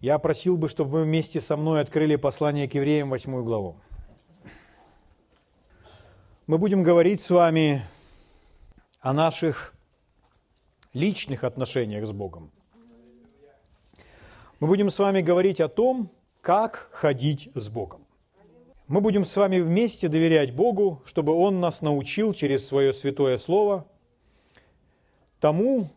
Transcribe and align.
Я 0.00 0.18
просил 0.18 0.58
бы, 0.58 0.68
чтобы 0.68 0.90
вы 0.90 1.04
вместе 1.04 1.40
со 1.40 1.56
мной 1.56 1.80
открыли 1.80 2.16
послание 2.16 2.68
к 2.68 2.74
евреям, 2.74 3.08
восьмую 3.08 3.44
главу. 3.44 3.76
Мы 6.46 6.58
будем 6.58 6.82
говорить 6.82 7.22
с 7.22 7.30
вами 7.30 7.82
о 9.00 9.14
наших 9.14 9.74
личных 10.92 11.44
отношениях 11.44 12.06
с 12.06 12.12
Богом. 12.12 12.52
Мы 14.60 14.68
будем 14.68 14.90
с 14.90 14.98
вами 14.98 15.22
говорить 15.22 15.62
о 15.62 15.68
том, 15.68 16.10
как 16.42 16.90
ходить 16.92 17.48
с 17.54 17.70
Богом. 17.70 18.06
Мы 18.88 19.00
будем 19.00 19.24
с 19.24 19.34
вами 19.34 19.60
вместе 19.60 20.08
доверять 20.08 20.54
Богу, 20.54 21.02
чтобы 21.06 21.32
Он 21.32 21.58
нас 21.58 21.80
научил 21.80 22.34
через 22.34 22.66
свое 22.66 22.92
святое 22.92 23.38
Слово 23.38 23.86
тому, 25.40 25.88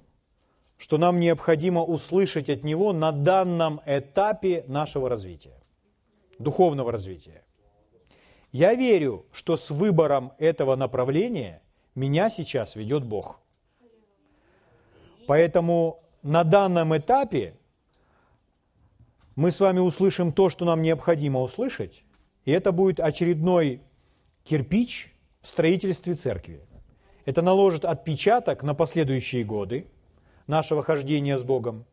что 0.80 0.98
нам 0.98 1.20
необходимо 1.20 1.84
услышать 1.84 2.50
от 2.50 2.64
Него 2.64 2.94
на 2.94 3.12
данном 3.12 3.82
этапе 3.86 4.64
нашего 4.68 5.10
развития, 5.10 5.62
духовного 6.40 6.90
развития. 6.90 7.44
Я 8.54 8.74
верю, 8.74 9.26
что 9.34 9.58
с 9.58 9.70
выбором 9.72 10.32
этого 10.40 10.78
направления 10.78 11.62
меня 11.96 12.30
сейчас 12.30 12.78
ведет 12.78 13.04
Бог. 13.04 13.42
Поэтому 15.28 16.02
на 16.24 16.46
данном 16.46 16.96
этапе 16.96 17.56
мы 19.36 19.52
с 19.52 19.60
вами 19.60 19.80
услышим 19.80 20.32
то, 20.32 20.50
что 20.50 20.64
нам 20.64 20.82
необходимо 20.82 21.42
услышать, 21.42 22.06
и 22.46 22.52
это 22.52 22.72
будет 22.72 23.02
очередной 23.02 23.82
кирпич 24.46 25.14
в 25.42 25.50
строительстве 25.50 26.14
церкви. 26.14 26.66
Это 27.26 27.42
наложит 27.42 27.84
отпечаток 27.84 28.64
на 28.64 28.74
последующие 28.74 29.44
годы– 29.44 29.86
нашего 30.50 30.84
хождения 30.84 31.38
с 31.38 31.44
Богом. 31.44 31.86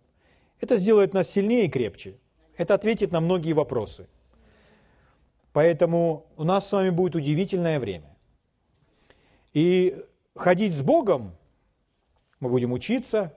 Это 0.60 0.78
сделает 0.78 1.14
нас 1.14 1.30
сильнее 1.30 1.66
и 1.66 1.68
крепче. 1.68 2.18
Это 2.56 2.74
ответит 2.74 3.12
на 3.12 3.20
многие 3.20 3.52
вопросы. 3.52 4.08
Поэтому 5.52 6.26
у 6.36 6.44
нас 6.44 6.68
с 6.68 6.72
вами 6.72 6.90
будет 6.90 7.14
удивительное 7.14 7.78
время. 7.78 8.16
И 9.52 10.02
ходить 10.34 10.74
с 10.74 10.80
Богом 10.80 11.36
мы 12.40 12.48
будем 12.48 12.72
учиться, 12.72 13.34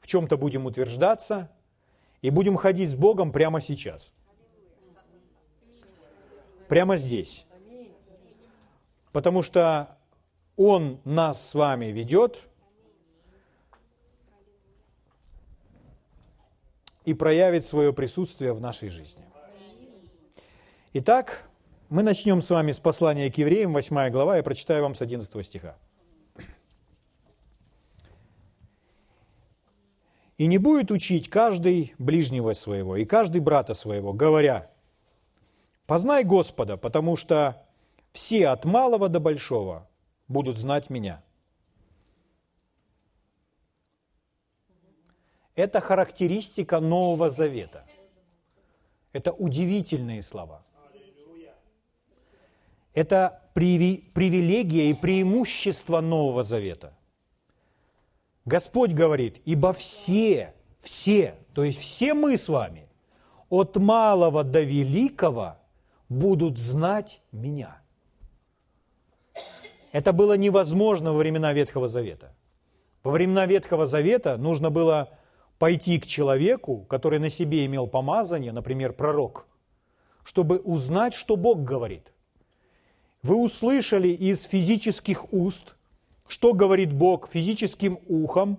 в 0.00 0.06
чем-то 0.06 0.36
будем 0.36 0.66
утверждаться, 0.66 1.50
и 2.22 2.30
будем 2.30 2.56
ходить 2.56 2.90
с 2.90 2.94
Богом 2.94 3.32
прямо 3.32 3.60
сейчас. 3.60 4.12
Прямо 6.68 6.96
здесь. 6.96 7.46
Потому 9.12 9.42
что 9.42 9.98
Он 10.56 11.00
нас 11.04 11.50
с 11.50 11.54
вами 11.54 11.86
ведет– 11.86 12.48
и 17.04 17.14
проявит 17.14 17.64
свое 17.64 17.92
присутствие 17.92 18.52
в 18.52 18.60
нашей 18.60 18.88
жизни. 18.88 19.24
Итак, 20.94 21.48
мы 21.88 22.02
начнем 22.02 22.40
с 22.40 22.50
вами 22.50 22.72
с 22.72 22.78
послания 22.78 23.30
к 23.30 23.38
евреям, 23.38 23.72
8 23.72 24.10
глава, 24.10 24.36
я 24.36 24.42
прочитаю 24.42 24.82
вам 24.82 24.94
с 24.94 25.02
11 25.02 25.44
стиха. 25.44 25.76
«И 30.36 30.46
не 30.46 30.58
будет 30.58 30.90
учить 30.90 31.28
каждый 31.28 31.94
ближнего 31.98 32.54
своего 32.54 32.96
и 32.96 33.04
каждый 33.04 33.40
брата 33.40 33.74
своего, 33.74 34.12
говоря, 34.12 34.70
«Познай 35.86 36.24
Господа, 36.24 36.76
потому 36.76 37.16
что 37.16 37.64
все 38.12 38.48
от 38.48 38.64
малого 38.64 39.08
до 39.08 39.20
большого 39.20 39.88
будут 40.26 40.56
знать 40.56 40.90
меня». 40.90 41.22
Это 45.54 45.80
характеристика 45.80 46.80
Нового 46.80 47.30
Завета. 47.30 47.84
Это 49.12 49.32
удивительные 49.32 50.22
слова. 50.22 50.62
Это 52.92 53.42
привилегия 53.54 54.90
и 54.90 54.94
преимущество 54.94 56.00
Нового 56.00 56.42
Завета. 56.42 56.92
Господь 58.44 58.92
говорит, 58.92 59.40
ибо 59.44 59.72
все, 59.72 60.54
все, 60.80 61.34
то 61.54 61.64
есть 61.64 61.78
все 61.78 62.14
мы 62.14 62.36
с 62.36 62.48
вами, 62.48 62.88
от 63.48 63.76
малого 63.76 64.44
до 64.44 64.62
великого 64.62 65.56
будут 66.08 66.58
знать 66.58 67.22
меня. 67.32 67.80
Это 69.92 70.12
было 70.12 70.36
невозможно 70.36 71.12
во 71.12 71.18
времена 71.18 71.52
Ветхого 71.52 71.86
Завета. 71.86 72.34
Во 73.02 73.12
времена 73.12 73.46
Ветхого 73.46 73.86
Завета 73.86 74.36
нужно 74.36 74.70
было 74.70 75.08
пойти 75.64 75.98
к 75.98 76.04
человеку, 76.04 76.84
который 76.90 77.18
на 77.18 77.30
себе 77.30 77.64
имел 77.64 77.86
помазание, 77.86 78.52
например, 78.52 78.92
пророк, 78.92 79.46
чтобы 80.22 80.58
узнать, 80.58 81.14
что 81.14 81.36
Бог 81.36 81.64
говорит. 81.64 82.12
Вы 83.22 83.36
услышали 83.36 84.08
из 84.08 84.42
физических 84.42 85.32
уст, 85.32 85.74
что 86.28 86.52
говорит 86.52 86.92
Бог 86.92 87.30
физическим 87.30 87.98
ухом, 88.08 88.58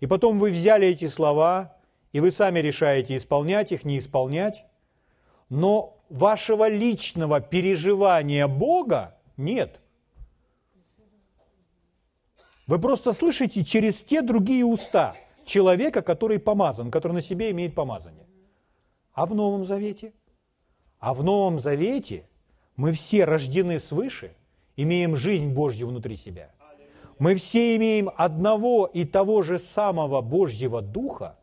и 0.00 0.06
потом 0.06 0.38
вы 0.38 0.50
взяли 0.50 0.88
эти 0.88 1.06
слова, 1.06 1.78
и 2.12 2.20
вы 2.20 2.30
сами 2.30 2.58
решаете, 2.58 3.16
исполнять 3.16 3.72
их, 3.72 3.86
не 3.86 3.96
исполнять, 3.96 4.66
но 5.48 5.96
вашего 6.10 6.68
личного 6.68 7.40
переживания 7.40 8.46
Бога 8.46 9.16
нет. 9.38 9.80
Вы 12.66 12.78
просто 12.78 13.14
слышите 13.14 13.64
через 13.64 14.02
те 14.02 14.20
другие 14.20 14.66
уста– 14.66 15.16
человека, 15.50 16.00
который 16.02 16.38
помазан, 16.38 16.90
который 16.90 17.12
на 17.12 17.22
себе 17.22 17.50
имеет 17.50 17.74
помазание. 17.74 18.26
А 19.12 19.26
в 19.26 19.34
Новом 19.34 19.64
Завете? 19.64 20.12
А 20.98 21.12
в 21.12 21.24
Новом 21.24 21.58
Завете 21.58 22.24
мы 22.76 22.92
все 22.92 23.24
рождены 23.24 23.78
свыше, 23.78 24.32
имеем 24.76 25.16
жизнь 25.16 25.52
Божью 25.52 25.88
внутри 25.88 26.16
себя. 26.16 26.50
Мы 27.18 27.34
все 27.34 27.76
имеем 27.76 28.10
одного 28.16 28.86
и 28.86 29.04
того 29.04 29.42
же 29.42 29.58
самого 29.58 30.22
Божьего 30.22 30.80
Духа. 30.80 31.36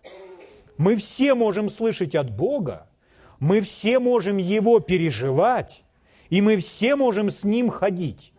Мы 0.78 0.95
все 0.95 1.35
можем 1.35 1.69
слышать 1.69 2.16
от 2.16 2.35
Бога, 2.35 2.88
мы 3.39 3.62
все 3.62 4.00
можем 4.00 4.38
Его 4.38 4.79
переживать, 4.79 5.84
и 6.29 6.41
мы 6.41 6.57
все 6.57 6.95
можем 6.95 7.29
с 7.29 7.44
Ним 7.44 7.69
ходить. 7.69 8.34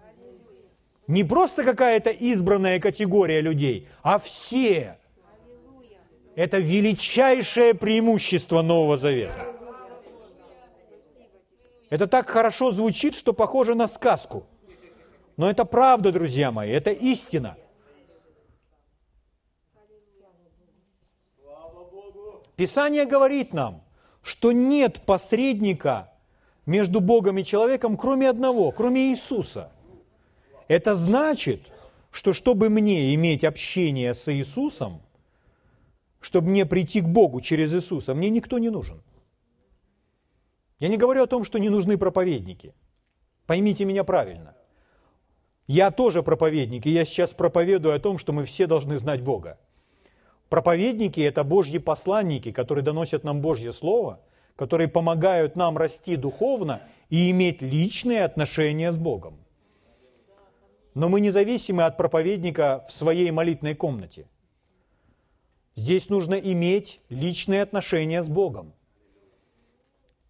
Не 1.06 1.24
просто 1.24 1.62
какая-то 1.64 2.10
избранная 2.10 2.80
категория 2.80 3.40
людей, 3.40 3.86
а 4.02 4.18
все. 4.18 4.97
Это 6.38 6.58
величайшее 6.58 7.74
преимущество 7.74 8.62
Нового 8.62 8.96
Завета. 8.96 9.44
Это 11.90 12.06
так 12.06 12.30
хорошо 12.30 12.70
звучит, 12.70 13.16
что 13.16 13.32
похоже 13.32 13.74
на 13.74 13.88
сказку. 13.88 14.46
Но 15.36 15.50
это 15.50 15.64
правда, 15.64 16.12
друзья 16.12 16.52
мои, 16.52 16.70
это 16.70 16.92
истина. 16.92 17.56
Писание 22.54 23.04
говорит 23.04 23.52
нам, 23.52 23.82
что 24.22 24.52
нет 24.52 25.00
посредника 25.04 26.12
между 26.66 27.00
Богом 27.00 27.38
и 27.38 27.44
человеком, 27.44 27.96
кроме 27.96 28.30
одного, 28.30 28.70
кроме 28.70 29.10
Иисуса. 29.10 29.72
Это 30.68 30.94
значит, 30.94 31.62
что 32.12 32.32
чтобы 32.32 32.68
мне 32.68 33.12
иметь 33.16 33.42
общение 33.42 34.14
с 34.14 34.32
Иисусом, 34.32 35.02
чтобы 36.20 36.48
мне 36.48 36.66
прийти 36.66 37.00
к 37.00 37.08
Богу 37.08 37.40
через 37.40 37.74
Иисуса, 37.74 38.14
мне 38.14 38.30
никто 38.30 38.58
не 38.58 38.70
нужен. 38.70 39.02
Я 40.78 40.88
не 40.88 40.96
говорю 40.96 41.22
о 41.22 41.26
том, 41.26 41.44
что 41.44 41.58
не 41.58 41.68
нужны 41.68 41.98
проповедники. 41.98 42.74
Поймите 43.46 43.84
меня 43.84 44.04
правильно. 44.04 44.54
Я 45.66 45.90
тоже 45.90 46.22
проповедник, 46.22 46.86
и 46.86 46.90
я 46.90 47.04
сейчас 47.04 47.32
проповедую 47.32 47.94
о 47.94 47.98
том, 47.98 48.18
что 48.18 48.32
мы 48.32 48.44
все 48.44 48.66
должны 48.66 48.98
знать 48.98 49.22
Бога. 49.22 49.58
Проповедники– 50.48 51.20
это 51.20 51.44
Божьи 51.44 51.78
посланники, 51.78 52.52
которые 52.52 52.82
доносят 52.82 53.22
нам 53.22 53.40
Божье 53.40 53.72
Слово, 53.72 54.20
которые 54.56 54.88
помогают 54.88 55.56
нам 55.56 55.76
расти 55.76 56.16
духовно 56.16 56.82
и 57.10 57.30
иметь 57.30 57.60
личные 57.60 58.24
отношения 58.24 58.92
с 58.92 58.96
Богом. 58.96 59.38
Но 60.94 61.08
мы 61.08 61.20
независимы 61.20 61.84
от 61.84 61.96
проповедника 61.96 62.84
в 62.88 62.92
своей 62.92 63.30
молитвенной 63.30 63.74
комнате– 63.74 64.26
Здесь 65.78 66.08
нужно 66.08 66.34
иметь 66.34 67.00
личные 67.08 67.62
отношения 67.62 68.20
с 68.20 68.28
Богом. 68.28 68.72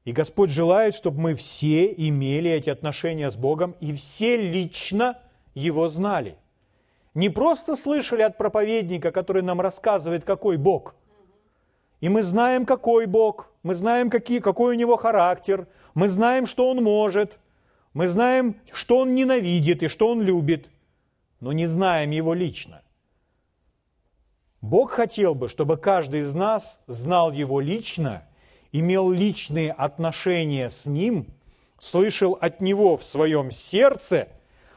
И 0.04 0.12
Господь 0.12 0.50
желает, 0.50 0.94
чтобы 0.94 1.20
мы 1.20 1.34
все 1.34 1.90
имели 1.90 2.50
эти 2.50 2.68
отношения 2.68 3.30
с 3.30 3.36
Богом 3.36 3.74
и 3.80 3.94
все 3.94 4.36
лично 4.36 5.16
Его 5.54 5.88
знали. 5.88 6.36
Не 7.14 7.30
просто 7.30 7.76
слышали 7.76 8.20
от 8.20 8.36
проповедника, 8.36 9.10
который 9.10 9.40
нам 9.40 9.62
рассказывает, 9.62 10.22
какой 10.22 10.58
Бог. 10.58 10.94
И 12.02 12.10
мы 12.10 12.22
знаем, 12.22 12.66
какой 12.66 13.06
Бог, 13.06 13.50
мы 13.62 13.74
знаем, 13.74 14.10
какие, 14.10 14.40
какой 14.40 14.76
у 14.76 14.78
Него 14.78 14.98
характер, 14.98 15.66
мы 15.94 16.08
знаем, 16.08 16.44
что 16.44 16.68
Он 16.68 16.82
может, 16.82 17.38
мы 17.94 18.06
знаем, 18.08 18.60
что 18.70 18.98
Он 18.98 19.14
ненавидит 19.14 19.82
и 19.82 19.88
что 19.88 20.08
Он 20.08 20.20
любит, 20.20 20.68
но 21.40 21.52
не 21.52 21.66
знаем 21.66 22.10
Его 22.10 22.34
лично. 22.34 22.82
Бог 24.60 24.92
хотел 24.92 25.34
бы, 25.34 25.48
чтобы 25.48 25.76
каждый 25.76 26.20
из 26.20 26.34
нас 26.34 26.80
знал 26.86 27.32
Его 27.32 27.60
лично 27.60 28.24
имел 28.72 29.10
личные 29.10 29.72
отношения 29.72 30.68
с 30.70 30.86
Ним, 30.86 31.26
слышал 31.78 32.36
от 32.40 32.60
Него 32.60 32.96
в 32.96 33.04
своем 33.04 33.50
сердце, 33.50 34.28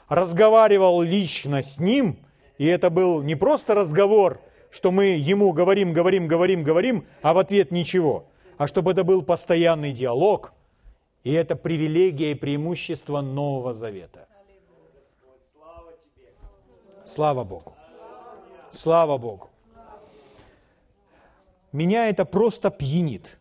разговаривал 0.08 1.02
лично 1.02 1.62
с 1.62 1.80
Ним, 1.80 2.20
и 2.58 2.66
это 2.66 2.90
был 2.90 3.22
не 3.22 3.36
просто 3.36 3.76
разговор, 3.76 4.40
что 4.70 4.92
мы 4.92 5.06
Ему 5.18 5.52
говорим, 5.52 5.94
говорим, 5.94 6.28
говорим, 6.28 6.64
говорим, 6.64 7.06
а 7.22 7.34
в 7.34 7.38
ответ 7.38 7.72
ничего, 7.72 8.26
а 8.58 8.68
чтобы 8.68 8.92
это 8.92 9.04
был 9.04 9.22
постоянный 9.22 9.92
диалог, 9.92 10.54
и 11.24 11.32
это 11.34 11.56
привилегия 11.56 12.32
и 12.32 12.36
преимущество 12.36 13.22
Нового 13.22 13.74
Завета. 13.74 14.28
Слава 17.04 17.44
Богу. 17.44 17.76
Слава 18.72 19.18
Богу. 19.18 19.51
Меня 21.72 22.10
это 22.10 22.26
просто 22.26 22.70
пьянит. 22.70 23.38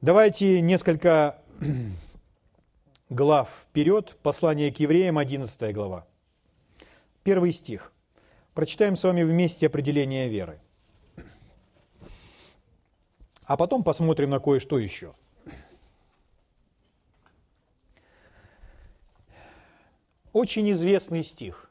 Давайте 0.00 0.60
несколько 0.60 1.42
глав 3.08 3.64
вперед. 3.64 4.16
Послание 4.22 4.72
к 4.72 4.78
евреям, 4.78 5.18
11 5.18 5.74
глава. 5.74 6.06
Первый 7.24 7.52
стих. 7.52 7.92
Прочитаем 8.54 8.96
с 8.96 9.02
вами 9.02 9.24
вместе 9.24 9.66
определение 9.66 10.28
веры. 10.28 10.60
А 13.44 13.56
потом 13.56 13.82
посмотрим 13.82 14.30
на 14.30 14.38
кое-что 14.38 14.78
еще. 14.78 15.14
Очень 20.32 20.70
известный 20.70 21.22
стих, 21.24 21.70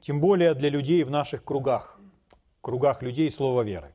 тем 0.00 0.20
более 0.20 0.54
для 0.54 0.68
людей 0.68 1.02
в 1.02 1.10
наших 1.10 1.42
кругах, 1.42 1.98
кругах 2.62 3.02
людей 3.02 3.30
слова 3.30 3.62
веры. 3.62 3.92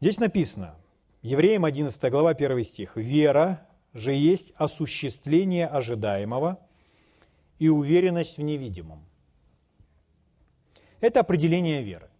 Здесь 0.00 0.18
написано, 0.18 0.74
Евреям 1.22 1.64
11 1.64 2.10
глава 2.10 2.30
1 2.30 2.64
стих. 2.64 2.96
«Вера 2.96 3.66
же 3.92 4.12
есть 4.12 4.52
осуществление 4.56 5.66
ожидаемого 5.66 6.58
и 7.58 7.68
уверенность 7.68 8.38
в 8.38 8.42
невидимом». 8.42 9.04
Это 11.00 11.20
определение 11.20 11.82
веры. 11.82 12.10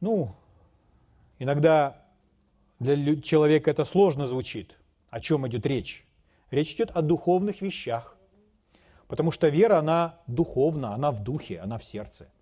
Ну, 0.00 0.34
иногда 1.38 2.02
для 2.78 3.20
человека 3.20 3.70
это 3.70 3.84
сложно 3.84 4.26
звучит. 4.26 4.78
О 5.10 5.20
чем 5.20 5.46
идет 5.46 5.66
речь? 5.66 6.06
Речь 6.50 6.72
идет 6.74 6.90
о 6.92 7.02
духовных 7.02 7.60
вещах. 7.60 8.16
Потому 9.10 9.30
что 9.30 9.48
вера, 9.48 9.78
она 9.78 10.18
духовна, 10.26 10.94
она 10.94 11.10
в 11.10 11.22
духе, 11.22 11.60
она 11.60 11.76
в 11.76 11.84
сердце– 11.84 12.32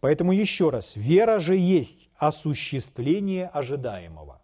Поэтому 0.00 0.32
еще 0.32 0.70
раз, 0.70 0.96
вера 0.96 1.38
же 1.38 1.56
есть 1.56 2.08
осуществление 2.16 3.48
ожидаемого. 3.48 4.40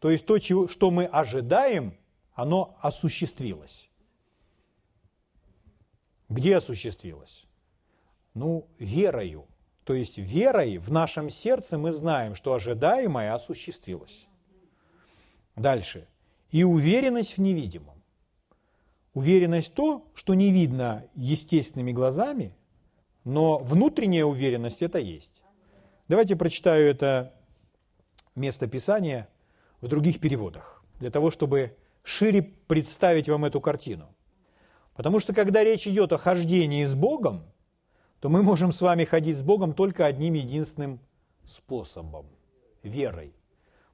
То 0.00 0.10
есть 0.10 0.26
то, 0.26 0.38
что 0.40 0.90
мы 0.90 1.06
ожидаем, 1.06 1.96
оно 2.34 2.76
осуществилось. 2.80 3.88
Где 6.28 6.56
осуществилось? 6.56 7.46
Ну, 8.34 8.66
верою. 8.78 9.46
То 9.84 9.94
есть 9.94 10.18
верой 10.18 10.78
в 10.78 10.90
нашем 10.90 11.30
сердце 11.30 11.78
мы 11.78 11.92
знаем, 11.92 12.34
что 12.34 12.54
ожидаемое 12.54 13.34
осуществилось. 13.34 14.26
Дальше. 15.54 16.08
И 16.50 16.64
уверенность 16.64 17.36
в 17.36 17.40
невидимом. 17.40 18.01
Уверенность 19.14 19.74
то, 19.74 20.06
что 20.14 20.34
не 20.34 20.50
видно 20.50 21.04
естественными 21.14 21.92
глазами, 21.92 22.54
но 23.24 23.58
внутренняя 23.58 24.24
уверенность 24.24 24.82
это 24.82 24.98
есть. 24.98 25.42
Давайте 26.08 26.34
прочитаю 26.34 26.88
это 26.88 27.34
место 28.34 28.66
Писания 28.66 29.28
в 29.80 29.88
других 29.88 30.20
переводах, 30.20 30.82
для 30.98 31.10
того, 31.10 31.30
чтобы 31.30 31.76
шире 32.02 32.42
представить 32.42 33.28
вам 33.28 33.44
эту 33.44 33.60
картину. 33.60 34.08
Потому 34.94 35.20
что 35.20 35.34
когда 35.34 35.64
речь 35.64 35.86
идет 35.86 36.12
о 36.12 36.18
хождении 36.18 36.84
с 36.84 36.94
Богом, 36.94 37.44
то 38.20 38.28
мы 38.28 38.42
можем 38.42 38.72
с 38.72 38.80
вами 38.80 39.04
ходить 39.04 39.36
с 39.36 39.42
Богом 39.42 39.72
только 39.72 40.06
одним 40.06 40.34
единственным 40.34 41.00
способом– 41.44 42.26
верой. 42.82 43.34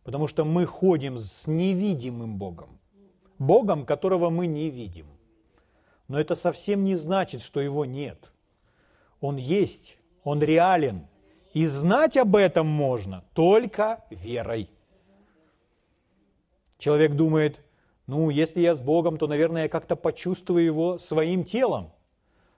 Потому 0.05 0.26
что 0.26 0.44
мы 0.44 0.64
ходим 0.67 1.19
с 1.19 1.47
невидимым 1.47 2.37
Богом, 2.37 2.79
Богом, 3.38 3.85
которого 3.85 4.31
мы 4.31 4.46
не 4.46 4.70
видим. 4.70 5.06
Но 6.08 6.19
это 6.19 6.35
совсем 6.35 6.85
не 6.85 6.96
значит, 6.96 7.43
что 7.43 7.61
его 7.61 7.85
нет– 7.85 8.32
он 9.20 9.37
есть, 9.37 9.99
Он 10.25 10.43
реален. 10.43 11.06
И 11.55 11.67
знать 11.67 12.17
об 12.17 12.37
этом 12.37 12.67
можно 12.67 13.25
только 13.35 14.05
верой. 14.11 14.70
Человек 16.79 17.14
думает, 17.14 17.64
ну, 18.06 18.31
если 18.31 18.61
я 18.61 18.75
с 18.75 18.81
Богом, 18.81 19.19
то, 19.19 19.26
наверное, 19.26 19.64
я 19.64 19.69
как-то 19.69 19.96
почувствую 19.96 20.64
Его 20.64 20.99
своим 20.99 21.44
телом, 21.44 21.93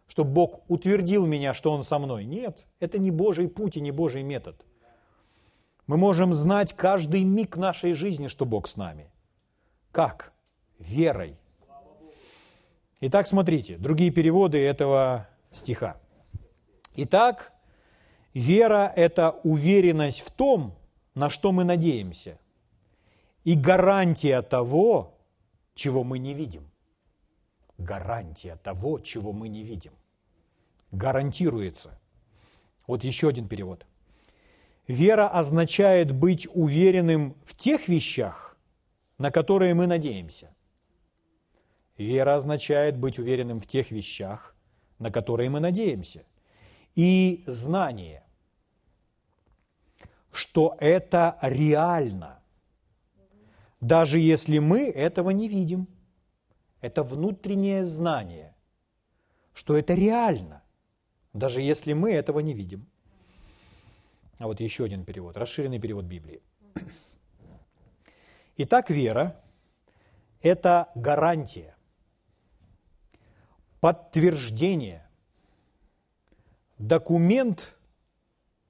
чтобы 0.06 0.30
Бог 0.32 0.60
утвердил 0.68 1.24
меня, 1.26 1.54
что 1.54 1.72
Он 1.72 1.84
со 1.84 1.98
мной. 1.98 2.24
Нет, 2.24 2.66
это 2.80 2.98
не 2.98 3.10
Божий 3.10 3.48
путь 3.48 3.76
и 3.76 3.80
не 3.80 3.90
Божий 3.90 4.22
метод. 4.22 4.66
Мы 5.86 5.96
можем 5.96 6.34
знать 6.34 6.74
каждый 6.74 7.24
миг 7.24 7.56
нашей 7.56 7.94
жизни, 7.94 8.28
что 8.28 8.44
Бог 8.44 8.68
с 8.68 8.76
нами. 8.76 9.10
Как? 9.92 10.32
Верой. 10.80 11.36
Итак, 13.00 13.26
смотрите, 13.26 13.76
другие 13.76 14.10
переводы 14.10 14.58
этого 14.58 15.28
стиха. 15.52 16.00
Итак, 16.96 17.52
вера– 18.34 18.92
это 18.96 19.38
уверенность 19.44 20.20
в 20.20 20.30
том, 20.30 20.74
на 21.14 21.28
что 21.28 21.52
мы 21.52 21.64
надеемся, 21.64 22.38
и 23.44 23.54
гарантия 23.54 24.42
того, 24.42 25.18
чего 25.74 26.02
мы 26.02 26.18
не 26.18 26.34
видим. 26.34 26.70
Гарантия 27.78 28.56
того, 28.56 29.00
чего 29.00 29.32
мы 29.32 29.48
не 29.48 29.62
видим. 29.62 29.92
Гарантируется. 30.92 31.98
Вот 32.86 33.04
еще 33.04 33.28
один 33.28 33.48
перевод. 33.48 33.86
Вера 34.88 35.28
означает 35.28 36.10
быть 36.10 36.48
уверенным 36.52 37.36
в 37.44 37.54
тех 37.54 37.88
вещах, 37.88 38.56
на 39.18 39.30
которые 39.30 39.74
мы 39.74 39.86
надеемся. 39.86 40.54
Вера 42.00 42.37
означает 42.37 42.97
быть 42.97 43.19
уверенным 43.19 43.61
в 43.61 43.67
тех 43.67 43.91
вещах, 43.91 44.56
на 44.99 45.11
которые 45.11 45.50
мы 45.50 45.61
надеемся 45.61 46.25
и 46.94 47.44
знание, 47.47 48.25
что 50.32 50.78
это 50.80 51.37
реально, 51.42 52.40
даже 53.83 54.19
если 54.19 54.61
мы 54.61 54.88
этого 54.88 55.28
не 55.28 55.47
видим. 55.47 55.88
Это 56.80 57.02
внутреннее 57.02 57.85
знание, 57.85 58.54
что 59.52 59.76
это 59.76 59.92
реально, 59.92 60.62
даже 61.35 61.61
если 61.61 61.92
мы 61.92 62.12
этого 62.12 62.40
не 62.40 62.54
видим. 62.54 62.87
А 64.38 64.47
вот 64.47 64.61
еще 64.61 64.85
один 64.85 65.04
перевод, 65.04 65.37
расширенный 65.37 65.78
перевод 65.78 66.07
Библии. 66.07 66.40
Итак, 68.57 68.88
вера– 68.88 69.38
это 70.40 70.88
гарантия, 70.95 71.76
подтверждение– 73.80 75.06
документ, 76.78 77.76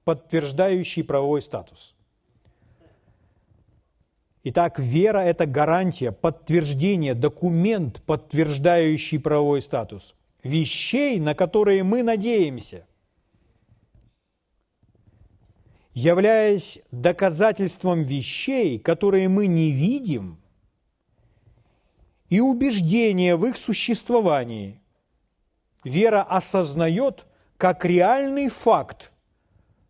подтверждающий 0.03 1.03
правовой 1.03 1.41
статус. 1.41 1.95
Итак, 4.43 4.79
вера– 4.79 5.19
это 5.19 5.45
гарантия, 5.45 6.11
подтверждение, 6.11 7.13
документ, 7.13 8.01
подтверждающий 8.03 9.19
правовой 9.19 9.61
статус 9.61 10.15
вещей, 10.43 11.19
на 11.19 11.35
которые 11.35 11.83
мы 11.83 12.01
надеемся, 12.01 12.87
являясь 15.93 16.79
доказательством 16.91 18.03
вещей, 18.03 18.79
которые 18.79 19.29
мы 19.29 19.45
не 19.45 19.71
видим, 19.71 20.37
и 22.29 22.39
убеждение 22.39 23.35
в 23.35 23.45
их 23.45 23.57
существовании. 23.57 24.80
Вера 25.83 26.23
осознает– 26.23 27.25
как 27.61 27.85
реальный 27.85 28.49
факт, 28.49 29.11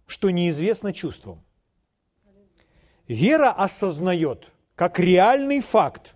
что 0.05 0.29
неизвестно 0.29 0.91
чувством. 0.91 1.41
Вера 3.07 3.49
осознает 3.49 4.51
как 4.75 4.99
реальный 4.99 5.61
факт 5.61 6.15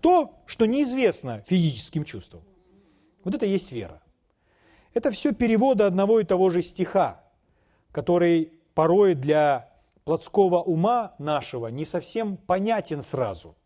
то, 0.00 0.36
что 0.46 0.66
неизвестно 0.66 1.42
физическим 1.48 2.04
чувством. 2.04 2.44
Вот 3.24 3.34
это 3.34 3.44
есть 3.44 3.72
вера. 3.72 4.00
Это 4.94 5.10
все 5.10 5.32
переводы 5.32 5.82
одного 5.82 6.20
и 6.20 6.24
того 6.24 6.48
же 6.50 6.62
стиха, 6.62 7.24
который 7.90 8.52
порой 8.72 9.14
для 9.14 9.68
плотского 10.04 10.62
ума 10.62 11.16
нашего 11.18 11.66
не 11.66 11.84
совсем 11.84 12.36
понятен 12.36 13.02
сразу. 13.02 13.56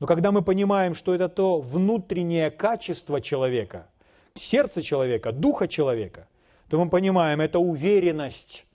Но 0.00 0.08
когда 0.08 0.32
мы 0.32 0.42
понимаем, 0.42 0.96
что 0.96 1.14
это 1.14 1.28
то 1.28 1.60
внутреннее 1.60 2.50
качество 2.50 3.20
человека– 3.20 3.86
сердца 4.38 4.82
человека, 4.82 5.32
духа 5.32 5.68
человека, 5.68 6.28
то 6.68 6.78
мы 6.78 6.88
понимаем, 6.90 7.40
это 7.40 7.58
уверенность, 7.58 8.66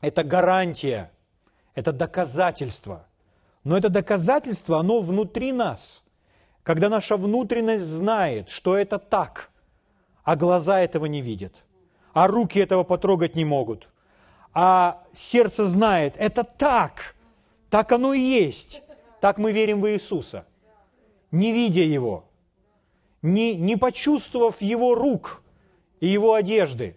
это 0.00 0.24
гарантия, 0.24 1.10
это 1.74 1.92
доказательство. 1.92 3.06
Но 3.64 3.76
это 3.76 3.88
доказательство, 3.88 4.78
оно 4.78 5.00
внутри 5.00 5.52
нас. 5.52 6.04
Когда 6.62 6.88
наша 6.88 7.16
внутренность 7.16 7.84
знает, 7.84 8.48
что 8.48 8.76
это 8.76 8.98
так, 8.98 9.50
а 10.22 10.36
глаза 10.36 10.80
этого 10.80 11.06
не 11.06 11.22
видят, 11.22 11.64
а 12.12 12.28
руки 12.28 12.58
этого 12.58 12.84
потрогать 12.84 13.34
не 13.34 13.44
могут, 13.44 13.88
а 14.52 15.02
сердце 15.12 15.66
знает, 15.66 16.14
это 16.18 16.44
так, 16.44 17.14
так 17.70 17.92
оно 17.92 18.12
и 18.12 18.20
есть. 18.20 18.82
Так 19.20 19.38
мы 19.38 19.52
верим 19.52 19.80
в 19.80 19.88
Иисуса, 19.88 20.46
не 21.30 21.52
видя 21.52 21.82
Его, 21.82 22.27
не, 23.22 23.56
не 23.56 23.76
почувствовав 23.76 24.60
Его 24.60 24.94
рук 24.94 25.42
и 26.00 26.06
Его 26.06 26.34
одежды, 26.34 26.96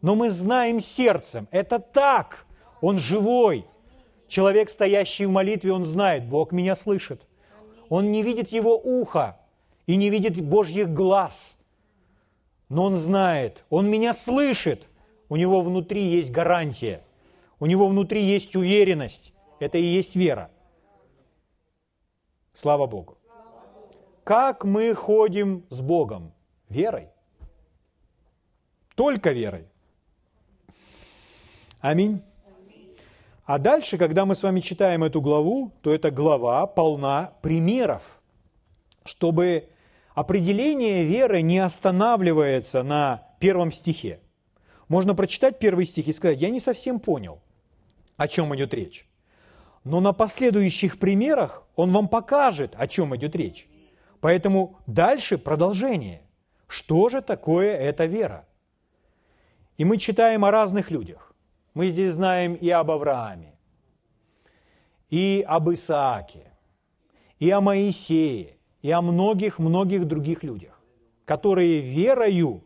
но 0.00 0.14
мы 0.14 0.30
знаем 0.30 0.80
сердцем, 0.80 1.48
это 1.50 1.78
так, 1.78 2.46
Он 2.80 2.98
живой. 2.98 3.64
Человек, 4.28 4.70
стоящий 4.70 5.26
в 5.26 5.30
молитве, 5.30 5.72
он 5.72 5.84
знает, 5.84 6.26
Бог 6.26 6.52
меня 6.52 6.74
слышит. 6.74 7.20
Он 7.90 8.10
не 8.10 8.22
видит 8.22 8.48
Его 8.48 8.78
уха 8.78 9.38
и 9.86 9.96
не 9.96 10.08
видит 10.08 10.40
Божьих 10.40 10.88
глаз, 10.92 11.62
но 12.70 12.84
он 12.84 12.96
знает, 12.96 13.64
Он 13.68 13.90
меня 13.90 14.14
слышит. 14.14 14.88
У 15.28 15.36
него 15.36 15.60
внутри 15.60 16.02
есть 16.02 16.30
гарантия, 16.30 17.02
у 17.60 17.66
него 17.66 17.86
внутри 17.88 18.22
есть 18.22 18.56
уверенность. 18.56 19.32
Это 19.60 19.78
и 19.78 19.84
есть 19.84 20.16
вера. 20.16 20.50
Слава 22.52 22.86
Богу. 22.86 23.16
Как 24.24 24.64
мы 24.64 24.94
ходим 24.94 25.64
с 25.68 25.80
Богом? 25.80 26.32
Верой. 26.68 27.08
Только 28.94 29.32
верой. 29.32 29.66
Аминь. 31.80 32.22
А 33.44 33.58
дальше, 33.58 33.98
когда 33.98 34.24
мы 34.24 34.36
с 34.36 34.42
вами 34.44 34.60
читаем 34.60 35.02
эту 35.02 35.20
главу, 35.20 35.72
то 35.80 35.92
эта 35.92 36.12
глава 36.12 36.64
полна 36.68 37.32
примеров, 37.42 38.22
чтобы 39.04 39.68
определение 40.14 41.04
веры 41.04 41.42
не 41.42 41.58
останавливается 41.58 42.84
на 42.84 43.26
первом 43.40 43.72
стихе. 43.72 44.20
Можно 44.86 45.16
прочитать 45.16 45.58
первый 45.58 45.84
стих 45.84 46.06
и 46.06 46.12
сказать, 46.12 46.40
я 46.40 46.50
не 46.50 46.60
совсем 46.60 47.00
понял, 47.00 47.40
о 48.16 48.28
чем 48.28 48.54
идет 48.54 48.72
речь. 48.72 49.08
Но 49.82 50.00
на 50.00 50.12
последующих 50.12 51.00
примерах 51.00 51.64
он 51.74 51.90
вам 51.90 52.06
покажет, 52.06 52.74
о 52.76 52.86
чем 52.86 53.16
идет 53.16 53.34
речь. 53.34 53.68
Поэтому 54.22 54.78
дальше 54.86 55.36
продолжение. 55.36 56.22
Что 56.68 57.08
же 57.08 57.22
такое 57.22 57.74
эта 57.74 58.06
вера? 58.06 58.46
И 59.78 59.84
мы 59.84 59.98
читаем 59.98 60.44
о 60.44 60.52
разных 60.52 60.92
людях. 60.92 61.34
Мы 61.74 61.88
здесь 61.88 62.12
знаем 62.12 62.54
и 62.54 62.70
об 62.70 62.92
Аврааме, 62.92 63.52
и 65.10 65.44
об 65.48 65.70
Исааке, 65.70 66.52
и 67.40 67.50
о 67.50 67.60
Моисее, 67.60 68.58
и 68.80 68.92
о 68.92 69.02
многих-многих 69.02 70.06
других 70.06 70.44
людях, 70.44 70.80
которые 71.24 71.80
верою 71.80 72.62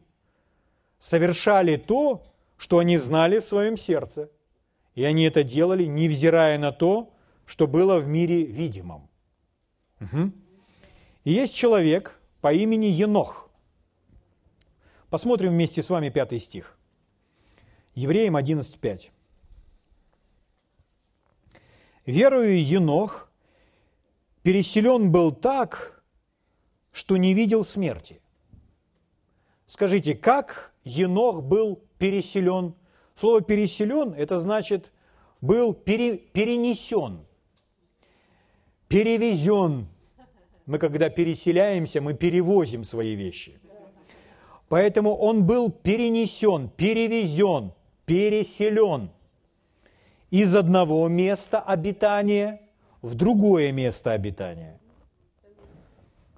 совершали 0.98 1.76
то, 1.76 2.22
что 2.58 2.80
они 2.80 2.98
знали 2.98 3.38
в 3.38 3.44
своем 3.44 3.78
сердце, 3.78 4.28
и 4.94 5.04
они 5.04 5.24
это 5.24 5.42
делали, 5.42 5.86
невзирая 5.86 6.58
на 6.58 6.72
то, 6.72 7.14
что 7.46 7.66
было 7.66 7.98
в 7.98 8.06
мире 8.06 8.42
видимом. 8.44 9.08
Угу. 10.00 10.32
И 11.26 11.32
есть 11.32 11.56
человек 11.56 12.20
по 12.40 12.52
имени 12.52 12.86
Енох. 12.86 13.50
Посмотрим 15.10 15.50
вместе 15.50 15.82
с 15.82 15.90
вами 15.90 16.08
пятый 16.08 16.38
стих. 16.38 16.78
Евреям 17.96 18.36
11.5. 18.36 19.10
Верою 22.04 22.64
Енох 22.64 23.28
переселен 24.44 25.10
был 25.10 25.32
так, 25.32 26.00
что 26.92 27.16
не 27.16 27.34
видел 27.34 27.64
смерти. 27.64 28.20
Скажите, 29.66 30.14
как 30.14 30.72
Енох 30.84 31.42
был 31.42 31.82
переселен? 31.98 32.76
Слово 33.16 33.40
«переселен»– 33.40 34.14
это 34.16 34.38
значит 34.38 34.92
был 35.40 35.74
пере, 35.74 36.18
перенесен, 36.18 37.26
перевезен. 38.86 39.88
Мы 40.66 40.78
когда 40.78 41.08
переселяемся, 41.08 42.00
мы 42.00 42.14
перевозим 42.14 42.84
свои 42.84 43.14
вещи. 43.14 43.58
Поэтому 44.68 45.14
он 45.14 45.46
был 45.46 45.70
перенесен, 45.70 46.68
перевезен, 46.68 47.72
переселен 48.04 49.10
из 50.30 50.56
одного 50.56 51.06
места 51.08 51.60
обитания 51.60 52.60
в 53.00 53.14
другое 53.14 53.70
место 53.70 54.12
обитания. 54.12 54.80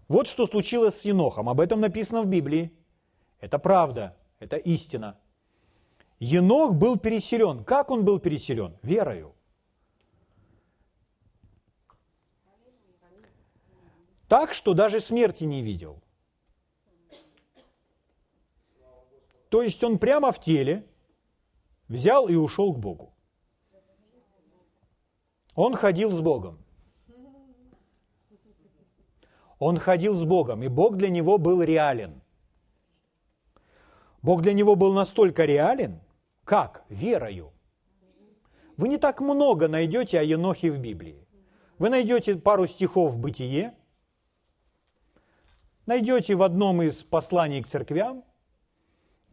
Вот 0.08 0.28
что 0.28 0.46
случилось 0.46 1.00
с 1.00 1.04
Енохом. 1.06 1.48
Об 1.48 1.60
этом 1.60 1.80
написано 1.80 2.22
в 2.22 2.26
Библии. 2.26 2.70
Это 3.40 3.58
правда, 3.58 4.14
это 4.40 4.56
истина. 4.56 5.16
Енох 6.18 6.74
был 6.74 6.98
переселен. 6.98 7.64
Как 7.64 7.90
он 7.90 8.04
был 8.04 8.18
переселен? 8.18 8.76
Верою. 8.82 9.34
Так, 14.28 14.52
что 14.52 14.74
даже 14.74 15.00
смерти 15.00 15.44
не 15.44 15.62
видел. 15.62 16.02
То 19.48 19.62
есть 19.62 19.82
он 19.82 19.98
прямо 19.98 20.30
в 20.30 20.40
теле 20.40 20.86
взял 21.88 22.28
и 22.28 22.34
ушел 22.34 22.74
к 22.74 22.78
Богу. 22.78 23.14
Он 25.54 25.74
ходил 25.74 26.12
с 26.12 26.20
Богом. 26.20 26.58
Он 29.58 29.78
ходил 29.78 30.14
с 30.14 30.24
Богом, 30.24 30.62
и 30.62 30.68
Бог 30.68 30.96
для 30.96 31.08
него 31.08 31.38
был 31.38 31.62
реален. 31.62 32.20
Бог 34.22 34.42
для 34.42 34.52
него 34.52 34.76
был 34.76 34.92
настолько 34.92 35.46
реален, 35.46 36.00
как? 36.44 36.84
Верою. 36.88 37.52
Вы 38.76 38.88
не 38.88 38.98
так 38.98 39.20
много 39.20 39.66
найдете 39.66 40.20
о 40.20 40.22
Енохе 40.22 40.70
в 40.70 40.78
Библии. 40.78 41.26
Вы 41.78 41.90
найдете 41.90 42.36
пару 42.36 42.66
стихов 42.66 43.14
в 43.14 43.18
Бытие, 43.18 43.74
найдете 45.88 46.34
в 46.34 46.42
одном 46.42 46.82
из 46.82 47.02
посланий 47.02 47.62
к 47.62 47.66
церквям, 47.66 48.22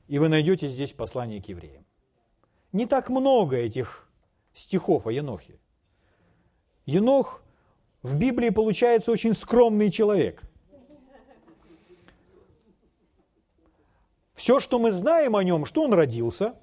и 0.07 0.19
вы 0.19 0.29
найдете 0.29 0.69
здесь 0.69 0.93
послание 0.93 1.41
к 1.41 1.49
евреям. 1.49 1.85
Не 2.71 2.85
так 2.85 3.09
много 3.09 3.57
этих 3.57 4.09
стихов 4.53 5.05
о 5.05 5.11
Енохе. 5.11 5.59
Енох 6.85 7.43
в 8.03 8.15
Библии 8.15 8.51
получается 8.51 9.11
очень 9.11 9.33
скромный 9.33 9.91
человек. 9.91 10.43
Все, 14.33 14.61
что 14.61 14.79
мы 14.79 14.91
знаем 14.91 15.35
о 15.35 15.43
нем, 15.43 15.65
что 15.65 15.83
он 15.83 15.93
родился, 15.93 16.55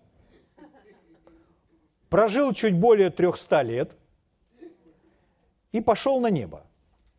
прожил 2.09 2.55
чуть 2.55 2.79
более 2.79 3.11
300 3.11 3.63
лет 3.63 3.97
и 5.73 5.83
пошел 5.83 6.19
на 6.21 6.31
небо. 6.31 6.65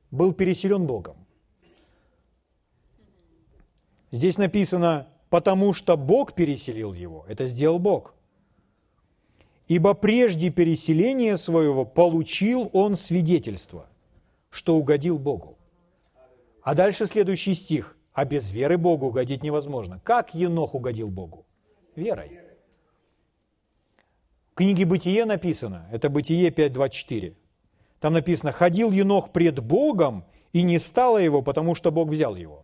Был 0.10 0.34
переселен 0.34 0.88
Богом. 0.88 1.23
Здесь 4.14 4.38
написано, 4.38 5.08
потому 5.32 5.74
что 5.74 5.98
Бог 5.98 6.34
переселил 6.34 6.94
его. 6.94 7.26
Это 7.28 7.48
сделал 7.48 7.80
Бог. 7.80 8.14
Ибо 9.68 9.96
прежде 9.96 10.52
переселения 10.52 11.36
своего 11.36 11.84
получил 11.84 12.70
он 12.74 12.96
свидетельство, 12.96 13.88
что 14.52 14.78
угодил 14.78 15.18
Богу. 15.18 15.58
А 16.62 16.76
дальше 16.76 17.08
следующий 17.08 17.56
стих. 17.56 17.98
А 18.14 18.24
без 18.26 18.52
веры 18.52 18.78
Богу 18.78 19.08
угодить 19.08 19.42
невозможно. 19.42 20.00
Как 20.04 20.36
Енох 20.36 20.76
угодил 20.76 21.10
Богу? 21.10 21.48
Верой. 21.96 22.40
В 24.52 24.56
книге 24.56 24.86
«Бытие» 24.86 25.26
написано, 25.26 25.88
это 25.92 26.12
«Бытие 26.12 26.52
5.24». 26.52 27.34
Там 28.00 28.14
написано, 28.14 28.52
«Ходил 28.52 28.92
Енох 28.92 29.32
пред 29.32 29.60
Богом, 29.60 30.26
и 30.52 30.62
не 30.62 30.78
стало 30.78 31.18
его, 31.18 31.42
потому 31.42 31.74
что 31.74 31.92
Бог 31.92 32.10
взял 32.10 32.36
его». 32.36 32.63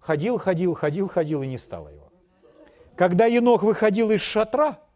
Ходил, 0.00 0.38
ходил, 0.38 0.74
ходил, 0.74 1.08
ходил, 1.08 1.42
и 1.42 1.46
не 1.46 1.58
стало 1.58 1.88
его. 1.88 2.12
Когда 2.96 3.26
Енох 3.26 3.62
выходил 3.62 4.10
из 4.10 4.20
шатра– 4.20 4.78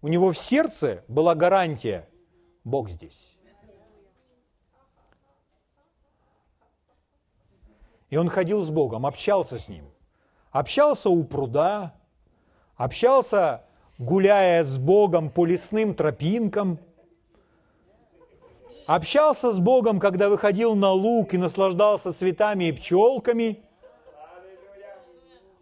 у 0.00 0.08
него 0.08 0.30
в 0.30 0.38
сердце 0.38 1.04
была 1.08 1.34
гарантия, 1.34 2.08
Бог 2.64 2.88
здесь. 2.88 3.36
И 8.10 8.16
он 8.16 8.28
ходил 8.28 8.62
с 8.62 8.70
Богом, 8.70 9.04
общался 9.04 9.58
с 9.58 9.68
Ним. 9.68 9.84
Общался 10.50 11.10
у 11.10 11.24
пруда, 11.24 11.94
общался, 12.76 13.64
гуляя 13.98 14.62
с 14.62 14.78
Богом 14.78 15.30
по 15.30 15.44
лесным 15.44 15.94
тропинкам. 15.94 16.78
Общался 18.86 19.52
с 19.52 19.58
Богом, 19.58 20.00
когда 20.00 20.30
выходил 20.30 20.74
на 20.74 20.92
луг 20.92 21.34
и 21.34 21.38
наслаждался 21.38 22.12
цветами 22.12 22.64
и 22.64 22.72
пчелками. 22.72 23.62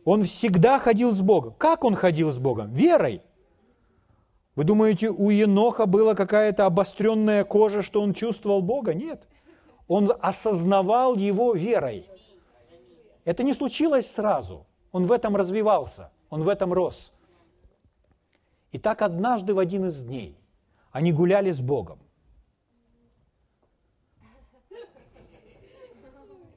Он 0.06 0.22
всегда 0.22 0.78
ходил 0.78 1.10
с 1.10 1.20
Богом. 1.20 1.54
Как 1.58 1.82
он 1.82 1.96
ходил 1.96 2.30
с 2.30 2.38
Богом? 2.38 2.72
Верой. 2.72 3.22
Вы 4.54 4.62
думаете, 4.62 5.10
у 5.10 5.30
Еноха 5.30 5.86
была 5.86 6.14
какая-то 6.14 6.64
обостренная 6.64 7.42
кожа, 7.42 7.82
что 7.82 8.00
он 8.00 8.14
чувствовал 8.14 8.62
Бога? 8.62 8.94
Нет. 8.94 9.26
Он 9.88 10.12
осознавал 10.20 11.16
его 11.16 11.54
верой. 11.54 12.08
Это 13.24 13.42
не 13.42 13.52
случилось 13.52 14.08
сразу. 14.08 14.64
Он 14.92 15.06
в 15.06 15.12
этом 15.12 15.34
развивался, 15.34 16.12
он 16.30 16.44
в 16.44 16.48
этом 16.48 16.72
рос. 16.72 17.12
И 18.70 18.78
так 18.78 19.02
однажды 19.02 19.54
в 19.54 19.58
один 19.58 19.86
из 19.86 20.02
дней 20.02 20.38
они 20.92 21.12
гуляли 21.12 21.50
с 21.50 21.60
Богом. 21.60 21.98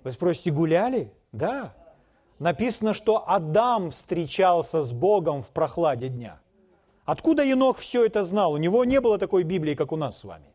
Вы 0.04 0.12
спросите, 0.12 0.52
гуляли? 0.52 1.12
Да. 1.32 1.74
Написано, 2.40 2.94
что 2.94 3.24
Адам 3.28 3.92
встречался 3.92 4.82
с 4.82 4.94
Богом 4.94 5.42
в 5.42 5.50
прохладе 5.50 6.08
дня. 6.08 6.40
Откуда 7.04 7.44
Енох 7.44 7.78
все 7.78 8.06
это 8.06 8.24
знал? 8.24 8.54
У 8.54 8.58
него 8.58 8.86
не 8.86 9.02
было 9.02 9.18
такой 9.18 9.44
Библии, 9.44 9.76
как 9.76 9.92
у 9.92 9.98
нас 9.98 10.20
с 10.20 10.24
вами. 10.24 10.46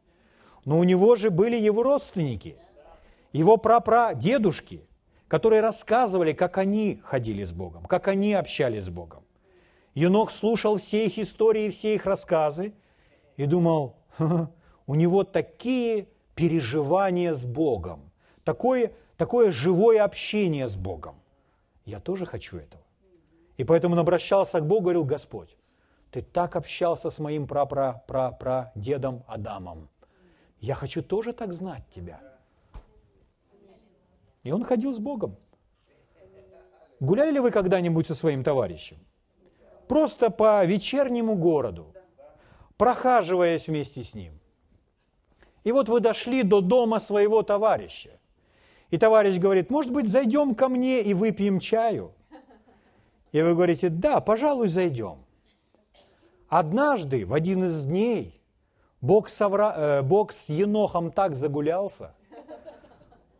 Но 0.64 0.78
у 0.78 0.84
него 0.84 1.14
же 1.14 1.30
были 1.30 1.56
его 1.56 1.82
родственники, 1.82 2.56
его 3.32 3.58
прапрадедушки, 3.58 4.86
которые 5.28 5.60
рассказывали, 5.60 6.32
как 6.32 6.56
они 6.56 7.02
ходили 7.04 7.44
с 7.44 7.52
Богом, 7.52 7.84
как 7.84 8.08
они 8.08 8.32
общались 8.32 8.84
с 8.84 8.88
Богом. 8.88 9.24
Енох 9.94 10.30
слушал 10.30 10.78
все 10.78 11.04
их 11.06 11.18
истории, 11.18 11.68
все 11.68 11.94
их 11.94 12.06
рассказы 12.06 12.72
и 13.36 13.44
думал, 13.44 13.96
у 14.86 14.94
него 14.94 15.24
такие 15.24 16.08
переживания 16.34 17.34
с 17.34 17.44
Богом, 17.44 18.10
такое, 18.42 18.92
такое 19.18 19.50
живое 19.50 20.02
общение 20.02 20.66
с 20.66 20.76
Богом. 20.76 21.16
Я 21.84 22.00
тоже 22.00 22.26
хочу 22.26 22.56
этого. 22.56 22.82
И 23.56 23.64
поэтому 23.64 23.94
он 23.94 24.00
обращался 24.00 24.60
к 24.60 24.66
Богу, 24.66 24.84
говорил, 24.84 25.04
Господь, 25.04 25.56
ты 26.10 26.22
так 26.22 26.56
общался 26.56 27.10
с 27.10 27.18
моим 27.18 27.46
пра-пра-пра-пра-дедом 27.46 29.24
Адамом. 29.26 29.88
Я 30.60 30.74
хочу 30.74 31.02
тоже 31.02 31.32
так 31.32 31.52
знать 31.52 31.88
тебя. 31.90 32.20
И 34.44 34.52
он 34.52 34.64
ходил 34.64 34.92
с 34.92 34.98
Богом. 34.98 35.36
Гуляли 37.00 37.32
ли 37.32 37.40
вы 37.40 37.50
когда-нибудь 37.50 38.06
со 38.06 38.14
своим 38.14 38.42
товарищем? 38.42 38.98
Просто 39.88 40.30
по 40.30 40.64
вечернему 40.64 41.34
городу, 41.36 41.92
прохаживаясь 42.76 43.68
вместе 43.68 44.02
с 44.02 44.14
ним. 44.14 44.40
И 45.64 45.72
вот 45.72 45.88
вы 45.88 46.00
дошли 46.00 46.42
до 46.42 46.60
дома 46.60 47.00
своего 47.00 47.42
товарища. 47.42 48.10
И 48.94 48.96
товарищ 48.96 49.38
говорит, 49.38 49.70
может 49.70 49.90
быть, 49.90 50.06
зайдем 50.06 50.54
ко 50.54 50.68
мне 50.68 51.02
и 51.02 51.14
выпьем 51.14 51.58
чаю? 51.58 52.12
И 53.32 53.42
вы 53.42 53.54
говорите, 53.54 53.88
да, 53.88 54.20
пожалуй, 54.20 54.68
зайдем. 54.68 55.16
Однажды, 56.48 57.26
в 57.26 57.34
один 57.34 57.64
из 57.64 57.86
дней, 57.86 58.40
Бог, 59.00 59.28
совра... 59.28 59.74
э, 59.76 60.02
Бог 60.02 60.30
с 60.30 60.48
Енохом 60.48 61.10
так 61.10 61.34
загулялся, 61.34 62.14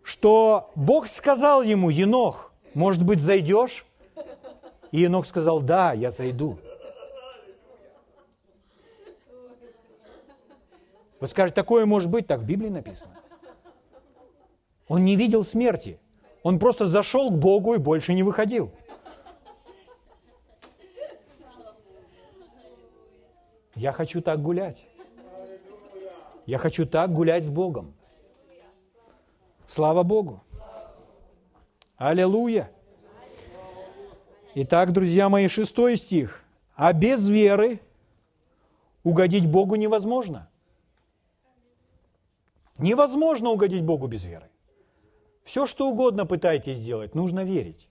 что 0.02 0.72
Бог 0.74 1.06
сказал 1.06 1.62
ему, 1.62 1.88
Енох, 1.88 2.52
может 2.74 3.04
быть, 3.04 3.20
зайдешь? 3.20 3.86
И 4.90 5.02
Енох 5.02 5.24
сказал, 5.24 5.60
да, 5.60 5.92
я 5.92 6.10
зайду. 6.10 6.58
Вы 11.20 11.28
скажете, 11.28 11.54
такое 11.54 11.86
может 11.86 12.10
быть, 12.10 12.26
так 12.26 12.40
в 12.40 12.44
Библии 12.44 12.70
написано. 12.70 13.14
Он 14.88 15.04
не 15.04 15.16
видел 15.16 15.44
смерти. 15.44 15.98
Он 16.42 16.58
просто 16.58 16.86
зашел 16.86 17.30
к 17.30 17.38
Богу 17.38 17.74
и 17.74 17.78
больше 17.78 18.12
не 18.14 18.22
выходил. 18.22 18.72
Я 23.74 23.92
хочу 23.92 24.20
так 24.20 24.40
гулять. 24.40 24.86
Я 26.46 26.58
хочу 26.58 26.86
так 26.86 27.12
гулять 27.12 27.44
с 27.44 27.48
Богом. 27.48 27.94
Слава 29.66 30.02
Богу. 30.02 30.42
Аллилуйя. 31.96 32.70
Итак, 34.54 34.92
друзья 34.92 35.28
мои, 35.28 35.48
шестой 35.48 35.96
стих. 35.96 36.44
А 36.76 36.92
без 36.92 37.26
веры 37.28 37.80
угодить 39.02 39.46
Богу 39.46 39.76
невозможно. 39.76 40.48
Невозможно 42.78 43.50
угодить 43.50 43.82
Богу 43.82 44.06
без 44.06 44.24
веры. 44.24 44.48
Все, 45.44 45.66
что 45.66 45.90
угодно 45.90 46.24
пытайтесь 46.24 46.78
сделать, 46.78 47.14
нужно 47.14 47.44
верить. 47.44 47.88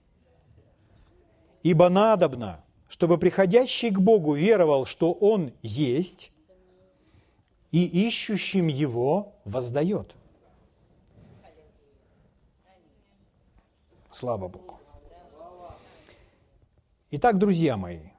Ибо 1.62 1.88
надобно, 1.88 2.64
чтобы 2.88 3.16
приходящий 3.16 3.90
к 3.90 4.00
Богу 4.00 4.34
веровал, 4.34 4.84
что 4.84 5.12
Он 5.12 5.52
есть, 5.62 6.32
и 7.70 8.06
ищущим 8.06 8.66
Его 8.66 9.34
воздает. 9.44 10.14
Слава 14.10 14.48
Богу. 14.48 14.80
Итак, 17.10 17.38
друзья 17.38 17.76
мои, 17.76 18.10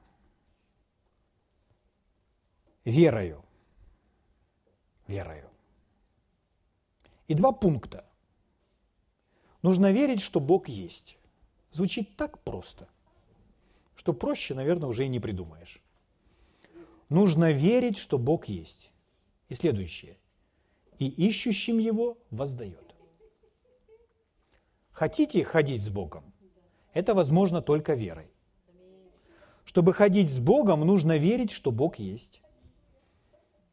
верою, 2.84 3.44
верою. 5.06 5.50
И 7.28 7.34
два 7.34 7.52
пункта. 7.52 8.04
Нужно 9.66 9.90
верить, 9.90 10.20
что 10.20 10.38
Бог 10.38 10.68
есть. 10.68 11.18
Звучит 11.72 12.16
так 12.16 12.38
просто, 12.44 12.86
что 13.96 14.12
проще, 14.12 14.54
наверное, 14.54 14.88
уже 14.88 15.06
и 15.06 15.08
не 15.08 15.18
придумаешь. 15.18 15.80
Нужно 17.08 17.50
верить, 17.50 17.96
что 17.96 18.16
Бог 18.16 18.46
есть. 18.46 18.92
И 19.48 19.54
следующее. 19.54 20.18
И 21.00 21.08
ищущим 21.08 21.78
Его 21.78 22.16
воздает. 22.30 22.94
Хотите 24.92 25.42
ходить 25.42 25.82
с 25.82 25.88
Богом? 25.88 26.32
Это 26.92 27.12
возможно 27.12 27.60
только 27.60 27.94
верой. 27.94 28.30
Чтобы 29.64 29.92
ходить 29.94 30.30
с 30.30 30.38
Богом, 30.38 30.82
нужно 30.82 31.16
верить, 31.16 31.50
что 31.50 31.72
Бог 31.72 31.98
есть. 31.98 32.40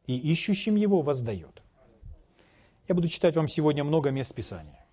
И 0.08 0.18
ищущим 0.18 0.74
Его 0.74 1.02
воздает. 1.02 1.62
Я 2.88 2.96
буду 2.96 3.06
читать 3.06 3.36
вам 3.36 3.46
сегодня 3.46 3.84
много 3.84 4.10
мест 4.10 4.34
Писания. 4.34 4.83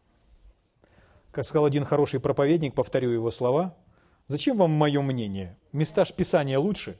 Как 1.32 1.46
сказал 1.46 1.66
один 1.66 1.86
хороший 1.86 2.20
проповедник, 2.20 2.76
повторю 2.76 3.10
его 3.12 3.32
слова, 3.32 3.78
«Зачем 4.28 4.58
вам 4.58 4.72
мое 4.72 5.02
мнение? 5.02 5.58
Места 5.72 6.04
ж 6.04 6.12
Писания 6.14 6.60
лучше». 6.60 7.00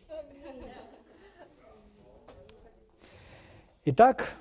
Итак, 3.84 4.38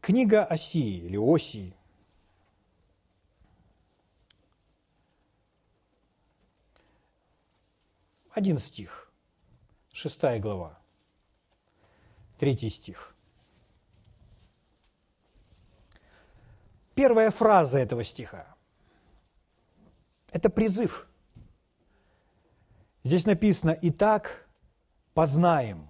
книга 0.00 0.44
Осии 0.44 0.98
или 1.04 1.16
Осии. 1.16 1.76
Один 8.32 8.58
стих, 8.58 9.12
шестая 9.92 10.40
глава, 10.40 10.80
третий 12.38 12.70
стих– 12.70 13.14
первая 16.94 17.30
фраза 17.30 17.78
этого 17.78 18.04
стиха. 18.04 18.54
Это 20.32 20.50
призыв. 20.50 21.08
Здесь 23.02 23.26
написано 23.26 23.76
«Итак, 23.82 24.48
познаем». 25.14 25.88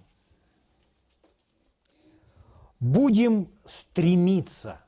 Будем 2.79 3.51
стремиться 3.63 4.81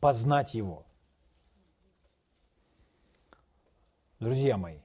познать 0.00 0.52
Его. 0.54 0.86
Друзья 4.18 4.56
мои, 4.56 4.80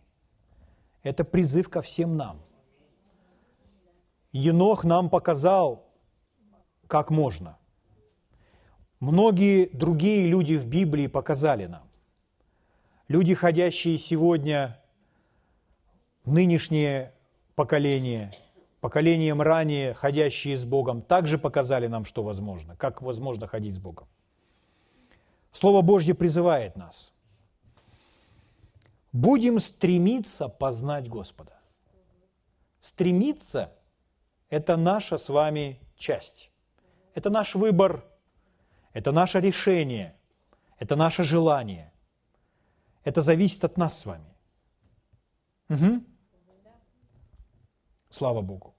это 1.03 1.25
призыв 1.25 1.69
ко 1.69 1.81
всем 1.81 2.15
нам. 2.15 2.41
Енох 4.31 4.85
нам 4.85 5.09
показал, 5.09 5.89
как 6.87 7.09
можно. 7.09 7.57
Многие 9.01 9.65
другие 9.65 10.27
люди 10.27 10.53
в 10.53 10.67
Библии 10.67 11.07
показали 11.07 11.65
нам. 11.65 11.89
Люди, 13.07 13.33
ходящие 13.33 13.97
сегодня, 13.97 14.79
нынешнее 16.23 17.11
поколение, 17.55 18.31
поколением 18.79 19.41
ранее 19.41 19.95
ходящие 19.95 20.55
с 20.55 20.65
Богом, 20.65 21.01
также 21.01 21.39
показали 21.39 21.87
нам, 21.87 22.05
что 22.05 22.21
возможно, 22.21 22.75
как 22.75 23.01
возможно 23.01 23.47
ходить 23.47 23.73
с 23.73 23.79
Богом. 23.79 24.07
Слово 25.51 25.81
Божье 25.81 26.13
призывает 26.13 26.75
нас. 26.75 27.11
Будем 29.11 29.59
стремиться 29.59 30.47
познать 30.47 31.09
Господа. 31.09 31.59
Стремиться– 32.79 33.73
это 34.51 34.77
наша 34.77 35.17
с 35.17 35.27
вами 35.27 35.79
часть. 35.97 36.51
Это 37.15 37.31
наш 37.31 37.55
выбор– 37.55 38.05
это 38.93 39.12
наше 39.12 39.39
решение, 39.39 40.15
это 40.77 40.95
наше 40.95 41.23
желание. 41.23 41.91
Это 43.04 43.21
зависит 43.21 43.63
от 43.63 43.77
нас 43.77 43.99
с 43.99 44.06
вами. 44.06 44.36
Угу. 45.69 46.04
Слава 48.10 48.41
Богу. 48.41 48.75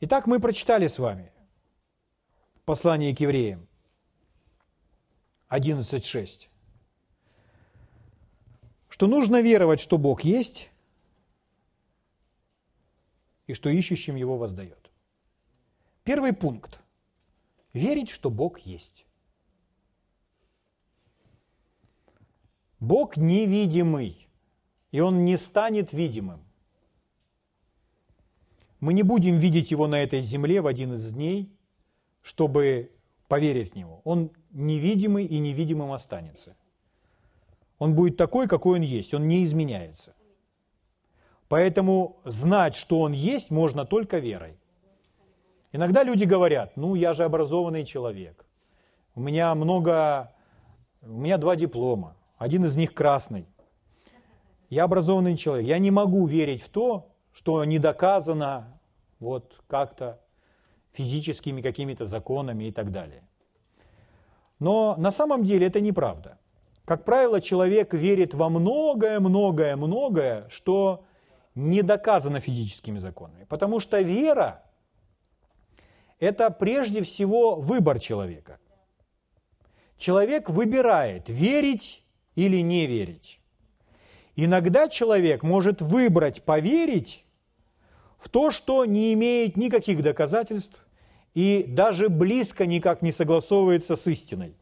Итак, 0.00 0.26
мы 0.26 0.40
прочитали 0.40 0.86
с 0.86 0.98
вами 0.98 1.32
послание 2.64 3.14
к 3.14 3.20
евреям 3.20 3.68
11.6, 5.48 6.48
что 8.88 9.06
нужно 9.06 9.42
веровать, 9.42 9.80
что 9.80 9.98
Бог 9.98 10.24
есть, 10.24 10.70
и 13.46 13.54
что 13.54 13.68
ищущим 13.68 14.16
Его 14.16 14.38
воздает. 14.38 14.90
Первый 16.04 16.32
пункт– 16.32 16.80
верить, 17.72 18.10
что 18.10 18.30
Бог 18.30 18.60
есть. 18.60 19.06
Бог 22.80 23.16
невидимый, 23.16 24.28
и 24.90 25.00
Он 25.00 25.24
не 25.24 25.36
станет 25.36 25.92
видимым. 25.92 26.44
Мы 28.80 28.92
не 28.92 29.04
будем 29.04 29.38
видеть 29.38 29.70
Его 29.70 29.86
на 29.86 30.02
этой 30.02 30.20
земле 30.20 30.60
в 30.60 30.66
один 30.66 30.94
из 30.94 31.12
дней, 31.12 31.56
чтобы 32.22 32.90
поверить 33.28 33.72
в 33.72 33.76
Него. 33.76 34.00
Он 34.04 34.32
невидимый 34.50 35.24
и 35.24 35.38
невидимым 35.38 35.92
останется. 35.92 36.56
Он 37.78 37.94
будет 37.94 38.16
такой, 38.16 38.48
какой 38.48 38.80
Он 38.80 38.82
есть, 38.82 39.14
Он 39.14 39.28
не 39.28 39.44
изменяется. 39.44 40.14
Поэтому 41.48 42.20
знать, 42.24 42.74
что 42.74 43.00
Он 43.00 43.12
есть, 43.12 43.50
можно 43.50 43.84
только 43.84 44.18
верой. 44.18 44.58
Иногда 45.72 46.04
люди 46.04 46.24
говорят, 46.24 46.76
ну, 46.76 46.94
я 46.94 47.14
же 47.14 47.24
образованный 47.24 47.84
человек, 47.84 48.44
у 49.14 49.20
меня 49.20 49.54
много, 49.54 50.32
у 51.00 51.08
меня 51.08 51.38
два 51.38 51.56
диплома, 51.56 52.14
один 52.36 52.64
из 52.66 52.76
них 52.76 52.92
красный. 52.92 53.46
Я 54.68 54.84
образованный 54.84 55.36
человек, 55.36 55.66
я 55.66 55.78
не 55.78 55.90
могу 55.90 56.26
верить 56.26 56.62
в 56.62 56.68
то, 56.68 57.08
что 57.32 57.64
не 57.64 57.78
доказано 57.78 58.80
вот 59.18 59.62
как-то 59.66 60.20
физическими 60.92 61.62
какими-то 61.62 62.04
законами 62.04 62.64
и 62.64 62.72
так 62.72 62.90
далее. 62.90 63.22
Но 64.58 64.94
на 64.98 65.10
самом 65.10 65.44
деле 65.44 65.66
это 65.66 65.80
неправда. 65.80 66.38
Как 66.84 67.04
правило, 67.04 67.40
человек 67.40 67.94
верит 67.94 68.34
во 68.34 68.50
многое, 68.50 69.20
многое, 69.20 69.76
многое, 69.76 70.48
что 70.50 71.04
не 71.54 71.82
доказано 71.82 72.40
физическими 72.40 72.98
законами. 72.98 73.44
Потому 73.44 73.80
что 73.80 74.00
вера– 74.00 74.64
это 76.22 76.50
прежде 76.50 77.02
всего 77.02 77.56
выбор 77.56 77.98
человека. 77.98 78.60
Человек 79.98 80.48
выбирает, 80.48 81.28
верить 81.28 82.04
или 82.36 82.58
не 82.58 82.86
верить. 82.86 83.40
Иногда 84.36 84.86
человек 84.86 85.42
может 85.42 85.82
выбрать 85.82 86.44
поверить 86.44 87.24
в 88.18 88.28
то, 88.28 88.52
что 88.52 88.84
не 88.84 89.12
имеет 89.14 89.56
никаких 89.56 90.00
доказательств 90.00 90.86
и 91.34 91.64
даже 91.66 92.08
близко 92.08 92.66
никак 92.66 93.02
не 93.02 93.10
согласовывается 93.10 93.96
с 93.96 94.06
истиной. 94.06 94.54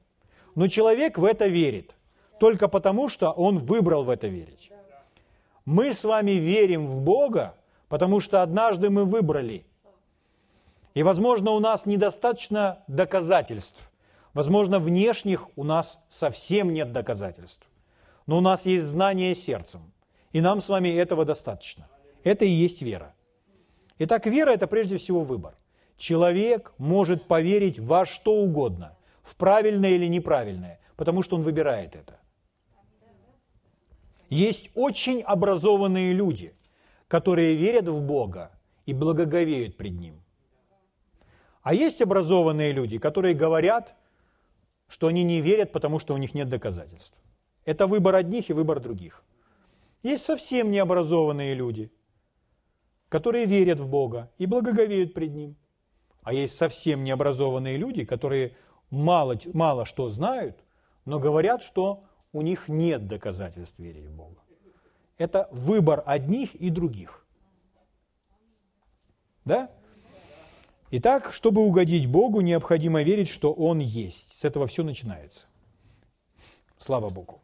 Но 0.54 0.66
человек 0.66 1.18
в 1.18 1.24
это 1.26 1.46
верит, 1.46 1.94
только 2.38 2.68
потому 2.68 3.10
что 3.10 3.32
он 3.32 3.58
выбрал 3.58 4.04
в 4.04 4.08
это 4.08 4.28
верить. 4.28 4.72
Мы 5.66 5.92
с 5.92 6.04
вами 6.04 6.32
верим 6.32 6.86
в 6.86 7.02
Бога, 7.02 7.54
потому 7.90 8.20
что 8.20 8.42
однажды 8.42 8.88
мы 8.88 9.04
выбрали. 9.04 9.66
И, 10.94 11.02
возможно, 11.02 11.52
у 11.52 11.60
нас 11.60 11.86
недостаточно 11.86 12.82
доказательств. 12.88 13.92
Возможно, 14.34 14.78
внешних 14.78 15.48
у 15.56 15.64
нас 15.64 16.04
совсем 16.08 16.72
нет 16.72 16.92
доказательств. 16.92 17.68
Но 18.26 18.38
у 18.38 18.40
нас 18.40 18.66
есть 18.66 18.84
знание 18.84 19.34
сердцем. 19.34 19.92
И 20.32 20.40
нам 20.40 20.60
с 20.60 20.68
вами 20.68 20.88
этого 20.88 21.24
достаточно. 21.24 21.88
Это 22.22 22.44
и 22.44 22.48
есть 22.48 22.82
вера. 22.82 23.14
Итак, 23.98 24.26
вера– 24.26 24.50
это 24.52 24.66
прежде 24.66 24.96
всего 24.96 25.22
выбор. 25.22 25.54
Человек 25.96 26.72
может 26.78 27.26
поверить 27.28 27.78
во 27.78 28.06
что 28.06 28.34
угодно, 28.34 28.96
в 29.22 29.36
правильное 29.36 29.90
или 29.90 30.06
неправильное, 30.06 30.80
потому 30.96 31.22
что 31.22 31.36
он 31.36 31.42
выбирает 31.42 31.96
это. 31.96 32.18
Есть 34.30 34.70
очень 34.74 35.22
образованные 35.22 36.12
люди, 36.12 36.54
которые 37.08 37.56
верят 37.56 37.88
в 37.88 38.00
Бога 38.00 38.52
и 38.86 38.94
благоговеют 38.94 39.76
пред 39.76 39.92
Ним. 39.92 40.22
А 41.62 41.74
есть 41.74 42.00
образованные 42.00 42.72
люди, 42.72 42.98
которые 42.98 43.34
говорят, 43.34 43.94
что 44.88 45.06
они 45.06 45.22
не 45.22 45.40
верят, 45.40 45.72
потому 45.72 45.98
что 45.98 46.14
у 46.14 46.16
них 46.16 46.34
нет 46.34 46.48
доказательств. 46.48 47.20
Это 47.64 47.86
выбор 47.86 48.14
одних 48.14 48.50
и 48.50 48.52
выбор 48.52 48.80
других. 48.80 49.22
Есть 50.02 50.24
совсем 50.24 50.70
необразованные 50.70 51.54
люди, 51.54 51.92
которые 53.08 53.44
верят 53.44 53.80
в 53.80 53.88
Бога 53.88 54.30
и 54.38 54.46
благоговеют 54.46 55.14
пред 55.14 55.34
Ним. 55.34 55.56
А 56.22 56.32
есть 56.32 56.56
совсем 56.56 57.04
необразованные 57.04 57.76
люди, 57.76 58.04
которые 58.04 58.56
мало, 58.90 59.38
мало 59.52 59.84
что 59.84 60.08
знают, 60.08 60.64
но 61.04 61.18
говорят, 61.18 61.62
что 61.62 62.04
у 62.32 62.42
них 62.42 62.68
нет 62.68 63.06
доказательств 63.06 63.78
верить 63.78 64.06
в 64.06 64.12
Бога. 64.12 64.40
Это 65.18 65.48
выбор 65.50 66.02
одних 66.06 66.54
и 66.54 66.70
других. 66.70 67.26
Да? 69.44 69.70
Итак, 70.90 71.32
чтобы 71.32 71.62
угодить 71.62 72.06
Богу, 72.06 72.40
необходимо 72.40 73.02
верить, 73.02 73.28
что 73.28 73.52
Он 73.52 73.78
есть. 73.78 74.38
С 74.38 74.44
этого 74.44 74.66
все 74.66 74.82
начинается. 74.82 75.46
Слава 76.78 77.08
Богу. 77.08 77.40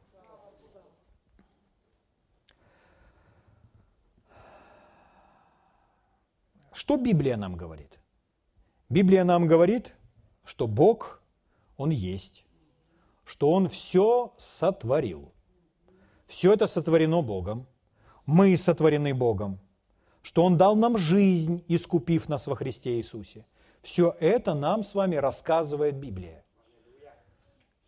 Что 6.73 6.97
Библия 6.97 7.37
нам 7.37 7.57
говорит? 7.57 7.99
Библия 8.89 9.25
нам 9.25 9.47
говорит, 9.47 9.95
что 10.45 10.67
Бог, 10.67 11.23
Он 11.77 11.91
есть 11.91 12.47
что 13.27 13.51
Он 13.51 13.69
все 13.69 14.33
сотворил. 14.39 15.33
Все 16.27 16.53
это 16.53 16.67
сотворено 16.69 17.23
Богом. 17.23 17.67
Мы 18.25 18.57
сотворены 18.57 19.15
Богом. 19.15 19.59
Что 20.27 20.43
Он 20.43 20.57
дал 20.59 20.75
нам 20.75 20.99
жизнь, 20.99 21.65
искупив 21.69 22.29
нас 22.29 22.49
во 22.49 22.57
Христе 22.57 22.97
Иисусе. 22.97 23.47
Все 23.81 24.17
это 24.19 24.55
нам 24.55 24.83
с 24.83 24.93
вами 24.93 25.15
рассказывает 25.15 25.95
Библия. 25.95 26.45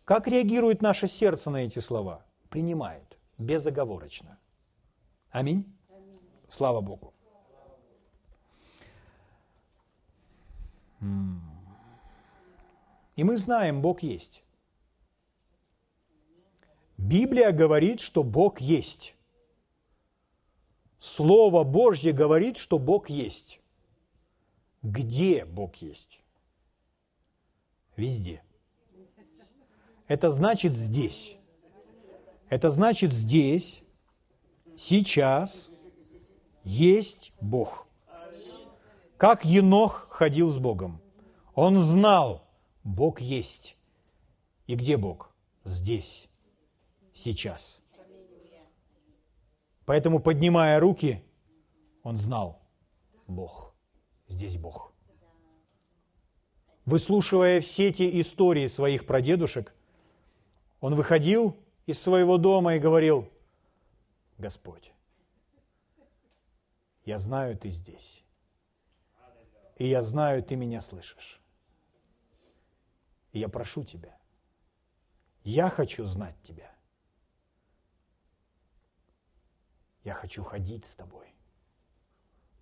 Как 0.05 0.25
реагирует 0.25 0.81
наше 0.81 1.09
сердце 1.09 1.49
на 1.49 1.57
эти 1.57 1.79
слова? 1.79 2.25
Принимает, 2.49 3.17
безоговорочно. 3.37 4.39
Аминь. 5.31 5.65
Слава 6.47 6.79
Богу. 6.79 7.13
И 13.17 13.23
мы 13.25 13.35
знаем, 13.35 13.81
Бог 13.81 14.01
есть. 14.01 14.45
Библия 16.97 17.51
говорит, 17.51 17.99
что 17.99 18.23
Бог 18.23 18.61
есть. 18.61 19.18
Слово 20.99 21.63
Божье 21.63 22.11
говорит, 22.11 22.57
что 22.57 22.77
Бог 22.77 23.09
есть. 23.09 23.61
Где 24.83 25.45
Бог 25.45 25.77
есть? 25.77 26.21
Везде. 27.95 28.43
Это 30.07 30.31
значит 30.31 30.75
здесь. 30.75 31.37
Это 32.49 32.69
значит 32.69 33.13
здесь, 33.13 33.83
сейчас 34.75 35.71
есть 36.63 37.31
Бог. 37.39 37.87
Как 39.17 39.45
Енох 39.45 40.07
ходил 40.09 40.49
с 40.49 40.57
Богом. 40.57 41.01
Он 41.53 41.79
знал, 41.79 42.47
Бог 42.83 43.21
есть. 43.21 43.77
И 44.65 44.75
где 44.75 44.97
Бог? 44.97 45.31
Здесь 45.63 46.29
сейчас. 47.13 47.78
Поэтому, 49.89 50.19
поднимая 50.19 50.79
руки, 50.79 51.23
он 52.03 52.15
знал, 52.15 52.61
Бог, 53.25 53.73
здесь 54.27 54.55
Бог. 54.55 54.93
Выслушивая 56.85 57.59
все 57.59 57.91
те 57.91 58.21
истории 58.21 58.67
своих 58.67 59.07
прадедушек, 59.07 59.73
он 60.79 60.93
выходил 60.93 61.57
из 61.87 61.99
своего 61.99 62.37
дома 62.37 62.75
и 62.75 62.79
говорил, 62.79 63.27
Господь, 64.37 64.93
я 67.03 67.17
знаю, 67.17 67.57
ты 67.57 67.71
здесь. 67.71 68.23
И 69.77 69.87
я 69.87 70.03
знаю, 70.03 70.43
ты 70.43 70.55
меня 70.55 70.81
слышишь. 70.81 71.41
И 73.31 73.39
я 73.39 73.49
прошу 73.49 73.83
тебя, 73.83 74.15
я 75.43 75.71
хочу 75.71 76.05
знать 76.05 76.39
тебя. 76.43 76.78
Я 80.03 80.13
хочу 80.13 80.43
ходить 80.43 80.85
с 80.85 80.95
тобой. 80.95 81.33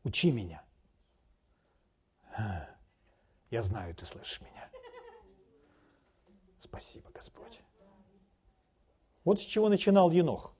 Учи 0.04 0.32
меня. 0.32 0.63
Я 3.50 3.62
знаю, 3.62 3.95
ты 3.95 4.06
слышишь 4.06 4.41
меня. 4.41 4.69
Спасибо, 6.60 7.10
Господь. 7.12 7.62
Вот 9.23 9.39
с 9.39 9.43
чего 9.43 9.69
начинал 9.69 10.12
Енох. 10.12 10.54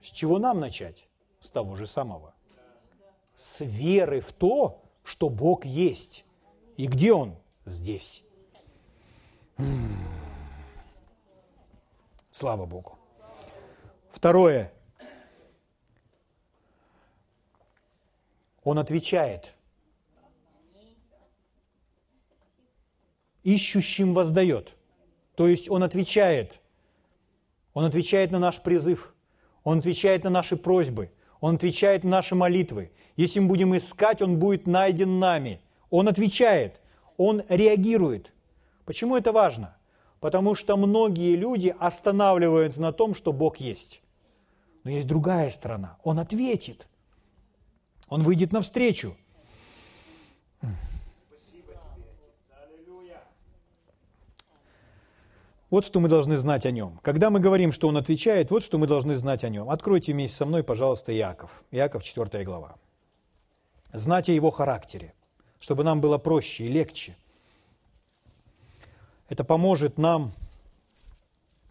С 0.00 0.06
чего 0.06 0.38
нам 0.38 0.60
начать? 0.60 1.08
С 1.40 1.50
того 1.50 1.74
же 1.74 1.86
самого. 1.86 2.34
С 3.34 3.64
веры 3.64 4.20
в 4.20 4.32
то, 4.32 4.82
что 5.02 5.28
Бог 5.28 5.64
есть. 5.64 6.24
И 6.76 6.86
где 6.86 7.12
Он? 7.12 7.36
Здесь. 7.64 8.24
Слава 12.30 12.66
Богу. 12.66 12.98
Второе. 14.10 14.72
Он 18.62 18.78
отвечает. 18.78 19.54
Ищущим 23.42 24.12
воздает. 24.14 24.76
То 25.34 25.48
есть 25.48 25.70
он 25.70 25.82
отвечает. 25.82 26.60
Он 27.72 27.84
отвечает 27.84 28.30
на 28.30 28.38
наш 28.38 28.60
призыв. 28.60 29.14
Он 29.64 29.78
отвечает 29.78 30.24
на 30.24 30.30
наши 30.30 30.56
просьбы. 30.56 31.10
Он 31.40 31.54
отвечает 31.54 32.04
на 32.04 32.10
наши 32.10 32.34
молитвы. 32.34 32.92
Если 33.16 33.40
мы 33.40 33.48
будем 33.48 33.76
искать, 33.76 34.20
Он 34.20 34.38
будет 34.38 34.66
найден 34.66 35.18
нами. 35.18 35.60
Он 35.88 36.08
отвечает. 36.08 36.80
Он 37.16 37.42
реагирует. 37.48 38.32
Почему 38.84 39.16
это 39.16 39.32
важно? 39.32 39.76
Потому 40.20 40.54
что 40.54 40.76
многие 40.76 41.36
люди 41.36 41.74
останавливаются 41.78 42.80
на 42.80 42.92
том, 42.92 43.14
что 43.14 43.32
Бог 43.32 43.56
есть. 43.56 44.02
Но 44.84 44.90
есть 44.90 45.06
другая 45.06 45.48
сторона. 45.50 45.96
Он 46.04 46.18
ответит. 46.18 46.86
Он 48.10 48.24
выйдет 48.24 48.52
навстречу. 48.52 49.16
Вот 55.70 55.84
что 55.84 56.00
мы 56.00 56.08
должны 56.08 56.36
знать 56.36 56.66
о 56.66 56.72
нем. 56.72 56.98
Когда 57.02 57.30
мы 57.30 57.38
говорим, 57.38 57.70
что 57.70 57.86
он 57.86 57.96
отвечает, 57.96 58.50
вот 58.50 58.64
что 58.64 58.76
мы 58.76 58.88
должны 58.88 59.14
знать 59.14 59.44
о 59.44 59.48
нем. 59.48 59.70
Откройте 59.70 60.12
вместе 60.12 60.36
со 60.36 60.44
мной, 60.44 60.64
пожалуйста, 60.64 61.14
Иаков. 61.14 61.64
Иаков, 61.70 62.02
4 62.02 62.44
глава. 62.44 62.74
Знать 63.92 64.28
о 64.28 64.32
его 64.32 64.50
характере, 64.50 65.14
чтобы 65.60 65.84
нам 65.84 66.00
было 66.00 66.18
проще 66.18 66.64
и 66.64 66.68
легче. 66.68 67.16
Это 69.28 69.44
поможет 69.44 69.96
нам 69.96 70.32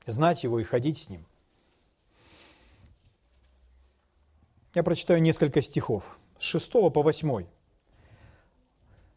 знать 0.06 0.46
его 0.46 0.62
и 0.62 0.64
ходить 0.64 0.98
с 0.98 1.10
ним. 1.10 1.26
Я 4.74 4.84
прочитаю 4.84 5.22
несколько 5.22 5.62
стихов 5.62 6.18
с 6.40 6.44
6 6.44 6.72
по 6.72 7.04
8. 7.04 7.46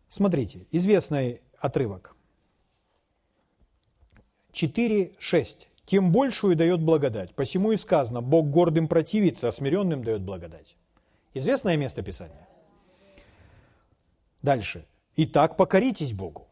Смотрите, 0.09 0.67
известный 0.71 1.41
отрывок. 1.59 2.15
4, 4.53 5.13
6. 5.19 5.69
«Тем 5.85 6.13
большую 6.13 6.55
дает 6.55 6.81
благодать. 6.81 7.35
Посему 7.35 7.73
и 7.73 7.77
сказано, 7.77 8.21
Бог 8.21 8.47
гордым 8.51 8.87
противится, 8.87 9.49
а 9.49 9.53
смиренным 9.53 10.05
дает 10.05 10.23
благодать». 10.23 10.77
Известное 11.35 11.77
место 11.77 12.03
Писания. 12.03 12.49
Дальше. 14.43 14.87
«Итак, 15.17 15.57
покоритесь 15.57 16.13
Богу. 16.13 16.47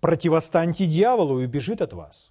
Противостаньте 0.00 0.86
дьяволу 0.86 1.40
и 1.40 1.46
убежит 1.46 1.82
от 1.82 1.92
вас». 1.92 2.30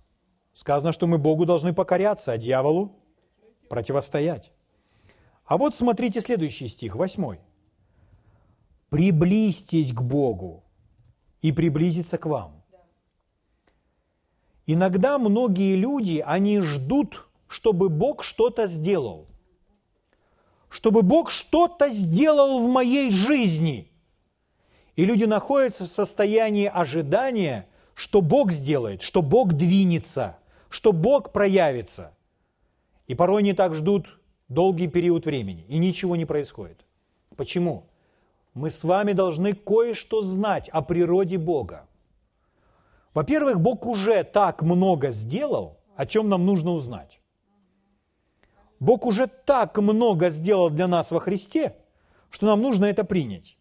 Сказано, 0.54 0.92
что 0.92 1.08
мы 1.08 1.18
Богу 1.18 1.46
должны 1.46 1.74
покоряться, 1.74 2.32
а 2.32 2.38
дьяволу 2.38 2.96
противостоять. 3.70 4.52
А 5.50 5.58
вот 5.58 5.74
смотрите 5.74 6.22
следующий 6.22 6.68
стих, 6.68 6.96
восьмой. 6.96 7.40
«Приблизьтесь 8.92 9.92
к 9.92 10.00
Богу, 10.00 10.64
и 11.42 11.52
приблизиться 11.52 12.20
к 12.20 12.28
вам». 12.28 12.64
Иногда 14.68 15.18
многие 15.18 15.76
люди, 15.76 16.24
они 16.24 16.62
ждут, 16.62 17.28
чтобы 17.48 17.90
Бог 17.90 18.24
что-то 18.24 18.68
сделал. 18.68 19.26
Чтобы 20.70 21.02
Бог 21.02 21.32
что-то 21.32 21.90
сделал 21.90 22.64
в 22.64 22.72
моей 22.72 23.10
жизни. 23.10 23.92
И 24.96 25.04
люди 25.04 25.24
находятся 25.24 25.86
в 25.86 25.88
состоянии 25.88 26.68
ожидания, 26.68 27.68
что 27.96 28.22
Бог 28.22 28.52
сделает, 28.52 29.02
что 29.02 29.24
Бог 29.24 29.54
двинется, 29.54 30.38
что 30.70 30.94
Бог 30.94 31.32
проявится. 31.32 32.16
И 33.08 33.16
порой 33.16 33.42
они 33.42 33.54
так 33.54 33.74
ждут 33.74 34.19
долгий 34.50 34.88
период 34.88 35.26
времени, 35.26 35.66
и 35.70 35.78
ничего 35.78 36.16
не 36.16 36.26
происходит. 36.26 36.86
Почему? 37.36 37.86
Мы 38.54 38.70
с 38.70 38.84
вами 38.84 39.14
должны 39.14 39.54
кое-что 39.54 40.22
знать 40.22 40.70
о 40.70 40.82
природе 40.82 41.38
Бога. 41.38 41.88
Во-первых, 43.14 43.62
Бог 43.62 43.86
уже 43.86 44.24
так 44.24 44.62
много 44.62 45.12
сделал, 45.12 45.80
о 45.96 46.06
чем 46.06 46.30
нам 46.30 46.46
нужно 46.46 46.72
узнать. 46.72 47.22
Бог 48.80 49.06
уже 49.06 49.28
так 49.28 49.78
много 49.78 50.30
сделал 50.30 50.70
для 50.70 50.88
нас 50.88 51.12
во 51.12 51.20
Христе, 51.20 51.76
что 52.30 52.46
нам 52.46 52.62
нужно 52.62 52.86
это 52.86 53.04
принять. 53.04 53.58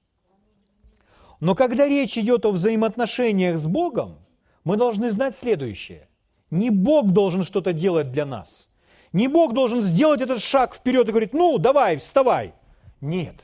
Но 1.41 1.55
когда 1.55 1.87
речь 1.87 2.19
идет 2.19 2.45
о 2.47 2.51
взаимоотношениях 2.51 3.59
с 3.59 3.67
Богом, 3.67 4.19
мы 4.65 4.77
должны 4.77 5.11
знать 5.11 5.35
следующее. 5.35 6.09
Не 6.51 6.71
Бог 6.71 7.13
должен 7.13 7.45
что-то 7.45 7.73
делать 7.73 8.11
для 8.11 8.27
нас. 8.27 8.68
Не 9.13 9.29
Бог 9.29 9.55
должен 9.55 9.81
сделать 9.81 10.21
этот 10.21 10.41
шаг 10.41 10.75
вперед 10.75 11.09
и 11.09 11.11
говорить, 11.11 11.33
ну, 11.33 11.59
давай, 11.59 11.97
вставай. 11.97 12.55
Нет. 13.01 13.35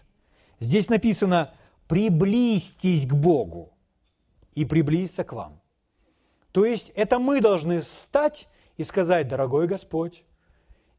Здесь 0.61 0.89
написано, 0.89 1.53
приблизьтесь 1.89 3.07
к 3.07 3.15
Богу 3.15 3.73
и 4.55 4.65
приблизиться 4.65 5.25
к 5.25 5.33
вам. 5.33 5.61
То 6.53 6.65
есть 6.65 6.91
это 6.95 7.19
мы 7.19 7.41
должны 7.41 7.81
встать 7.81 8.49
и 8.77 8.85
сказать, 8.85 9.29
дорогой 9.29 9.67
Господь, 9.67 10.25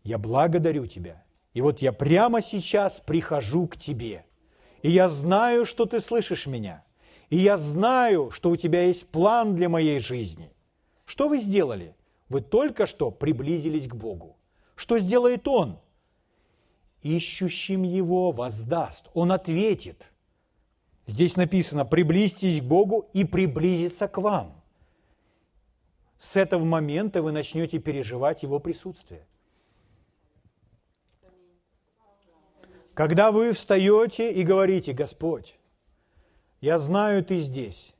я 0.03 0.17
благодарю 0.17 0.85
Тебя. 0.85 1.23
И 1.53 1.61
вот 1.61 1.81
я 1.81 1.93
прямо 1.93 2.41
сейчас 2.41 2.99
прихожу 2.99 3.67
к 3.67 3.77
Тебе. 3.77 4.25
И 4.81 4.89
я 4.91 5.07
знаю, 5.07 5.65
что 5.65 5.85
Ты 5.85 5.99
слышишь 5.99 6.47
меня. 6.47 6.83
И 7.29 7.37
я 7.37 7.57
знаю, 7.57 8.29
что 8.31 8.49
у 8.49 8.55
Тебя 8.55 8.83
есть 8.83 9.09
план 9.09 9.55
для 9.55 9.69
моей 9.69 9.99
жизни. 9.99 10.51
Что 11.05 11.27
вы 11.27 11.39
сделали? 11.39 11.95
Вы 12.29 12.41
только 12.41 12.85
что 12.85 13.11
приблизились 13.11 13.87
к 13.87 13.95
Богу. 13.95 14.34
Что 14.75 14.99
сделает 14.99 15.47
Он? 15.47 15.79
Ищущим 17.01 17.83
Его 17.83 18.31
воздаст. 18.31 19.09
Он 19.13 19.31
ответит. 19.31 20.11
Здесь 21.07 21.35
написано, 21.35 21.85
приблизьтесь 21.85 22.61
к 22.61 22.63
Богу 22.63 23.09
и 23.13 23.23
приблизиться 23.23 24.07
к 24.07 24.17
вам– 24.17 24.59
с 26.17 26.35
этого 26.37 26.63
момента 26.63 27.21
вы 27.21 27.31
начнете 27.31 27.79
переживать 27.79 28.43
Его 28.43 28.59
присутствие. 28.59 29.27
Когда 32.93 33.31
вы 33.31 33.51
встаете 33.51 34.31
и 34.31 34.43
говорите, 34.43 34.93
Господь, 34.93 35.59
я 36.61 36.79
знаю, 36.79 37.23
Ты 37.23 37.37
здесь, 37.37 37.93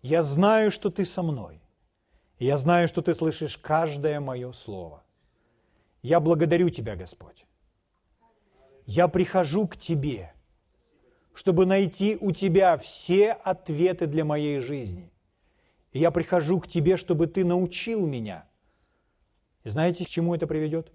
я 0.00 0.22
знаю, 0.22 0.70
что 0.70 0.90
Ты 0.90 1.04
со 1.04 1.22
мной, 1.22 1.60
я 2.38 2.56
знаю, 2.56 2.88
что 2.88 3.02
Ты 3.02 3.14
слышишь 3.14 3.58
каждое 3.58 4.18
мое 4.18 4.50
слово. 4.52 5.04
Я 6.02 6.20
благодарю 6.20 6.70
Тебя, 6.70 6.96
Господь. 6.96 7.46
Я 8.86 9.08
прихожу 9.08 9.68
к 9.68 9.76
Тебе, 9.76 10.32
чтобы 11.34 11.66
найти 11.66 12.16
у 12.20 12.32
Тебя 12.32 12.78
все 12.78 13.32
ответы 13.32 14.06
для 14.06 14.24
моей 14.24 14.60
жизни– 14.60 15.12
и 15.92 15.98
я 15.98 16.10
прихожу 16.10 16.60
к 16.60 16.68
тебе, 16.68 16.96
чтобы 16.96 17.26
ты 17.26 17.44
научил 17.44 18.06
меня. 18.06 18.46
И 19.64 19.68
знаете, 19.68 20.04
к 20.04 20.08
чему 20.08 20.34
это 20.34 20.46
приведет? 20.46 20.92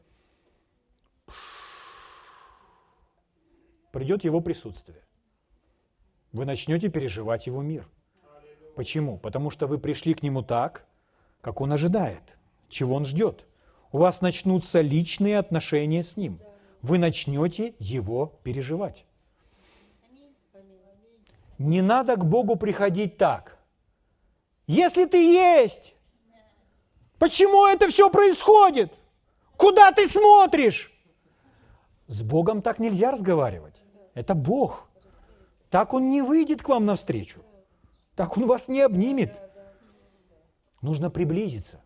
Придет 3.92 4.24
его 4.24 4.42
присутствие. 4.42 5.02
Вы 6.32 6.46
начнете 6.46 6.90
переживать 6.90 7.48
его 7.48 7.62
мир. 7.62 7.88
Почему? 8.76 9.18
Потому 9.18 9.50
что 9.50 9.68
вы 9.68 9.78
пришли 9.78 10.14
к 10.14 10.24
нему 10.24 10.42
так, 10.42 10.86
как 11.42 11.62
он 11.62 11.72
ожидает, 11.72 12.38
чего 12.68 12.96
он 12.96 13.06
ждет. 13.06 13.46
У 13.96 13.98
вас 13.98 14.20
начнутся 14.20 14.82
личные 14.82 15.40
отношения 15.40 16.04
с 16.04 16.18
ним. 16.18 16.42
Вы 16.82 16.98
начнете 16.98 17.76
его 17.80 18.38
переживать. 18.44 19.06
Не 21.58 21.82
надо 21.82 22.18
к 22.18 22.26
Богу 22.26 22.58
приходить 22.58 23.16
так. 23.16 23.58
Если 24.68 25.06
ты 25.06 25.24
есть, 25.32 25.96
почему 27.20 27.68
это 27.68 27.88
все 27.88 28.10
происходит? 28.10 28.92
Куда 29.56 29.94
ты 29.94 30.10
смотришь? 30.10 30.92
С 32.08 32.22
Богом 32.22 32.62
так 32.62 32.80
нельзя 32.80 33.14
разговаривать. 33.14 33.82
Это 34.14 34.36
Бог. 34.36 34.90
Так 35.70 35.94
Он 35.94 36.10
не 36.10 36.22
выйдет 36.22 36.62
к 36.62 36.68
вам 36.68 36.86
навстречу. 36.86 37.40
Так 38.18 38.36
Он 38.36 38.46
вас 38.46 38.68
не 38.68 38.82
обнимет. 38.82 39.40
Нужно 40.82 41.10
приблизиться. 41.10 41.82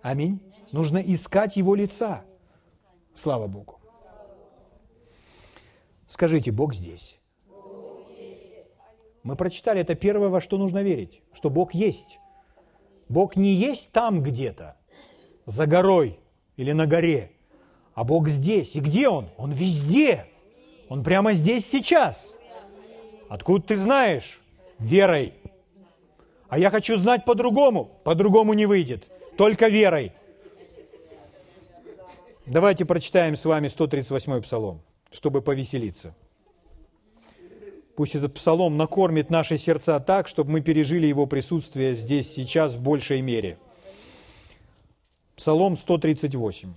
Аминь. 0.00 0.40
Нужно 0.72 0.98
искать 0.98 1.56
Его 1.56 1.74
лица. 1.74 2.24
Слава 3.14 3.46
Богу. 3.46 3.80
Скажите, 6.06 6.52
Бог 6.52 6.74
здесь. 6.74 7.18
Мы 9.22 9.36
прочитали, 9.36 9.80
это 9.80 9.94
первое, 9.94 10.28
во 10.28 10.40
что 10.40 10.56
нужно 10.56 10.82
верить, 10.82 11.20
что 11.34 11.50
Бог 11.50 11.74
есть. 11.74 12.18
Бог 13.08 13.36
не 13.36 13.52
есть 13.52 13.92
там 13.92 14.22
где-то. 14.22 14.76
за 15.46 15.66
горой 15.66 16.20
или 16.56 16.72
на 16.72 16.86
горе, 16.86 17.32
а 17.94 18.04
Бог 18.04 18.28
здесь. 18.28 18.76
И 18.76 18.80
где 18.80 19.08
Он? 19.08 19.28
Он 19.38 19.50
везде. 19.50 20.26
Он 20.88 21.02
прямо 21.02 21.32
здесь 21.32 21.66
сейчас. 21.66 22.36
Откуда 23.28 23.62
ты 23.68 23.76
знаешь? 23.76 24.40
Верой. 24.78 25.34
А 26.48 26.58
я 26.58 26.70
хочу 26.70 26.96
знать 26.96 27.24
по-другому. 27.24 27.90
По-другому 28.04 28.52
не 28.54 28.66
выйдет. 28.66 29.08
Только 29.36 29.68
верой. 29.68 30.12
Давайте 32.50 32.86
прочитаем 32.86 33.36
с 33.36 33.44
вами 33.44 33.66
138-й 33.66 34.40
псалом, 34.40 34.80
чтобы 35.10 35.42
повеселиться. 35.42 36.14
Пусть 37.94 38.14
этот 38.14 38.32
псалом 38.32 38.78
накормит 38.78 39.28
наши 39.28 39.58
сердца 39.58 40.00
так, 40.00 40.28
чтобы 40.28 40.52
мы 40.52 40.60
пережили 40.62 41.06
его 41.06 41.26
присутствие 41.26 41.92
здесь, 41.92 42.32
сейчас, 42.32 42.74
в 42.74 42.80
большей 42.80 43.20
мере. 43.20 43.58
Псалом 45.36 45.76
138. 45.76 46.72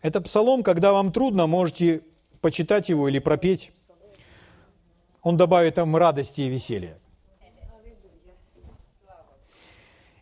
Это 0.00 0.20
псалом, 0.20 0.64
когда 0.64 0.92
вам 0.92 1.12
трудно, 1.12 1.46
можете 1.46 2.02
почитать 2.40 2.88
его 2.88 3.08
или 3.08 3.20
пропеть. 3.20 3.70
Он 5.22 5.36
добавит 5.36 5.76
вам 5.76 5.94
радости 5.94 6.40
и 6.40 6.48
веселья. 6.48 6.98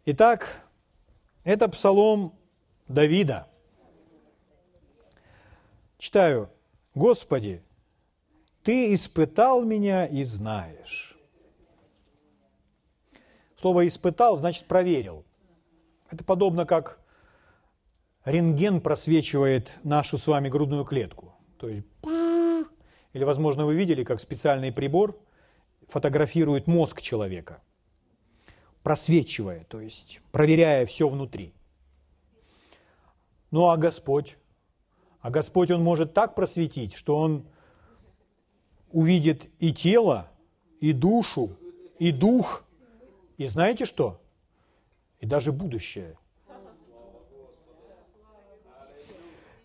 Итак, 0.04 0.62
это 1.42 1.70
псалом 1.70 2.34
Давида. 2.86 3.49
Читаю. 6.00 6.48
«Господи, 6.94 7.62
Ты 8.62 8.94
испытал 8.94 9.62
меня 9.62 10.06
и 10.06 10.24
знаешь». 10.24 11.18
Слово 13.54 13.86
«испытал» 13.86 14.38
значит 14.38 14.66
«проверил». 14.66 15.26
Это 16.10 16.24
подобно 16.24 16.64
как 16.64 16.98
рентген 18.24 18.80
просвечивает 18.80 19.72
нашу 19.84 20.16
с 20.16 20.26
вами 20.26 20.48
грудную 20.48 20.86
клетку. 20.86 21.34
То 21.58 21.68
есть, 21.68 21.86
или, 23.12 23.24
возможно, 23.24 23.66
вы 23.66 23.74
видели, 23.74 24.02
как 24.02 24.20
специальный 24.20 24.72
прибор 24.72 25.18
фотографирует 25.86 26.66
мозг 26.66 27.02
человека, 27.02 27.62
просвечивая, 28.82 29.64
то 29.64 29.82
есть 29.82 30.22
проверяя 30.32 30.86
все 30.86 31.10
внутри. 31.10 31.52
Ну 33.50 33.68
а 33.68 33.76
Господь? 33.76 34.38
А 35.20 35.30
Господь, 35.30 35.70
Он 35.70 35.82
может 35.82 36.14
так 36.14 36.34
просветить, 36.34 36.94
что 36.94 37.16
Он 37.16 37.44
увидит 38.90 39.50
и 39.58 39.72
тело, 39.72 40.28
и 40.80 40.92
душу, 40.92 41.50
и 41.98 42.10
дух, 42.10 42.64
и 43.36 43.46
знаете 43.46 43.84
что? 43.84 44.20
И 45.20 45.26
даже 45.26 45.52
будущее. 45.52 46.16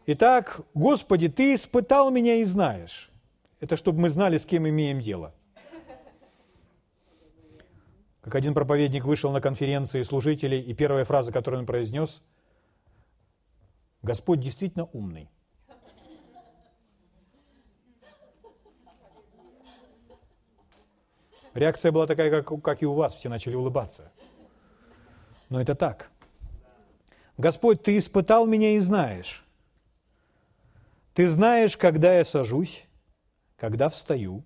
Итак, 0.07 0.61
Господи, 0.73 1.29
Ты 1.29 1.55
испытал 1.55 2.11
меня 2.11 2.35
и 2.35 2.43
знаешь. 2.43 3.09
Это 3.59 3.77
чтобы 3.77 4.01
мы 4.01 4.09
знали, 4.09 4.37
с 4.37 4.45
кем 4.45 4.67
имеем 4.67 4.99
дело. 4.99 5.33
Как 8.21 8.35
один 8.35 8.53
проповедник 8.53 9.05
вышел 9.05 9.31
на 9.31 9.39
конференции 9.39 10.01
служителей, 10.01 10.59
и 10.59 10.73
первая 10.73 11.05
фраза, 11.05 11.31
которую 11.31 11.61
он 11.61 11.67
произнес, 11.67 12.21
Господь 14.01 14.39
действительно 14.39 14.89
умный. 14.93 15.29
Реакция 21.55 21.93
была 21.93 22.05
такая, 22.05 22.29
как, 22.29 22.61
как 22.61 22.83
и 22.83 22.85
у 22.85 22.93
вас, 22.93 23.15
все 23.15 23.29
начали 23.29 23.55
улыбаться. 23.55 24.11
Но 25.49 25.61
это 25.61 25.73
так. 25.73 26.11
Господь, 27.37 27.81
Ты 27.81 27.97
испытал 27.97 28.45
меня 28.45 28.75
и 28.75 28.79
знаешь. 28.79 29.45
Ты 31.13 31.29
знаешь, 31.29 31.77
когда 31.77 32.13
я 32.13 32.25
сажусь, 32.25 32.83
когда 33.55 33.87
встаю. 33.87 34.43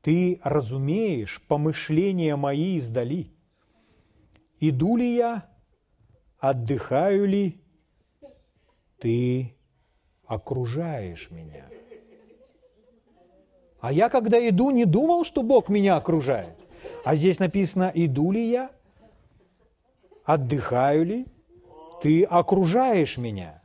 Ты 0.00 0.40
разумеешь 0.44 1.42
помышления 1.42 2.36
мои 2.36 2.76
издали. 2.76 3.32
Иду 4.60 4.96
ли 4.96 5.16
я, 5.16 5.50
отдыхаю 6.38 7.26
ли, 7.26 7.60
ты 8.98 9.56
окружаешь 10.24 11.32
меня. 11.32 11.68
А 13.80 13.92
я, 13.92 14.08
когда 14.08 14.36
иду, 14.48 14.70
не 14.70 14.84
думал, 14.84 15.24
что 15.24 15.42
Бог 15.42 15.68
меня 15.68 15.96
окружает. 15.96 16.56
А 17.04 17.16
здесь 17.16 17.38
написано, 17.38 17.90
иду 17.94 18.30
ли 18.30 18.50
я, 18.50 18.70
отдыхаю 20.24 21.04
ли, 21.04 21.26
ты 22.02 22.24
окружаешь 22.24 23.18
меня 23.18 23.60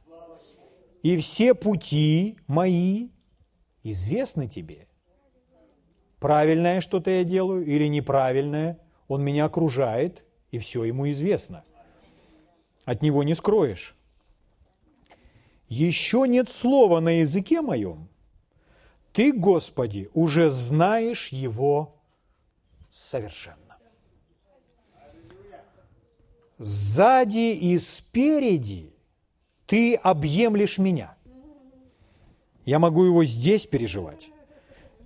и 1.06 1.18
все 1.18 1.54
пути 1.54 2.36
мои 2.48 3.10
известны 3.84 4.48
тебе. 4.48 4.88
Правильное 6.20 6.82
что-то 6.82 7.12
я 7.12 7.24
делаю 7.24 7.64
или 7.64 7.86
неправильное, 7.86 8.80
он 9.08 9.24
меня 9.24 9.46
окружает, 9.46 10.26
и 10.50 10.58
все 10.58 10.84
ему 10.84 11.08
известно. 11.12 11.64
От 12.86 13.04
него 13.04 13.22
не 13.22 13.36
скроешь. 13.36 13.96
Еще 15.70 16.26
нет 16.28 16.50
слова 16.50 17.00
на 17.02 17.20
языке 17.20 17.62
моем. 17.62 18.10
Ты, 19.16 19.32
Господи, 19.32 20.10
уже 20.14 20.50
знаешь 20.50 21.30
его 21.30 21.96
совершенно. 22.92 23.78
Сзади 26.60 27.56
и 27.56 27.78
спереди– 27.78 28.92
ты 29.66 29.96
объемлешь 29.96 30.78
меня. 30.78 31.16
Я 32.66 32.80
могу 32.80 33.04
его 33.04 33.26
здесь 33.26 33.66
переживать. 33.66 34.30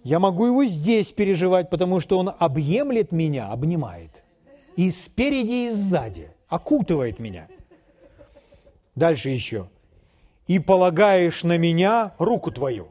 Я 0.03 0.19
могу 0.19 0.45
его 0.45 0.65
здесь 0.65 1.11
переживать, 1.11 1.69
потому 1.69 1.99
что 1.99 2.17
он 2.17 2.33
объемлет 2.37 3.11
меня, 3.11 3.51
обнимает. 3.51 4.23
И 4.75 4.91
спереди, 4.91 5.67
и 5.67 5.69
сзади. 5.71 6.31
Окутывает 6.47 7.19
меня. 7.19 7.47
Дальше 8.95 9.29
еще. 9.29 9.69
И 10.47 10.59
полагаешь 10.59 11.43
на 11.43 11.57
меня 11.57 12.15
руку 12.17 12.51
твою. 12.51 12.87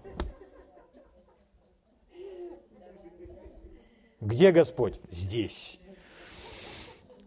Где 4.20 4.50
Господь? 4.50 4.94
Здесь. 5.10 5.80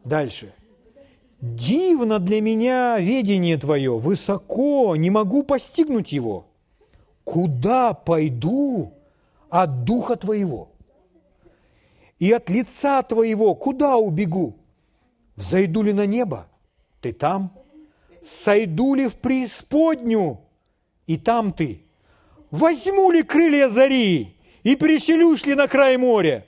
Дальше. 0.04 0.54
Дивно 1.40 2.20
для 2.20 2.42
меня 2.42 3.00
ведение 3.00 3.58
Твое, 3.58 3.98
высоко, 3.98 4.96
не 4.96 5.10
могу 5.10 5.44
постигнуть 5.44 6.12
его. 6.12 6.48
Куда 7.24 7.94
пойду 7.94 8.94
от 9.50 9.84
Духа 9.84 10.16
Твоего? 10.18 10.70
И 12.20 12.32
от 12.32 12.50
лица 12.50 13.02
Твоего 13.02 13.56
куда 13.56 13.98
убегу? 13.98 14.58
Взойду 15.36 15.82
ли 15.82 15.94
на 15.94 16.06
небо? 16.06 16.48
Ты 17.00 17.14
там? 17.14 17.52
Сойду 18.22 18.94
ли 18.94 19.08
в 19.08 19.16
преисподню? 19.16 20.42
И 21.08 21.18
там 21.18 21.54
ты. 21.54 21.82
Возьму 22.52 23.12
ли 23.12 23.24
крылья 23.24 23.70
зари? 23.70 24.38
И 24.62 24.76
переселюсь 24.76 25.46
ли 25.48 25.56
на 25.56 25.68
край 25.68 25.98
моря? 25.98 26.46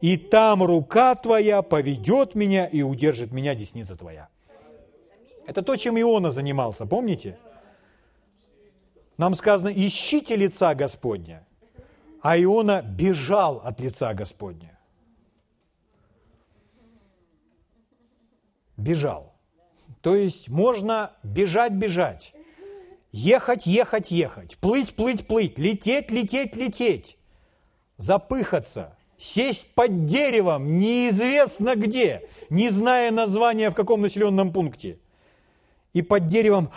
И 0.00 0.16
там 0.16 0.62
рука 0.62 1.14
твоя 1.16 1.62
поведет 1.62 2.34
меня 2.34 2.66
и 2.66 2.82
удержит 2.82 3.32
меня 3.32 3.54
десница 3.54 3.96
твоя. 3.96 4.28
Это 5.46 5.62
то, 5.62 5.76
чем 5.76 5.98
Иона 5.98 6.30
занимался, 6.30 6.86
помните? 6.86 7.38
Нам 9.16 9.34
сказано, 9.34 9.70
ищите 9.74 10.36
лица 10.36 10.74
Господня, 10.74 11.44
а 12.22 12.40
Иона 12.40 12.82
бежал 12.82 13.60
от 13.64 13.80
лица 13.80 14.14
Господня. 14.14 14.78
Бежал. 18.76 19.34
То 20.02 20.14
есть 20.14 20.48
можно 20.48 21.10
бежать, 21.24 21.72
бежать, 21.72 22.32
ехать, 23.10 23.66
ехать, 23.66 24.12
ехать, 24.12 24.56
плыть, 24.58 24.94
плыть, 24.94 25.26
плыть, 25.26 25.58
лететь, 25.58 26.12
лететь, 26.12 26.54
лететь, 26.54 27.18
запыхаться– 27.96 28.94
сесть 29.18 29.74
под 29.74 30.06
деревом 30.06 30.78
неизвестно 30.78 31.74
где, 31.74 32.28
не 32.48 32.70
зная 32.70 33.10
названия 33.10 33.70
в 33.70 33.74
каком 33.74 34.00
населенном 34.00 34.52
пункте. 34.52 34.98
И 35.92 36.02
под 36.02 36.26
деревом... 36.26 36.70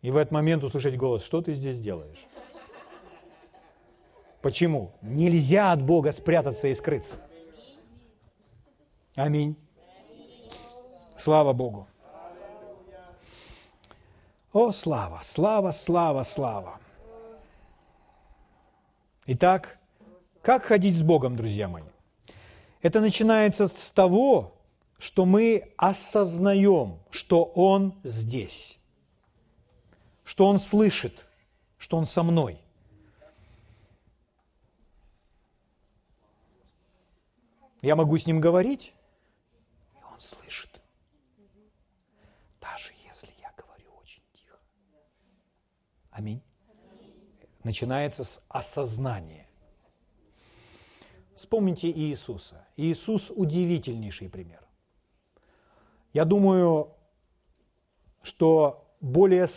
И 0.00 0.10
в 0.10 0.16
этот 0.16 0.32
момент 0.32 0.64
услышать 0.64 0.96
голос, 0.96 1.24
что 1.24 1.42
ты 1.42 1.52
здесь 1.52 1.78
делаешь? 1.78 2.26
Почему? 4.40 4.90
Нельзя 5.00 5.70
от 5.70 5.80
Бога 5.80 6.10
спрятаться 6.10 6.66
и 6.66 6.74
скрыться. 6.74 7.18
Аминь. 9.14 9.56
Слава 11.16 11.52
Богу. 11.52 11.86
О, 14.52 14.72
слава, 14.72 15.20
слава, 15.22 15.70
слава, 15.70 16.24
слава. 16.24 16.80
Итак, 19.26 19.78
как 20.42 20.64
ходить 20.64 20.96
с 20.96 21.02
Богом, 21.02 21.36
друзья 21.36 21.68
мои? 21.68 21.84
Это 22.82 23.00
начинается 23.00 23.68
с 23.68 23.90
того, 23.90 24.60
что 24.98 25.24
мы 25.24 25.72
осознаем, 25.76 26.98
что 27.10 27.44
Он 27.44 27.98
здесь, 28.02 28.78
что 30.24 30.46
Он 30.46 30.58
слышит, 30.58 31.26
что 31.78 31.96
Он 31.96 32.06
со 32.06 32.22
мной. 32.22 32.60
Я 37.80 37.96
могу 37.96 38.16
с 38.16 38.26
Ним 38.26 38.40
говорить, 38.40 38.94
и 39.94 40.04
Он 40.12 40.20
слышит. 40.20 40.80
Даже 42.60 42.92
если 43.04 43.28
я 43.40 43.52
говорю 43.56 43.90
очень 44.00 44.22
тихо. 44.32 44.56
Аминь. 46.10 46.42
Начинается 47.64 48.24
с 48.24 48.44
осознания. 48.48 49.46
Вспомните 51.34 51.90
Иисуса. 51.90 52.66
Иисус 52.76 53.32
удивительнейший 53.34 54.28
пример. 54.28 54.60
Я 56.12 56.24
думаю, 56.24 56.90
что 58.22 58.86
более, 59.00 59.48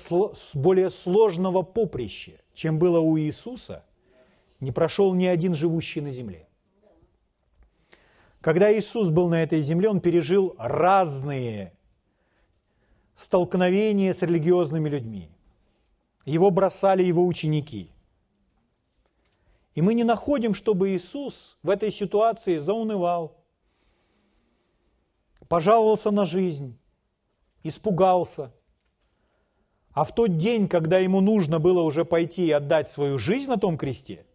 более 0.54 0.90
сложного 0.90 1.62
поприща, 1.64 2.42
чем 2.54 2.80
было 2.80 3.00
у 3.00 3.18
Иисуса, 3.18 3.84
не 4.60 4.72
прошел 4.72 5.14
ни 5.14 5.26
один 5.26 5.54
живущий 5.54 6.02
на 6.02 6.12
земле. 6.12 6.48
Когда 8.42 8.72
Иисус 8.72 9.10
был 9.10 9.28
на 9.30 9.42
этой 9.44 9.62
земле, 9.62 9.90
Он 9.90 10.00
пережил 10.00 10.56
разные 10.58 11.74
столкновения 13.16 14.14
с 14.14 14.22
религиозными 14.22 14.88
людьми. 14.88 15.30
Его 16.26 16.52
бросали 16.52 17.04
его 17.04 17.26
ученики. 17.26 17.90
И 19.76 19.82
мы 19.82 19.94
не 19.94 20.06
находим, 20.06 20.54
чтобы 20.54 20.92
Иисус 20.92 21.58
в 21.62 21.70
этой 21.70 21.92
ситуации 21.92 22.58
заунывал, 22.58 23.36
пожаловался 25.50 26.12
на 26.12 26.26
жизнь, 26.26 26.80
испугался. 27.62 28.54
А 29.92 30.06
в 30.06 30.16
тот 30.16 30.38
день, 30.38 30.70
когда 30.70 30.98
ему 31.00 31.20
нужно 31.20 31.60
было 31.60 31.82
уже 31.82 32.06
пойти 32.06 32.48
и 32.48 32.52
отдать 32.52 32.90
свою 32.90 33.18
жизнь 33.18 33.50
на 33.50 33.58
том 33.58 33.78
кресте, 33.78 34.26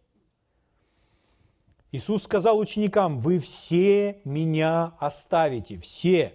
Иисус 1.91 2.23
сказал 2.23 2.57
ученикам, 2.57 3.19
вы 3.19 3.39
все 3.39 4.21
меня 4.23 4.93
оставите, 4.99 5.77
все. 5.77 6.33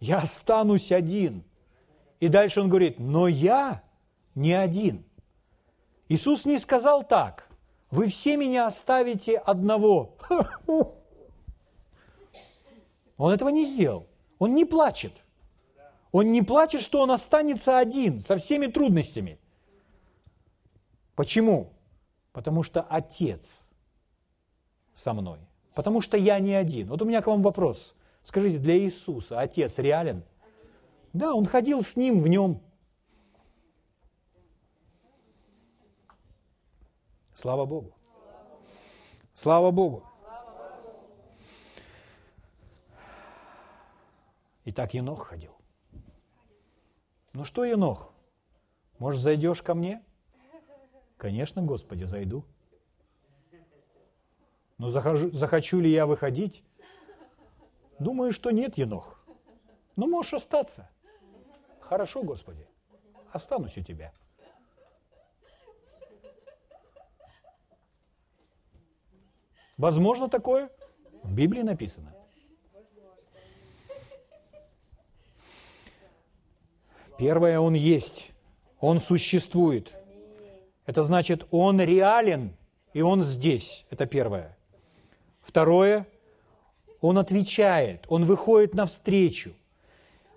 Я 0.00 0.18
останусь 0.18 0.90
один. 0.90 1.44
И 2.18 2.28
дальше 2.28 2.62
он 2.62 2.68
говорит, 2.68 2.98
но 2.98 3.28
я 3.28 3.82
не 4.34 4.54
один. 4.54 5.04
Иисус 6.08 6.44
не 6.46 6.58
сказал 6.58 7.04
так, 7.04 7.45
вы 7.90 8.08
все 8.08 8.36
меня 8.36 8.66
оставите 8.66 9.36
одного. 9.36 10.16
Он 13.16 13.32
этого 13.32 13.48
не 13.48 13.64
сделал. 13.64 14.06
Он 14.38 14.54
не 14.54 14.64
плачет. 14.64 15.12
Он 16.12 16.32
не 16.32 16.42
плачет, 16.42 16.82
что 16.82 17.00
он 17.00 17.10
останется 17.10 17.78
один 17.78 18.20
со 18.20 18.36
всеми 18.36 18.66
трудностями. 18.66 19.38
Почему? 21.14 21.72
Потому 22.32 22.62
что 22.62 22.82
Отец 22.82 23.68
со 24.92 25.14
мной. 25.14 25.40
Потому 25.74 26.00
что 26.00 26.16
я 26.16 26.38
не 26.38 26.54
один. 26.54 26.88
Вот 26.88 27.02
у 27.02 27.04
меня 27.04 27.22
к 27.22 27.26
вам 27.26 27.42
вопрос. 27.42 27.94
Скажите, 28.22 28.58
для 28.58 28.76
Иисуса 28.78 29.40
Отец 29.40 29.78
реален? 29.78 30.24
Да, 31.12 31.34
Он 31.34 31.46
ходил 31.46 31.82
с 31.82 31.96
Ним 31.96 32.22
в 32.22 32.28
Нем. 32.28 32.60
Слава 37.36 37.66
Богу. 37.66 37.92
Слава 39.34 39.70
Богу. 39.70 40.02
И 44.64 44.72
так 44.72 44.94
Енох 44.94 45.26
ходил. 45.26 45.52
Ну 47.34 47.44
что, 47.44 47.66
Енох, 47.66 48.10
может, 48.98 49.20
зайдешь 49.20 49.62
ко 49.62 49.74
мне? 49.74 50.02
Конечно, 51.18 51.60
Господи, 51.60 52.04
зайду. 52.04 52.42
Но 54.78 54.88
захожу, 54.88 55.30
захочу 55.30 55.80
ли 55.80 55.90
я 55.90 56.06
выходить? 56.06 56.64
Думаю, 57.98 58.32
что 58.32 58.50
нет, 58.50 58.78
Енох. 58.78 59.22
Но 59.94 60.06
можешь 60.06 60.32
остаться. 60.32 60.88
Хорошо, 61.80 62.22
Господи, 62.22 62.66
останусь 63.30 63.76
у 63.76 63.82
Тебя. 63.82 64.14
Возможно 69.76 70.28
такое? 70.28 70.70
В 71.22 71.32
Библии 71.32 71.62
написано. 71.62 72.14
Первое, 77.18 77.60
Он 77.60 77.74
есть, 77.74 78.32
Он 78.80 78.98
существует. 78.98 79.92
Это 80.86 81.02
значит, 81.02 81.46
Он 81.50 81.80
реален, 81.80 82.54
и 82.92 83.02
Он 83.02 83.22
здесь. 83.22 83.86
Это 83.90 84.06
первое. 84.06 84.56
Второе, 85.42 86.06
Он 87.00 87.18
отвечает, 87.18 88.04
Он 88.08 88.24
выходит 88.24 88.74
навстречу. 88.74 89.52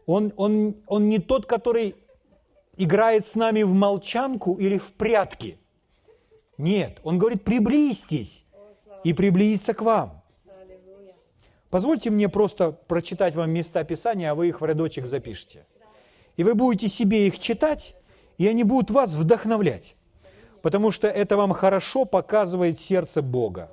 Он, 0.06 0.34
он, 0.38 0.76
он 0.88 1.08
не 1.08 1.20
тот, 1.20 1.46
который 1.46 1.96
играет 2.78 3.28
с 3.28 3.36
нами 3.36 3.62
в 3.62 3.74
молчанку 3.74 4.56
или 4.56 4.80
в 4.80 4.94
прятки. 4.94 5.60
Нет, 6.58 7.00
Он 7.04 7.20
говорит, 7.20 7.44
приблизьтесь 7.44 8.46
и 9.04 9.14
приблизиться 9.14 9.74
к 9.74 9.82
вам. 9.82 10.22
Позвольте 11.70 12.10
мне 12.10 12.30
просто 12.30 12.72
прочитать 12.72 13.36
вам 13.36 13.52
места 13.52 13.84
Писания, 13.84 14.32
а 14.32 14.36
вы 14.36 14.48
их 14.48 14.62
в 14.62 14.66
рядочек 14.66 15.06
запишите. 15.06 15.66
И 16.36 16.44
вы 16.44 16.56
будете 16.56 16.88
себе 16.88 17.28
их 17.28 17.38
читать, 17.38 17.96
и 18.38 18.48
они 18.48 18.64
будут 18.64 18.92
вас 18.92 19.14
вдохновлять. 19.14 19.96
Потому 20.62 20.92
что 20.92 21.08
это 21.08 21.38
вам 21.38 21.54
хорошо 21.54 22.06
показывает 22.06 22.80
сердце 22.80 23.22
Бога. 23.22 23.72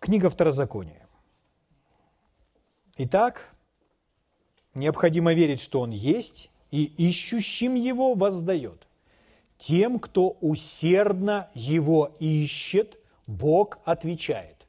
Книга 0.00 0.28
Второзакония. 0.28 1.06
Итак, 2.96 3.54
необходимо 4.74 5.32
верить, 5.34 5.60
что 5.60 5.80
Он 5.80 5.90
есть, 5.90 6.50
и 6.70 6.84
ищущим 6.84 7.74
Его 7.74 8.14
воздает. 8.14 8.86
Тем, 9.58 9.98
кто 9.98 10.30
усердно 10.40 11.48
Его 11.54 12.16
ищет, 12.18 12.98
Бог 13.26 13.78
отвечает. 13.84 14.66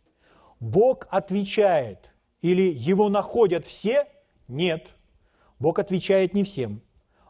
Бог 0.59 1.07
отвечает, 1.09 2.11
или 2.41 2.73
Его 2.73 3.09
находят 3.09 3.65
все? 3.65 4.07
Нет. 4.47 4.87
Бог 5.59 5.79
отвечает 5.79 6.33
не 6.33 6.43
всем. 6.43 6.81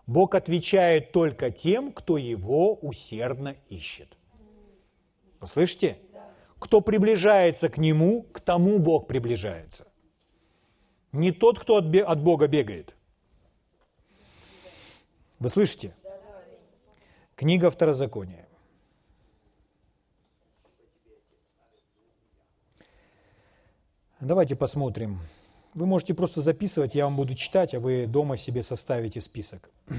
Бог 0.07 0.35
отвечает 0.35 1.11
только 1.11 1.49
тем, 1.49 1.91
кто 1.91 2.17
его 2.17 2.75
усердно 2.75 3.55
ищет. 3.69 4.17
Вы 5.39 5.47
слышите? 5.47 5.97
Кто 6.59 6.81
приближается 6.81 7.69
к 7.69 7.77
нему, 7.77 8.23
к 8.23 8.39
тому 8.39 8.79
Бог 8.79 9.07
приближается. 9.07 9.87
Не 11.11 11.31
тот, 11.31 11.59
кто 11.59 11.77
от 11.77 12.21
Бога 12.21 12.47
бегает. 12.47 12.95
Вы 15.39 15.49
слышите? 15.49 15.95
Книга 17.35 17.69
Второзакония. 17.69 18.47
Давайте 24.19 24.55
посмотрим 24.55 25.19
вы 25.75 25.85
можете 25.85 26.13
просто 26.13 26.41
записывать, 26.41 26.95
я 26.95 27.03
вам 27.03 27.17
буду 27.17 27.35
читать, 27.35 27.75
а 27.75 27.79
вы 27.79 28.07
дома 28.07 28.37
себе 28.37 28.63
составите 28.63 29.21
список. 29.21 29.69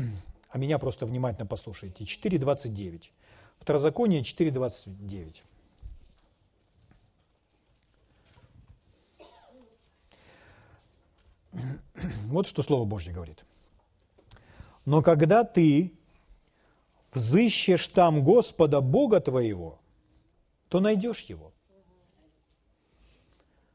А 0.49 0.59
меня 0.59 0.79
просто 0.79 1.05
внимательно 1.05 1.45
послушайте. 1.45 2.05
4.29. 2.05 3.11
Второзаконие 3.59 4.23
4.29. 4.23 5.43
Вот 12.29 12.47
что 12.47 12.63
Слово 12.63 12.87
Божье 12.87 13.13
говорит. 13.13 13.45
Но 14.87 15.03
когда 15.03 15.45
ты 15.45 15.93
взыщешь 17.17 17.89
там 17.89 18.23
Господа 18.23 18.81
Бога 18.81 19.21
твоего, 19.21 19.81
то 20.69 20.81
найдешь 20.81 21.23
Его. 21.23 21.53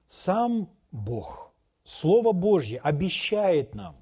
Сам 0.08 0.70
Бог– 0.92 1.50
Слово 1.84 2.32
Божье 2.32 2.80
обещает 2.80 3.76
нам, 3.76 3.96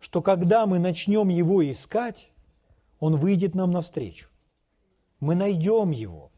что 0.00 0.22
когда 0.22 0.66
мы 0.66 0.78
начнем 0.78 1.28
Его 1.28 1.68
искать, 1.70 2.30
Он 2.98 3.16
выйдет 3.16 3.54
нам 3.54 3.70
навстречу. 3.70 4.28
Мы 5.20 5.34
найдем 5.34 5.92
Его. 5.92 6.30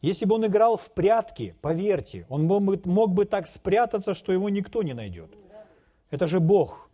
Если 0.00 0.24
бы 0.24 0.34
Он 0.34 0.46
играл 0.46 0.76
в 0.76 0.92
прятки, 0.92 1.56
поверьте, 1.62 2.26
Он 2.28 2.44
мог 2.44 3.12
бы, 3.12 3.24
так 3.24 3.46
спрятаться, 3.46 4.12
что 4.14 4.32
Его 4.32 4.48
никто 4.48 4.82
не 4.82 4.92
найдет. 4.92 5.34
Это 6.10 6.26
же 6.26 6.40
Бог. 6.40 6.90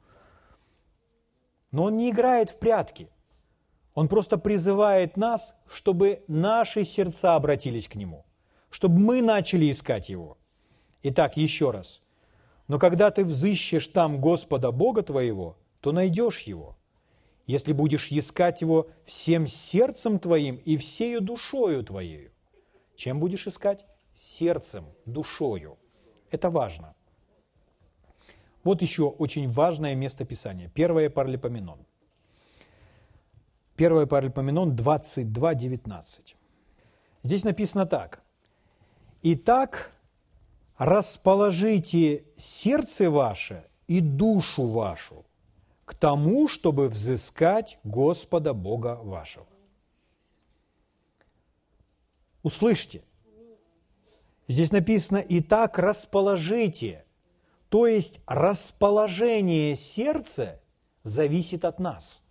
Но 1.72 1.84
Он 1.84 1.96
не 1.96 2.10
играет 2.10 2.50
в 2.50 2.58
прятки. 2.58 3.08
Он 4.00 4.08
просто 4.08 4.38
призывает 4.38 5.18
нас, 5.18 5.54
чтобы 5.70 6.24
наши 6.26 6.86
сердца 6.86 7.34
обратились 7.34 7.86
к 7.86 7.96
Нему, 7.96 8.24
чтобы 8.70 8.98
мы 8.98 9.20
начали 9.20 9.70
искать 9.70 10.08
Его. 10.08 10.38
Итак, 11.02 11.36
еще 11.36 11.70
раз– 11.70 12.00
Но 12.66 12.78
когда 12.78 13.10
ты 13.10 13.26
взыщешь 13.26 13.88
там 13.88 14.18
Господа 14.18 14.72
Бога 14.72 15.02
твоего, 15.02 15.58
то 15.82 15.92
найдешь 15.92 16.40
Его, 16.48 16.78
если 17.46 17.74
будешь 17.74 18.10
искать 18.10 18.62
Его 18.62 18.88
всем 19.04 19.46
сердцем 19.46 20.18
твоим 20.18 20.56
и 20.56 20.78
всею 20.78 21.20
душою 21.20 21.84
твоею. 21.84 22.32
Чем 22.96 23.20
будешь 23.20 23.46
искать? 23.46 23.84
Сердцем, 24.14 24.86
душою. 25.04 25.76
Это 26.30 26.48
важно. 26.48 26.94
Вот 28.64 28.80
еще 28.80 29.02
очень 29.02 29.50
важное 29.50 29.94
место 29.94 30.24
Писания. 30.24 30.70
Первое 30.70 31.10
Паралипоменон. 31.10 31.84
Первое 33.80 34.04
Паралипоменон 34.04 34.76
22, 34.76 35.54
19. 35.54 36.36
Здесь 37.22 37.44
написано 37.44 37.86
так. 37.86 38.22
«Итак, 39.22 39.92
расположите 40.76 42.26
сердце 42.36 43.10
ваше 43.10 43.64
и 43.86 44.00
душу 44.02 44.68
вашу 44.68 45.24
к 45.86 45.94
тому, 45.94 46.46
чтобы 46.46 46.88
взыскать 46.88 47.78
Господа 47.82 48.52
Бога 48.52 48.96
вашего». 48.96 49.46
Услышьте. 52.42 53.00
Здесь 54.46 54.72
написано 54.72 55.24
«Итак, 55.26 55.78
расположите». 55.78 57.06
То 57.70 57.86
есть 57.86 58.20
расположение 58.26 59.74
сердца 59.74 60.60
зависит 61.02 61.64
от 61.64 61.78
нас. 61.78 62.22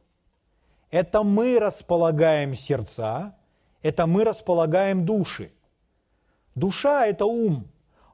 Это 0.92 1.24
мы 1.24 1.60
располагаем 1.60 2.56
сердца, 2.56 3.36
это 3.82 4.08
мы 4.08 4.24
располагаем 4.24 5.06
души. 5.06 5.52
Душа– 6.56 7.06
это 7.08 7.26
ум. 7.26 7.68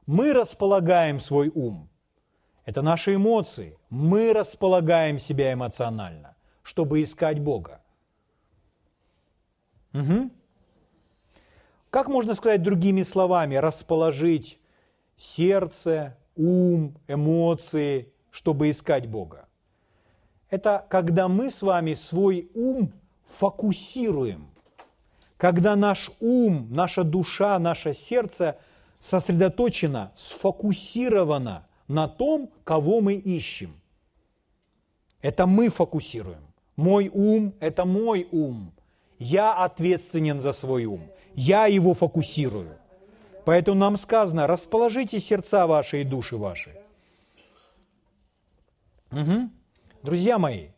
Мы 0.06 0.32
располагаем 0.32 1.18
свой 1.20 1.50
ум. 1.54 1.88
Это 2.64 2.82
наши 2.82 3.14
эмоции. 3.14 3.78
Мы 3.90 4.32
располагаем 4.32 5.18
себя 5.18 5.52
эмоционально, 5.52 6.36
чтобы 6.62 7.02
искать 7.02 7.40
Бога. 7.40 7.80
Угу. 9.94 10.30
Как 11.90 12.08
можно 12.08 12.34
сказать 12.34 12.62
другими 12.62 13.02
словами, 13.02 13.54
расположить 13.54 14.60
сердце, 15.16 16.16
ум, 16.36 16.98
эмоции, 17.08 18.12
чтобы 18.30 18.70
искать 18.70 19.06
Бога? 19.06 19.45
Это 20.50 20.84
когда 20.88 21.28
мы 21.28 21.50
с 21.50 21.62
вами 21.62 21.94
свой 21.94 22.50
ум 22.54 22.92
фокусируем– 23.24 24.48
когда 25.36 25.76
наш 25.76 26.10
ум, 26.20 26.68
наша 26.70 27.04
душа, 27.04 27.58
наше 27.58 27.92
сердце 27.92 28.58
сосредоточено, 29.00 30.12
сфокусировано 30.14 31.66
на 31.88 32.08
том, 32.08 32.50
кого 32.64 33.00
мы 33.00 33.14
ищем. 33.14 33.74
Это 35.20 35.46
мы 35.46 35.68
фокусируем. 35.68 36.40
Мой 36.76 37.10
ум– 37.12 37.54
это 37.60 37.84
мой 37.84 38.26
ум. 38.32 38.72
Я 39.18 39.52
ответственен 39.54 40.40
за 40.40 40.52
свой 40.52 40.84
ум. 40.86 41.02
Я 41.34 41.66
его 41.66 41.94
фокусирую. 41.94 42.76
Поэтому 43.44 43.78
нам 43.78 43.96
сказано, 43.96 44.46
расположите 44.46 45.20
сердца 45.20 45.66
ваши 45.66 46.00
и 46.00 46.04
души 46.04 46.36
ваши. 46.36 46.74
Угу. 49.12 49.50
Друзья 50.06 50.38
мои, 50.38 50.68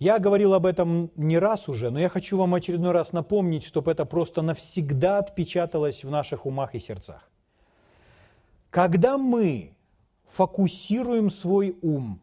я 0.00 0.18
говорил 0.18 0.52
об 0.52 0.66
этом 0.66 1.12
не 1.14 1.38
раз 1.38 1.68
уже, 1.68 1.90
но 1.90 2.00
я 2.00 2.08
хочу 2.08 2.36
вам 2.36 2.56
очередной 2.56 2.90
раз 2.90 3.12
напомнить, 3.12 3.62
чтобы 3.62 3.92
это 3.92 4.04
просто 4.04 4.42
навсегда 4.42 5.18
отпечаталось 5.18 6.02
в 6.02 6.10
наших 6.10 6.44
умах 6.44 6.74
и 6.74 6.80
сердцах. 6.80 7.30
Когда 8.70 9.16
мы 9.16 9.76
фокусируем 10.24 11.30
свой 11.30 11.78
ум 11.82 12.20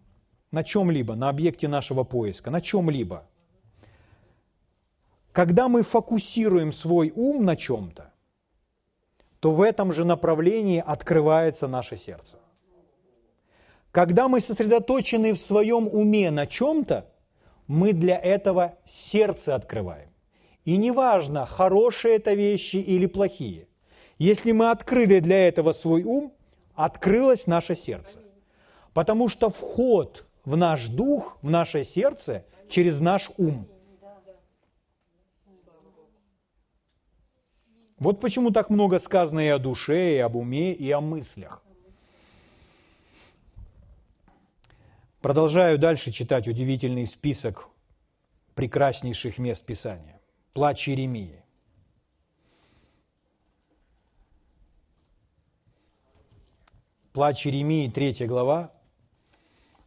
на 0.51 0.61
чем-либо, 0.61 1.15
на 1.15 1.30
объекте 1.30 1.69
нашего 1.69 2.03
поиска, 2.03 2.51
на 2.51 2.59
чем-либо, 2.59 3.26
когда 5.32 5.69
мы 5.69 5.84
фокусируем 5.84 6.74
свой 6.74 7.13
ум 7.15 7.45
на 7.45 7.55
чем-то, 7.55 8.11
то 9.39 9.53
в 9.53 9.61
этом 9.61 9.93
же 9.93 10.03
направлении 10.03 10.84
открывается 10.86 11.69
наше 11.69 11.95
сердце. 11.95 12.42
Когда 13.93 14.27
мы 14.27 14.41
сосредоточены 14.41 15.33
в 15.33 15.39
своем 15.39 15.87
уме 15.87 16.31
на 16.31 16.47
чем-то, 16.47 17.05
мы 17.67 17.93
для 17.93 18.17
этого 18.17 18.75
сердце 18.85 19.53
открываем. 19.53 20.09
И 20.65 20.77
неважно, 20.77 21.45
хорошие 21.45 22.15
это 22.15 22.33
вещи 22.33 22.77
или 22.77 23.05
плохие. 23.05 23.67
Если 24.17 24.51
мы 24.51 24.71
открыли 24.71 25.19
для 25.19 25.47
этого 25.47 25.73
свой 25.73 26.03
ум, 26.03 26.33
открылось 26.73 27.45
наше 27.45 27.75
сердце. 27.75 28.17
Потому 28.95 29.29
что 29.29 29.51
вход 29.51 30.25
в 30.43 30.57
наш 30.57 30.87
дух, 30.87 31.37
в 31.43 31.51
наше 31.51 31.83
сердце 31.83 32.45
через 32.69 32.99
наш 32.99 33.29
ум. 33.37 33.67
Вот 37.99 38.19
почему 38.19 38.49
так 38.49 38.71
много 38.71 38.97
сказано 38.97 39.39
и 39.39 39.49
о 39.49 39.59
душе, 39.59 40.15
и 40.15 40.17
об 40.17 40.35
уме, 40.35 40.73
и 40.73 40.89
о 40.89 40.99
мыслях. 40.99 41.62
Продолжаю 45.24 45.80
дальше 45.80 46.11
читать 46.11 46.49
удивительный 46.49 47.05
список 47.05 47.69
прекраснейших 48.55 49.38
мест 49.38 49.65
Писания. 49.65 50.19
Плач 50.51 50.89
Иеремии. 50.89 51.41
Плач 57.13 57.47
Иеремии, 57.47 57.89
3 57.89 58.28
глава, 58.28 58.74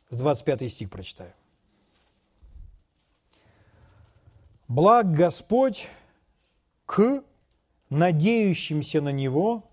с 0.08 0.16
25 0.16 0.72
стих 0.72 0.90
прочитаю. 0.90 1.34
«Благ 4.68 5.12
Господь 5.12 5.86
к 6.86 7.22
надеющимся 7.90 9.02
на 9.02 9.10
Него, 9.10 9.68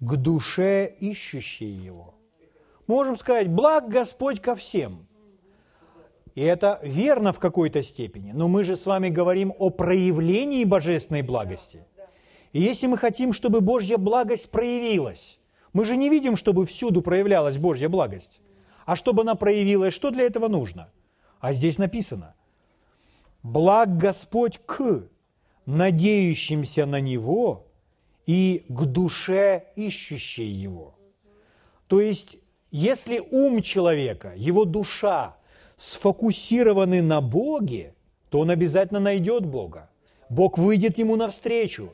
к 0.00 0.16
душе 0.16 0.94
ищущей 1.00 1.70
Его» 1.70 2.19
можем 2.90 3.16
сказать, 3.16 3.48
благ 3.48 3.88
Господь 3.88 4.40
ко 4.40 4.54
всем. 4.54 5.06
И 6.34 6.42
это 6.42 6.80
верно 6.82 7.32
в 7.32 7.38
какой-то 7.38 7.82
степени, 7.82 8.32
но 8.32 8.48
мы 8.48 8.64
же 8.64 8.76
с 8.76 8.86
вами 8.86 9.08
говорим 9.08 9.52
о 9.58 9.70
проявлении 9.70 10.64
божественной 10.64 11.22
благости. 11.22 11.84
И 12.52 12.60
если 12.60 12.86
мы 12.86 12.98
хотим, 12.98 13.32
чтобы 13.32 13.60
Божья 13.60 13.96
благость 13.96 14.50
проявилась, 14.50 15.40
мы 15.72 15.84
же 15.84 15.96
не 15.96 16.08
видим, 16.08 16.36
чтобы 16.36 16.66
всюду 16.66 17.02
проявлялась 17.02 17.58
Божья 17.58 17.88
благость. 17.88 18.40
А 18.86 18.96
чтобы 18.96 19.22
она 19.22 19.34
проявилась, 19.34 19.94
что 19.94 20.10
для 20.10 20.24
этого 20.24 20.48
нужно? 20.48 20.90
А 21.38 21.52
здесь 21.52 21.78
написано, 21.78 22.34
благ 23.42 23.96
Господь 23.96 24.58
к 24.66 25.08
надеющимся 25.66 26.86
на 26.86 27.00
Него 27.00 27.66
и 28.26 28.64
к 28.68 28.84
душе 28.84 29.66
ищущей 29.76 30.48
Его. 30.48 30.94
То 31.86 32.00
есть 32.00 32.36
если 32.70 33.20
ум 33.30 33.62
человека, 33.62 34.32
его 34.36 34.64
душа 34.64 35.36
сфокусированы 35.76 37.02
на 37.02 37.20
Боге, 37.20 37.94
то 38.28 38.40
он 38.40 38.50
обязательно 38.50 39.00
найдет 39.00 39.44
Бога. 39.44 39.90
Бог 40.28 40.56
выйдет 40.56 40.98
ему 40.98 41.16
навстречу, 41.16 41.92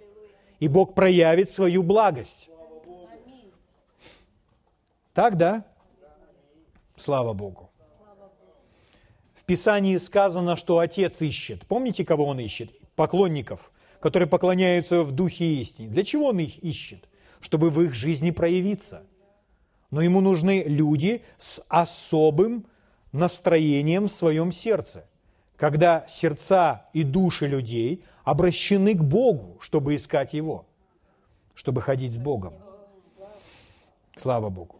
и 0.61 0.69
Бог 0.69 0.95
проявит 0.95 1.49
свою 1.49 1.83
благость. 1.83 2.51
Так, 5.15 5.39
да? 5.39 5.65
Слава 6.97 7.33
Богу. 7.33 7.71
В 9.33 9.45
Писании 9.45 9.97
сказано, 9.97 10.57
что 10.57 10.79
Отец 10.79 11.23
ищет. 11.23 11.67
Помните, 11.67 12.05
кого 12.05 12.27
Он 12.27 12.41
ищет? 12.41 12.71
Поклонников, 12.97 13.73
которые 14.01 14.29
поклоняются 14.29 15.03
в 15.03 15.13
духе 15.13 15.55
истине. 15.55 15.89
Для 15.89 16.05
чего 16.05 16.27
Он 16.27 16.39
их 16.41 16.59
ищет? 16.59 17.09
Чтобы 17.41 17.71
в 17.71 17.81
их 17.81 17.95
жизни 17.95 18.31
проявиться– 18.31 19.05
но 19.91 20.03
ему 20.03 20.21
нужны 20.21 20.65
люди 20.67 21.25
с 21.39 21.65
особым 21.69 22.67
настроением 23.13 24.09
в 24.09 24.13
своем 24.13 24.53
сердце, 24.53 25.07
когда 25.57 26.07
сердца 26.09 26.87
и 26.93 27.03
души 27.03 27.47
людей 27.47 28.05
обращены 28.25 28.95
к 28.95 29.03
Богу, 29.03 29.59
чтобы 29.61 29.95
искать 29.95 30.35
Его, 30.35 30.67
чтобы 31.55 31.81
ходить 31.81 32.15
с 32.15 32.19
Богом. 32.19 32.55
Слава 34.17 34.49
Богу. 34.51 34.77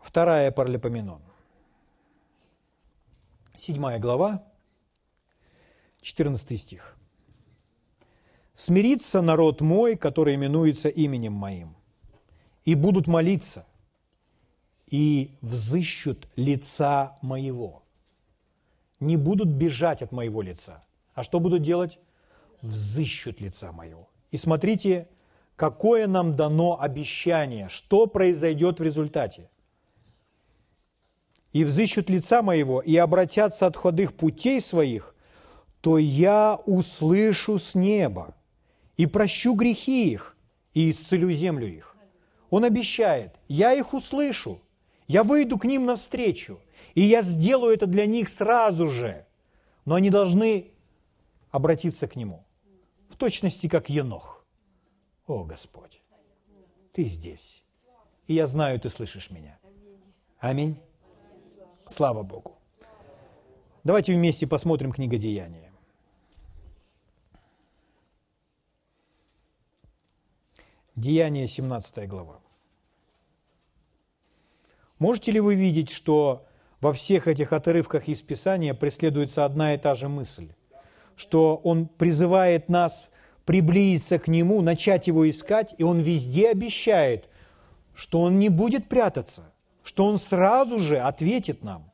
Вторая 0.00 0.50
Парлепоменон. 0.50 1.20
Седьмая 3.56 3.98
глава, 3.98 4.44
14 6.00 6.60
стих 6.60 6.96
смирится 8.54 9.20
народ 9.20 9.60
мой, 9.60 9.96
который 9.96 10.34
именуется 10.36 10.88
именем 10.88 11.32
моим, 11.32 11.76
и 12.64 12.74
будут 12.74 13.06
молиться, 13.06 13.66
и 14.86 15.36
взыщут 15.40 16.28
лица 16.36 17.18
моего. 17.20 17.82
Не 19.00 19.16
будут 19.16 19.48
бежать 19.48 20.02
от 20.02 20.12
моего 20.12 20.40
лица. 20.40 20.82
А 21.14 21.24
что 21.24 21.40
будут 21.40 21.62
делать? 21.62 21.98
Взыщут 22.62 23.40
лица 23.40 23.72
моего. 23.72 24.08
И 24.30 24.36
смотрите, 24.36 25.08
какое 25.56 26.06
нам 26.06 26.32
дано 26.32 26.80
обещание, 26.80 27.68
что 27.68 28.06
произойдет 28.06 28.80
в 28.80 28.82
результате. 28.82 29.50
«И 31.52 31.64
взыщут 31.64 32.10
лица 32.10 32.42
моего, 32.42 32.80
и 32.80 32.96
обратятся 32.96 33.66
от 33.66 33.76
ходых 33.76 34.14
путей 34.14 34.60
своих, 34.60 35.14
то 35.80 35.98
я 35.98 36.58
услышу 36.66 37.58
с 37.58 37.76
неба, 37.76 38.34
и 38.96 39.06
прощу 39.06 39.54
грехи 39.54 40.12
их, 40.12 40.36
и 40.72 40.90
исцелю 40.90 41.32
землю 41.32 41.66
их». 41.66 41.94
Он 42.54 42.62
обещает, 42.62 43.40
я 43.48 43.72
их 43.72 43.94
услышу, 43.94 44.60
я 45.08 45.24
выйду 45.24 45.58
к 45.58 45.64
ним 45.64 45.86
навстречу, 45.86 46.60
и 46.94 47.00
я 47.00 47.22
сделаю 47.22 47.74
это 47.74 47.86
для 47.86 48.06
них 48.06 48.28
сразу 48.28 48.86
же. 48.86 49.26
Но 49.84 49.96
они 49.96 50.08
должны 50.08 50.70
обратиться 51.50 52.06
к 52.06 52.14
Нему, 52.14 52.44
в 53.08 53.16
точности 53.16 53.68
как 53.68 53.90
Енох. 53.90 54.46
О, 55.26 55.42
Господь, 55.42 56.00
Ты 56.92 57.04
здесь, 57.04 57.64
и 58.28 58.34
я 58.34 58.46
знаю, 58.46 58.78
Ты 58.78 58.88
слышишь 58.88 59.30
меня. 59.30 59.58
Аминь. 60.38 60.78
Слава 61.88 62.22
Богу. 62.22 62.56
Давайте 63.82 64.14
вместе 64.14 64.46
посмотрим 64.46 64.92
книга 64.92 65.18
Деяния. 65.18 65.72
Деяние, 70.96 71.48
17 71.48 72.08
глава. 72.08 72.40
Можете 74.98 75.32
ли 75.32 75.40
вы 75.40 75.56
видеть, 75.56 75.90
что 75.90 76.46
во 76.80 76.92
всех 76.92 77.26
этих 77.26 77.52
отрывках 77.52 78.06
из 78.08 78.22
Писания 78.22 78.74
преследуется 78.74 79.44
одна 79.44 79.74
и 79.74 79.78
та 79.78 79.94
же 79.94 80.08
мысль? 80.08 80.52
Что 81.16 81.56
Он 81.56 81.88
призывает 81.88 82.68
нас 82.68 83.08
приблизиться 83.44 84.18
к 84.20 84.28
Нему, 84.28 84.62
начать 84.62 85.08
Его 85.08 85.28
искать, 85.28 85.74
и 85.78 85.82
Он 85.82 85.98
везде 85.98 86.50
обещает, 86.50 87.28
что 87.92 88.20
Он 88.20 88.38
не 88.38 88.48
будет 88.48 88.88
прятаться, 88.88 89.52
что 89.82 90.04
Он 90.04 90.18
сразу 90.18 90.78
же 90.78 90.98
ответит 90.98 91.64
нам. 91.64 91.90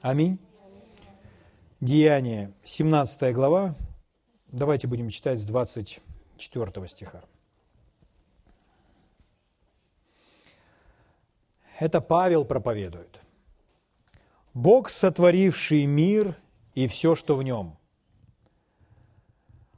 Аминь. 0.00 0.38
Деяние, 1.80 2.52
17 2.62 3.34
глава. 3.34 3.74
Давайте 4.46 4.86
будем 4.86 5.10
читать 5.10 5.40
с 5.40 5.44
24 5.44 6.88
стиха. 6.88 7.22
Это 11.78 12.00
Павел 12.00 12.44
проповедует. 12.44 13.20
Бог, 14.52 14.90
сотворивший 14.90 15.86
мир 15.86 16.36
и 16.74 16.88
все, 16.88 17.14
что 17.14 17.36
в 17.36 17.44
нем. 17.44 17.78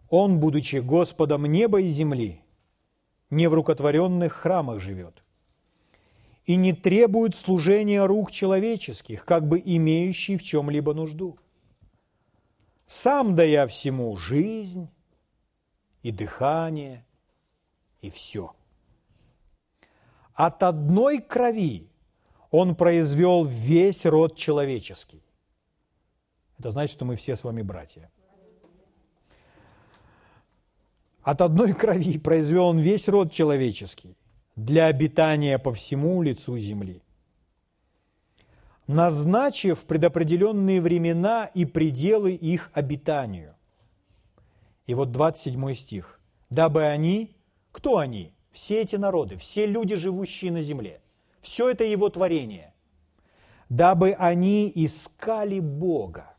Он, 0.09 0.41
будучи 0.41 0.77
Господом 0.77 1.45
неба 1.45 1.81
и 1.81 1.89
земли, 1.89 2.43
не 3.29 3.49
в 3.49 3.55
рукотворенных 3.55 4.33
храмах 4.33 4.81
живет 4.81 5.23
и 6.47 6.57
не 6.57 6.73
требует 6.73 7.37
служения 7.37 8.05
рук 8.05 8.33
человеческих, 8.33 9.25
как 9.25 9.47
бы 9.47 9.63
имеющий 9.65 10.37
в 10.37 10.43
чем-либо 10.43 10.95
нужду. 10.95 11.39
Сам 12.87 13.37
дая 13.37 13.67
всему 13.69 14.17
жизнь 14.17 14.89
и 16.03 16.11
дыхание 16.11 17.05
и 18.01 18.11
все. 18.11 18.53
От 20.35 20.63
одной 20.63 21.21
крови 21.21 21.90
он 22.51 22.75
произвел 22.75 23.45
весь 23.45 24.05
род 24.07 24.37
человеческий. 24.37 25.23
Это 26.59 26.71
значит, 26.71 26.93
что 26.93 27.05
мы 27.05 27.17
все 27.17 27.37
с 27.37 27.45
вами 27.45 27.63
братья. 27.63 28.11
От 31.23 31.41
одной 31.43 31.73
крови 31.75 32.19
произвел 32.19 32.67
он 32.67 32.79
весь 32.79 33.09
род 33.09 33.33
человеческий 33.33 34.17
для 34.57 34.87
обитания 34.87 35.59
по 35.59 35.73
всему 35.73 36.23
лицу 36.23 36.59
земли, 36.59 37.03
назначив 38.87 39.85
предопределенные 39.85 40.81
времена 40.81 41.51
и 41.55 41.65
пределы 41.65 42.33
их 42.33 42.71
обитанию. 42.75 43.55
И 44.87 44.95
вот 44.95 45.13
27 45.13 45.75
стих. 45.75 46.21
«Дабы 46.49 46.85
они...» 46.85 47.37
Кто 47.71 47.99
они? 47.99 48.33
Все 48.51 48.81
эти 48.83 48.97
народы, 48.97 49.37
все 49.37 49.65
люди, 49.65 49.95
живущие 49.95 50.51
на 50.51 50.61
земле– 50.61 51.01
все 51.41 51.71
это 51.71 51.85
Его 51.85 52.09
творение. 52.09 52.75
Дабы 53.69 54.13
они 54.13 54.71
искали 54.75 55.61
Бога. 55.61 56.35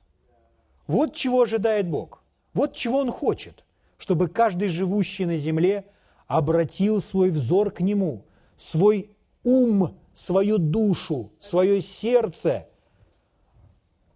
Вот 0.88 1.16
чего 1.16 1.44
ожидает 1.44 1.88
Бог. 1.88 2.24
Вот 2.54 2.76
чего 2.76 3.00
Он 3.00 3.12
хочет. 3.12 3.64
Чтобы 3.98 4.28
каждый 4.28 4.68
живущий 4.68 5.26
на 5.26 5.38
земле 5.38 5.86
обратил 6.28 7.02
свой 7.02 7.30
взор 7.30 7.72
к 7.72 7.82
Нему, 7.82 8.26
свой 8.58 9.12
ум, 9.44 9.98
свою 10.14 10.58
душу, 10.58 11.32
свое 11.40 11.82
сердце 11.82 12.68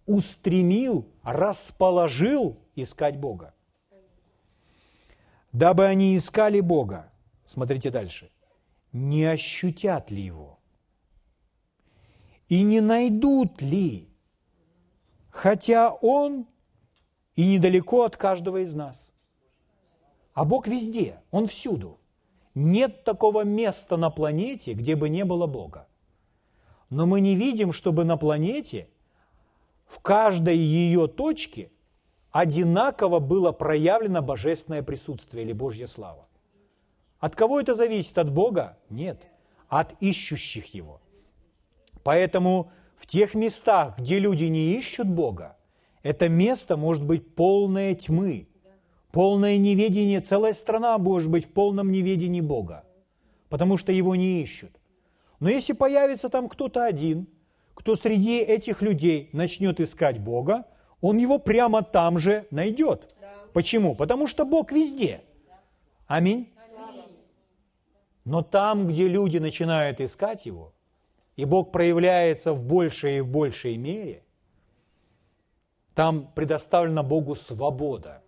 устремил, 0.06 1.08
расположил 1.22 2.58
искать 2.74 3.18
Бога. 3.18 3.54
Дабы 5.52 5.86
они 5.86 6.16
искали 6.16 6.60
Бога, 6.60 7.10
смотрите 7.46 7.90
дальше, 7.90 8.30
не 8.92 9.24
ощутят 9.24 10.10
ли 10.10 10.22
Его? 10.22 10.55
И 12.48 12.62
не 12.62 12.80
найдут 12.80 13.60
ли, 13.60 14.08
хотя 15.30 15.90
Он 15.90 16.46
и 17.34 17.46
недалеко 17.46 18.02
от 18.02 18.16
каждого 18.16 18.62
из 18.62 18.74
нас. 18.74 19.12
А 20.32 20.44
Бог 20.44 20.66
везде, 20.66 21.22
Он 21.30 21.46
всюду. 21.46 21.98
Нет 22.54 23.04
такого 23.04 23.44
места 23.44 23.96
на 23.96 24.10
планете, 24.10 24.72
где 24.72 24.96
бы 24.96 25.08
не 25.08 25.24
было 25.24 25.46
Бога. 25.46 25.88
Но 26.88 27.06
мы 27.06 27.20
не 27.20 27.34
видим, 27.36 27.72
чтобы 27.72 28.04
на 28.04 28.16
планете 28.16 28.88
в 29.86 30.00
каждой 30.00 30.56
ее 30.56 31.06
точке 31.08 31.70
одинаково 32.30 33.18
было 33.18 33.52
проявлено 33.52 34.22
божественное 34.22 34.82
присутствие 34.82 35.44
или 35.44 35.52
Божья 35.52 35.86
слава. 35.86 36.28
От 37.18 37.34
кого 37.34 37.60
это 37.60 37.74
зависит? 37.74 38.18
От 38.18 38.30
Бога? 38.30 38.78
Нет. 38.90 39.22
От 39.68 40.00
ищущих 40.00 40.74
Его. 40.74 41.00
Поэтому 42.06 42.70
в 42.94 43.04
тех 43.04 43.34
местах, 43.34 43.98
где 43.98 44.20
люди 44.20 44.44
не 44.44 44.74
ищут 44.76 45.08
Бога, 45.08 45.56
это 46.04 46.28
место 46.28 46.76
может 46.76 47.02
быть 47.02 47.34
полное 47.34 47.96
тьмы, 47.96 48.46
полное 49.10 49.56
неведение, 49.56 50.20
целая 50.20 50.52
страна 50.52 50.98
может 50.98 51.28
быть 51.28 51.46
в 51.46 51.48
полном 51.48 51.90
неведении 51.90 52.40
Бога, 52.40 52.84
потому 53.48 53.76
что 53.76 53.90
его 53.90 54.14
не 54.14 54.40
ищут. 54.40 54.70
Но 55.40 55.50
если 55.50 55.72
появится 55.72 56.28
там 56.28 56.48
кто-то 56.48 56.84
один, 56.84 57.26
кто 57.74 57.96
среди 57.96 58.38
этих 58.38 58.82
людей 58.82 59.28
начнет 59.32 59.80
искать 59.80 60.20
Бога, 60.20 60.64
он 61.00 61.18
его 61.18 61.40
прямо 61.40 61.82
там 61.82 62.18
же 62.18 62.46
найдет. 62.52 63.16
Почему? 63.52 63.96
Потому 63.96 64.28
что 64.28 64.44
Бог 64.44 64.70
везде. 64.70 65.22
Аминь. 66.06 66.52
Но 68.24 68.42
там, 68.42 68.86
где 68.86 69.08
люди 69.08 69.38
начинают 69.38 70.00
искать 70.00 70.46
Его, 70.46 70.75
и 71.36 71.44
Бог 71.44 71.70
проявляется 71.70 72.52
в 72.52 72.64
большей 72.64 73.18
и 73.18 73.20
в 73.20 73.28
большей 73.28 73.76
мере, 73.76 74.22
там 75.94 76.30
предоставлена 76.34 77.02
Богу 77.02 77.34
свобода 77.34 78.22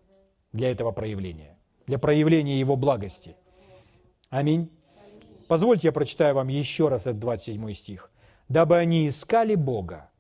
для 0.53 0.71
этого 0.71 0.93
проявления, 0.93 1.59
для 1.87 1.99
проявления 1.99 2.59
Его 2.59 2.77
благости. 2.77 3.37
Аминь. 4.31 4.71
Позвольте 5.49 5.89
я 5.89 5.93
прочитаю 5.93 6.35
вам 6.35 6.49
еще 6.49 6.89
раз 6.89 7.03
этот 7.03 7.19
27 7.19 7.73
стих. 7.73 8.11
«Дабы 8.49 8.79
они 8.79 9.09
искали 9.09 9.55
Бога, 9.55 10.11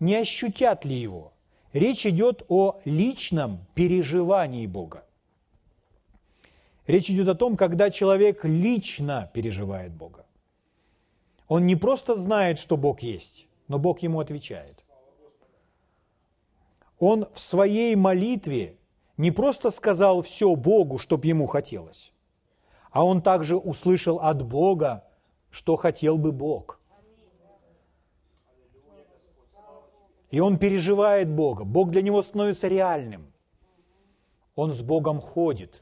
не 0.00 0.16
ощутят 0.16 0.84
ли 0.84 0.94
Его?» 0.94 1.32
Речь 1.72 2.04
идет 2.04 2.42
о 2.48 2.80
личном 2.84 3.66
переживании 3.74 4.66
Бога. 4.66 5.04
Речь 6.86 7.08
идет 7.08 7.28
о 7.28 7.34
том, 7.34 7.56
когда 7.56 7.90
человек 7.90 8.44
лично 8.44 9.30
переживает 9.32 9.92
Бога. 9.92 10.26
Он 11.52 11.66
не 11.66 11.76
просто 11.76 12.14
знает, 12.14 12.58
что 12.58 12.78
Бог 12.78 13.02
есть, 13.02 13.46
но 13.68 13.78
Бог 13.78 14.02
ему 14.02 14.20
отвечает. 14.20 14.82
Он 16.98 17.26
в 17.34 17.38
своей 17.38 17.94
молитве 17.94 18.78
не 19.18 19.30
просто 19.30 19.70
сказал 19.70 20.22
все 20.22 20.56
Богу, 20.56 20.96
чтоб 20.96 21.22
ему 21.26 21.46
хотелось, 21.46 22.14
а 22.90 23.04
он 23.04 23.20
также 23.20 23.58
услышал 23.58 24.16
от 24.16 24.42
Бога, 24.42 25.04
что 25.50 25.76
хотел 25.76 26.16
бы 26.16 26.32
Бог. 26.32 26.80
И 30.30 30.40
он 30.40 30.56
переживает 30.56 31.28
Бога. 31.28 31.64
Бог 31.64 31.90
для 31.90 32.00
него 32.00 32.22
становится 32.22 32.66
реальным. 32.66 33.30
Он 34.54 34.72
с 34.72 34.80
Богом 34.80 35.20
ходит 35.20 35.81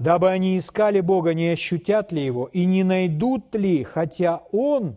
дабы 0.00 0.30
они 0.30 0.56
искали 0.56 1.00
Бога, 1.00 1.34
не 1.34 1.48
ощутят 1.50 2.10
ли 2.10 2.24
Его 2.24 2.46
и 2.46 2.64
не 2.64 2.82
найдут 2.84 3.54
ли, 3.54 3.84
хотя 3.84 4.42
Он 4.50 4.96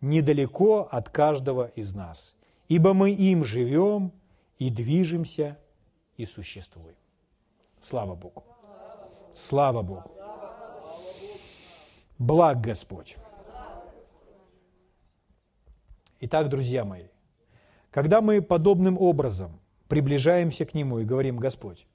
недалеко 0.00 0.88
от 0.90 1.10
каждого 1.10 1.66
из 1.74 1.92
нас. 1.92 2.36
Ибо 2.68 2.94
мы 2.94 3.10
им 3.10 3.44
живем 3.44 4.12
и 4.58 4.70
движемся 4.70 5.58
и 6.16 6.24
существуем. 6.24 6.94
Слава 7.80 8.14
Богу. 8.14 8.44
Слава 9.34 9.82
Богу. 9.82 10.10
Благ 12.18 12.60
Господь. 12.60 13.16
Итак, 16.20 16.48
друзья 16.48 16.84
мои, 16.84 17.08
когда 17.90 18.20
мы 18.20 18.40
подобным 18.40 18.98
образом 19.00 19.60
приближаемся 19.88 20.64
к 20.64 20.74
Нему 20.74 21.00
и 21.00 21.04
говорим, 21.04 21.38
Господь, 21.38 21.86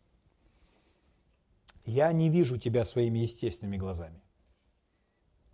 я 1.89 2.11
не 2.13 2.29
вижу 2.29 2.57
Тебя 2.57 2.85
своими 2.85 3.19
естественными 3.19 3.77
глазами, 3.77 4.21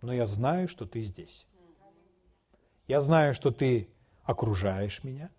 но 0.02 0.12
я 0.12 0.26
знаю, 0.26 0.68
что 0.68 0.84
Ты 0.84 1.00
здесь. 1.00 1.46
Я 2.86 3.00
знаю, 3.00 3.32
что 3.32 3.50
Ты 3.50 3.88
окружаешь 4.22 5.02
меня. 5.02 5.30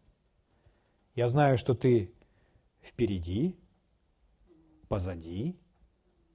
Я 1.13 1.27
знаю, 1.27 1.57
что 1.57 1.75
Ты 1.75 2.11
впереди, 2.81 3.55
позади, 4.87 5.55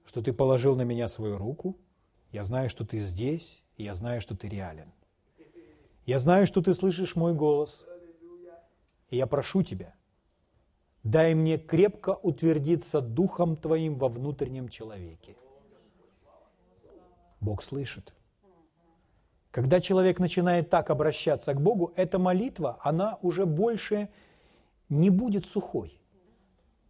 что 0.05 0.23
Ты 0.23 0.33
положил 0.33 0.77
на 0.77 0.83
меня 0.83 1.09
свою 1.09 1.37
руку. 1.37 1.77
Я 2.31 2.45
знаю, 2.45 2.71
что 2.71 2.87
Ты 2.87 2.99
здесь, 2.99 3.65
и 3.77 3.85
я 3.85 3.95
знаю, 3.95 4.21
что 4.21 4.37
Ты 4.37 4.49
реален. 4.49 4.93
Я 6.07 6.19
знаю, 6.19 6.47
что 6.47 6.63
Ты 6.63 6.73
слышишь 6.73 7.17
мой 7.17 7.35
голос, 7.35 7.85
и 9.11 9.17
я 9.17 9.27
прошу 9.27 9.63
Тебя, 9.65 9.95
дай 11.03 11.35
мне 11.35 11.59
крепко 11.59 12.11
утвердиться 12.11 13.01
Духом 13.01 13.57
Твоим 13.57 13.97
во 13.97 14.09
внутреннем 14.09 14.69
человеке. 14.69 15.37
Бог 17.41 17.63
слышит. 17.63 18.15
Когда 19.51 19.81
человек 19.81 20.19
начинает 20.19 20.71
так 20.71 20.91
обращаться 20.91 21.53
к 21.53 21.61
Богу, 21.61 21.93
эта 21.97 22.19
молитва, 22.19 22.79
она 22.81 23.19
уже 23.21 23.45
больше 23.45 24.09
не 24.89 25.11
будет 25.11 25.45
сухой. 25.45 25.99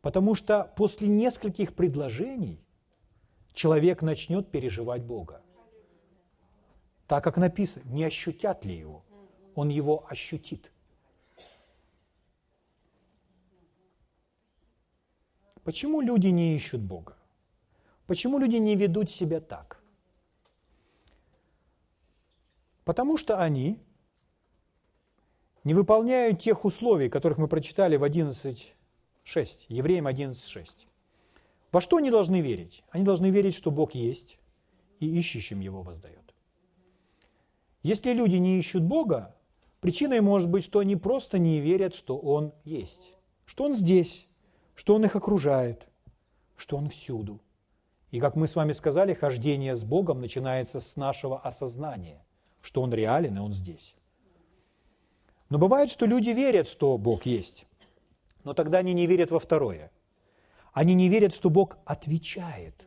Потому 0.00 0.34
что 0.34 0.72
после 0.76 1.08
нескольких 1.08 1.74
предложений 1.74 2.60
человек 3.52 4.02
начнет 4.02 4.50
переживать 4.50 5.02
Бога. 5.02 5.42
Так 7.06 7.24
как 7.24 7.36
написано, 7.36 7.84
не 7.86 8.04
ощутят 8.04 8.64
ли 8.64 8.76
его? 8.76 9.04
Он 9.54 9.68
его 9.68 10.04
ощутит. 10.08 10.71
Почему 15.64 16.00
люди 16.00 16.28
не 16.28 16.56
ищут 16.56 16.80
Бога? 16.80 17.16
Почему 18.06 18.38
люди 18.38 18.56
не 18.56 18.76
ведут 18.76 19.10
себя 19.10 19.40
так? 19.40 19.82
Потому 22.84 23.16
что 23.16 23.40
они 23.40 23.78
не 25.62 25.74
выполняют 25.74 26.40
тех 26.40 26.64
условий, 26.64 27.08
которых 27.08 27.38
мы 27.38 27.46
прочитали 27.46 27.96
в 27.96 28.02
11.6, 28.02 29.66
Евреям 29.68 30.08
11.6. 30.08 30.86
Во 31.70 31.80
что 31.80 31.98
они 31.98 32.10
должны 32.10 32.40
верить? 32.40 32.82
Они 32.90 33.04
должны 33.04 33.30
верить, 33.30 33.54
что 33.54 33.70
Бог 33.70 33.94
есть, 33.94 34.38
и 34.98 35.18
ищущим 35.18 35.60
Его 35.60 35.82
воздает. 35.82 36.34
Если 37.82 38.12
люди 38.12 38.36
не 38.36 38.58
ищут 38.58 38.82
Бога, 38.82 39.34
причиной 39.80 40.20
может 40.20 40.48
быть, 40.48 40.64
что 40.64 40.80
они 40.80 40.96
просто 40.96 41.38
не 41.38 41.60
верят, 41.60 41.94
что 41.94 42.18
Он 42.18 42.52
есть, 42.64 43.14
что 43.46 43.64
Он 43.64 43.74
здесь, 43.74 44.28
что 44.74 44.94
Он 44.94 45.04
их 45.04 45.16
окружает, 45.16 45.86
что 46.56 46.76
Он 46.76 46.88
всюду. 46.88 47.40
И 48.10 48.20
как 48.20 48.36
мы 48.36 48.46
с 48.46 48.56
вами 48.56 48.72
сказали, 48.72 49.14
хождение 49.14 49.74
с 49.74 49.84
Богом 49.84 50.20
начинается 50.20 50.80
с 50.80 50.96
нашего 50.96 51.38
осознания, 51.38 52.24
что 52.60 52.82
Он 52.82 52.92
реален 52.92 53.36
и 53.36 53.40
Он 53.40 53.52
здесь. 53.52 53.96
Но 55.48 55.58
бывает, 55.58 55.90
что 55.90 56.06
люди 56.06 56.30
верят, 56.30 56.66
что 56.66 56.96
Бог 56.98 57.26
есть, 57.26 57.66
но 58.44 58.54
тогда 58.54 58.78
они 58.78 58.92
не 58.92 59.06
верят 59.06 59.30
во 59.30 59.38
второе. 59.38 59.90
Они 60.72 60.94
не 60.94 61.08
верят, 61.08 61.34
что 61.34 61.50
Бог 61.50 61.76
отвечает, 61.84 62.86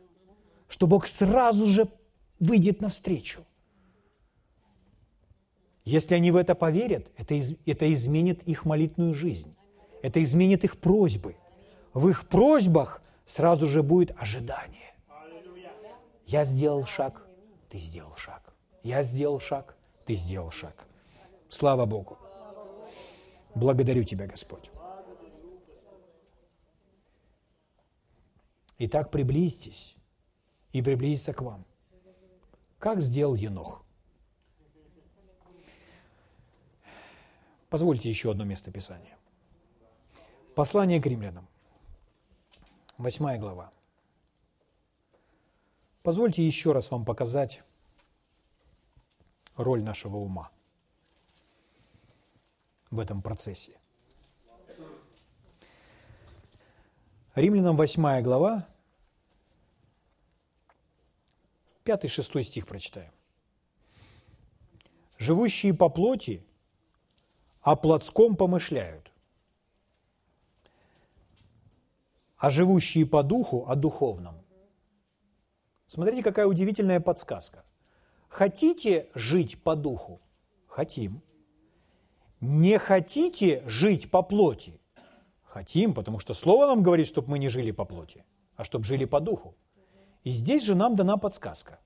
что 0.68 0.86
Бог 0.86 1.06
сразу 1.06 1.68
же 1.68 1.88
выйдет 2.40 2.80
навстречу. 2.80 3.44
Если 5.84 6.16
они 6.16 6.32
в 6.32 6.36
это 6.36 6.56
поверят, 6.56 7.12
это, 7.16 7.34
из, 7.34 7.54
это 7.64 7.92
изменит 7.92 8.42
их 8.42 8.64
молитвную 8.64 9.14
жизнь, 9.14 9.54
это 10.02 10.20
изменит 10.20 10.64
их 10.64 10.78
просьбы. 10.78 11.36
В 11.96 12.10
их 12.10 12.28
просьбах 12.28 13.00
сразу 13.24 13.66
же 13.66 13.82
будет 13.82 14.14
ожидание. 14.20 14.94
Я 16.26 16.44
сделал 16.44 16.84
шаг, 16.84 17.26
ты 17.70 17.78
сделал 17.78 18.14
шаг. 18.16 18.52
Я 18.82 19.02
сделал 19.02 19.40
шаг, 19.40 19.74
ты 20.04 20.14
сделал 20.14 20.50
шаг. 20.50 20.86
Слава 21.48 21.86
Богу. 21.86 22.18
Благодарю 23.54 24.04
Тебя, 24.04 24.26
Господь. 24.26 24.70
Итак, 28.76 29.10
приблизьтесь 29.10 29.96
и 30.72 30.82
приблизиться 30.82 31.32
к 31.32 31.40
вам. 31.40 31.64
Как 32.78 33.00
сделал 33.00 33.34
Енох? 33.34 33.82
Позвольте 37.70 38.10
еще 38.10 38.32
одно 38.32 38.44
место 38.44 38.70
Писания. 38.70 39.16
Послание 40.54 41.00
к 41.00 41.06
римлянам. 41.06 41.48
Восьмая 42.98 43.38
глава. 43.38 43.70
Позвольте 46.02 46.46
еще 46.46 46.72
раз 46.72 46.90
вам 46.90 47.04
показать 47.04 47.62
роль 49.56 49.82
нашего 49.82 50.16
ума 50.16 50.50
в 52.90 52.98
этом 52.98 53.20
процессе. 53.20 53.78
Римлянам 57.34 57.76
8 57.76 58.22
глава, 58.22 58.66
5-6 61.84 62.42
стих 62.44 62.66
прочитаем. 62.66 63.12
«Живущие 65.18 65.74
по 65.74 65.90
плоти 65.90 66.42
о 67.60 67.76
плотском 67.76 68.36
помышляют, 68.36 69.12
а 72.38 72.50
живущие 72.50 73.06
по 73.06 73.22
духу 73.22 73.64
о 73.66 73.74
духовном». 73.76 74.36
Смотрите, 75.86 76.22
какая 76.22 76.46
удивительная 76.46 77.00
подсказка. 77.00 77.64
Хотите 78.28 79.08
жить 79.14 79.62
по 79.62 79.76
духу? 79.76 80.20
Хотим 80.66 81.22
не 82.40 82.78
хотите 82.78 83.62
жить 83.66 84.10
по 84.10 84.22
плоти? 84.22 84.80
Хотим, 85.42 85.94
потому 85.94 86.18
что 86.18 86.34
Слово 86.34 86.66
нам 86.66 86.82
говорит, 86.82 87.06
чтобы 87.06 87.30
мы 87.30 87.38
не 87.38 87.48
жили 87.48 87.70
по 87.70 87.84
плоти, 87.84 88.24
а 88.56 88.64
чтобы 88.64 88.84
жили 88.84 89.04
по 89.04 89.20
духу. 89.20 89.54
И 90.24 90.30
здесь 90.30 90.64
же 90.64 90.74
нам 90.74 90.96
дана 90.96 91.16
подсказка. 91.16 91.78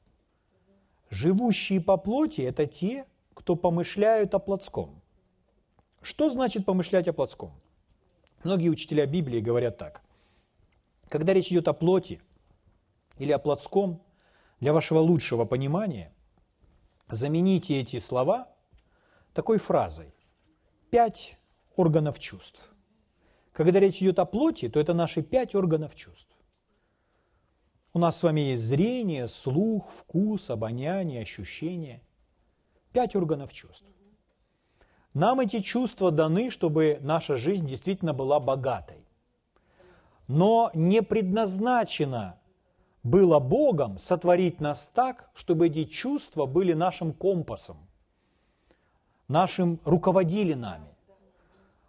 Живущие 1.10 1.80
по 1.80 1.96
плоти– 1.96 2.40
это 2.42 2.66
те, 2.66 3.04
кто 3.34 3.56
помышляют 3.56 4.34
о 4.34 4.38
плотском. 4.38 5.00
Что 6.02 6.30
значит 6.30 6.64
помышлять 6.64 7.08
о 7.08 7.12
плотском? 7.12 7.52
Многие 8.42 8.70
учителя 8.70 9.06
Библии 9.06 9.40
говорят 9.40 9.76
так. 9.76 10.02
Когда 11.10 11.34
речь 11.34 11.50
идет 11.50 11.66
о 11.66 11.72
плоти 11.72 12.22
или 13.18 13.32
о 13.32 13.40
плотском, 13.40 14.00
для 14.60 14.72
вашего 14.72 15.00
лучшего 15.00 15.44
понимания 15.44 16.14
замените 17.08 17.80
эти 17.80 17.98
слова 17.98 18.48
такой 19.34 19.58
фразой 19.58 20.14
пять 20.90 21.36
органов 21.74 22.20
чувств. 22.20 22.72
Когда 23.52 23.80
речь 23.80 24.00
идет 24.00 24.20
о 24.20 24.24
плоти, 24.24 24.68
то 24.68 24.78
это 24.78 24.94
наши 24.94 25.22
пять 25.22 25.56
органов 25.56 25.96
чувств. 25.96 26.30
У 27.92 27.98
нас 27.98 28.16
с 28.16 28.22
вами 28.22 28.42
есть 28.42 28.62
зрение, 28.62 29.26
слух, 29.26 29.90
вкус, 29.90 30.48
обоняние, 30.48 31.22
ощущение. 31.22 32.02
Пять 32.92 33.16
органов 33.16 33.52
чувств. 33.52 33.86
Нам 35.12 35.40
эти 35.40 35.58
чувства 35.58 36.12
даны, 36.12 36.50
чтобы 36.50 36.98
наша 37.00 37.34
жизнь 37.34 37.66
действительно 37.66 38.14
была 38.14 38.38
богатой. 38.38 38.99
Но 40.32 40.70
не 40.74 41.02
предназначено 41.02 42.38
было 43.02 43.38
Богом 43.38 43.98
сотворить 43.98 44.60
нас 44.60 44.88
так, 44.94 45.30
чтобы 45.34 45.66
эти 45.66 45.84
чувства 45.84 46.46
были 46.46 46.72
нашим 46.72 47.12
компасом– 47.12 47.76
нашим 49.30 49.78
руководили 49.84 50.54
нами. 50.54 50.88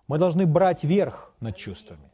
Мы 0.08 0.20
должны 0.20 0.46
брать 0.46 0.84
верх 0.84 1.34
над 1.40 1.56
чувствами. 1.56 2.12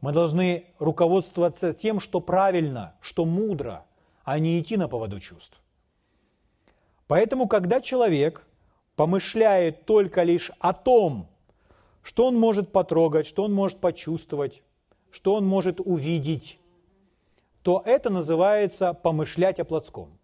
Мы 0.00 0.12
должны 0.12 0.66
руководствоваться 0.78 1.72
тем, 1.72 2.00
что 2.00 2.20
правильно, 2.20 2.94
что 3.00 3.24
мудро, 3.24 3.86
а 4.24 4.38
не 4.38 4.58
идти 4.58 4.76
на 4.76 4.88
поводу 4.88 5.20
чувств. 5.20 5.60
Поэтому, 7.06 7.46
когда 7.46 7.80
человек 7.80 8.44
помышляет 8.96 9.86
только 9.86 10.24
лишь 10.24 10.50
о 10.58 10.72
том, 10.72 11.28
что 12.02 12.26
он 12.26 12.36
может 12.36 12.72
потрогать, 12.72 13.26
что 13.26 13.44
он 13.44 13.52
может 13.52 13.78
почувствовать, 13.78 14.62
что 15.10 15.34
он 15.34 15.46
может 15.46 15.80
увидеть, 15.80 16.58
то 17.62 17.82
это 17.84 18.10
называется 18.10 18.94
помышлять 18.94 19.60
о 19.60 19.64
плотском. 19.64 20.18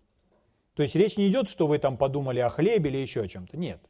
То 0.74 0.82
есть 0.82 0.94
речь 0.94 1.16
не 1.16 1.28
идет, 1.28 1.48
что 1.48 1.66
вы 1.66 1.78
там 1.78 1.96
подумали 1.96 2.40
о 2.40 2.48
хлебе 2.48 2.90
или 2.90 2.98
еще 2.98 3.22
о 3.22 3.28
чем-то. 3.28 3.56
Нет. 3.56 3.80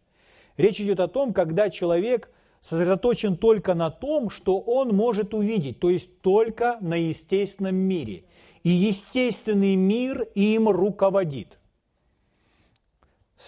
Речь 0.56 0.80
идет 0.80 1.00
о 1.00 1.08
том, 1.08 1.32
когда 1.32 1.70
человек 1.70 2.30
сосредоточен 2.60 3.36
только 3.36 3.74
на 3.74 3.90
том, 3.90 4.30
что 4.30 4.58
он 4.58 4.94
может 4.94 5.34
увидеть, 5.34 5.80
то 5.80 5.90
есть 5.90 6.20
только 6.20 6.78
на 6.80 6.94
естественном 6.94 7.74
мире, 7.74 8.24
и 8.62 8.70
естественный 8.70 9.74
мир 9.74 10.22
им 10.34 10.68
руководит. 10.68 11.58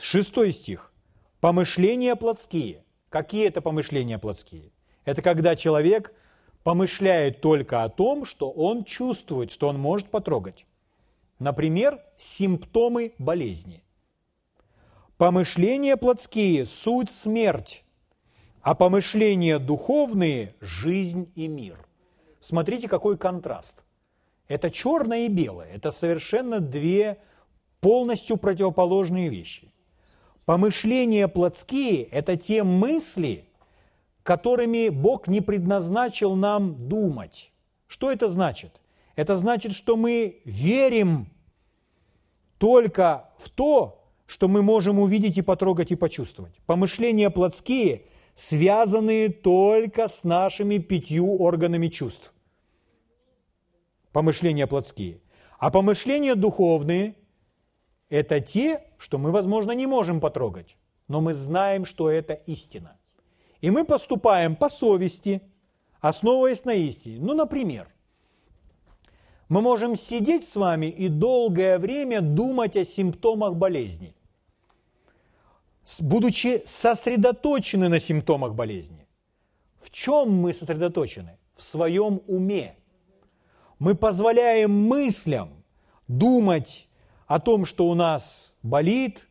Шестой 0.01 0.53
стих. 0.53 0.93
Помышления 1.41 2.17
плотские. 2.17 2.85
Какие 3.09 3.47
это 3.47 3.61
помышления 3.61 4.19
плотские? 4.19 4.73
Это 5.05 5.23
когда 5.23 5.55
человек 5.55 6.13
помышляет 6.65 7.41
только 7.41 7.85
о 7.85 7.89
том, 7.89 8.25
что 8.25 8.51
он 8.51 8.85
чувствует, 8.85 9.53
что 9.53 9.69
он 9.69 9.79
может 9.79 10.09
потрогать. 10.09 10.67
Например, 11.39 12.01
симптомы 12.17 13.13
болезни. 13.19 13.85
Помышления 15.19 15.97
плотские– 15.97 16.65
суть 16.67 17.11
смерть, 17.11 17.85
а 18.63 18.75
помышления 18.75 19.59
духовные– 19.59 20.57
жизнь 20.61 21.31
и 21.37 21.47
мир. 21.47 21.87
Смотрите, 22.41 22.89
какой 22.89 23.17
контраст. 23.17 23.85
Это 24.49 24.71
черное 24.71 25.27
и 25.27 25.29
белое. 25.29 25.69
Это 25.73 25.91
совершенно 25.91 26.61
две 26.61 27.19
полностью 27.81 28.37
противоположные 28.37 29.29
вещи. 29.29 29.71
Помышления 30.47 31.29
плотские– 31.29 32.03
это 32.11 32.37
те 32.37 32.63
мысли, 32.63 33.49
которыми 34.25 34.89
Бог 34.89 35.29
не 35.29 35.41
предназначил 35.41 36.35
нам 36.35 36.89
думать. 36.89 37.53
Что 37.87 38.11
это 38.11 38.29
значит? 38.29 38.81
Это 39.15 39.37
значит, 39.37 39.73
что 39.73 39.97
мы 39.97 40.41
верим 40.45 41.29
только 42.59 43.31
в 43.39 43.51
то, 43.51 44.03
что 44.27 44.49
мы 44.49 44.63
можем 44.63 44.99
увидеть 44.99 45.37
и 45.37 45.43
потрогать 45.43 45.93
и 45.93 45.97
почувствовать. 45.97 46.55
Помышления 46.67 47.29
плотские, 47.29 48.07
связанные 48.35 49.29
только 49.29 50.09
с 50.09 50.25
нашими 50.25 50.79
пятью 50.79 51.37
органами 51.37 51.89
чувств. 51.89 52.33
Помышления 54.13 54.67
плотские. 54.67 55.21
А 55.59 55.71
помышления 55.71 56.35
духовные– 56.35 57.15
это 58.09 58.41
те, 58.41 58.85
что 58.97 59.19
мы, 59.19 59.33
возможно, 59.33 59.73
не 59.73 59.87
можем 59.87 60.19
потрогать, 60.19 60.79
но 61.09 61.21
мы 61.21 61.35
знаем, 61.35 61.85
что 61.85 62.11
это 62.11 62.33
истина. 62.33 62.97
И 63.65 63.71
мы 63.71 63.87
поступаем 63.87 64.57
по 64.57 64.69
совести, 64.69 65.41
основываясь 66.03 66.67
на 66.67 66.75
истине. 66.75 67.17
Ну, 67.19 67.33
например, 67.33 67.89
мы 69.49 69.63
можем 69.63 69.97
сидеть 69.97 70.47
с 70.47 70.57
вами 70.57 70.85
и 70.85 71.09
долгое 71.09 71.79
время 71.79 72.21
думать 72.21 72.77
о 72.77 72.85
симптомах 72.85 73.55
болезни, 73.55 74.15
будучи 75.99 76.63
сосредоточены 76.67 77.89
на 77.89 78.01
симптомах 78.01 78.53
болезни. 78.55 79.09
В 79.81 79.91
чем 79.91 80.31
мы 80.31 80.53
сосредоточены? 80.53 81.39
В 81.57 81.63
своем 81.63 82.21
уме. 82.27 82.77
Мы 83.79 83.95
позволяем 83.95 84.73
мыслям 84.73 85.65
думать 86.07 86.87
о 87.27 87.41
том, 87.41 87.65
что 87.65 87.89
у 87.89 87.95
нас 87.95 88.55
болит 88.63 89.27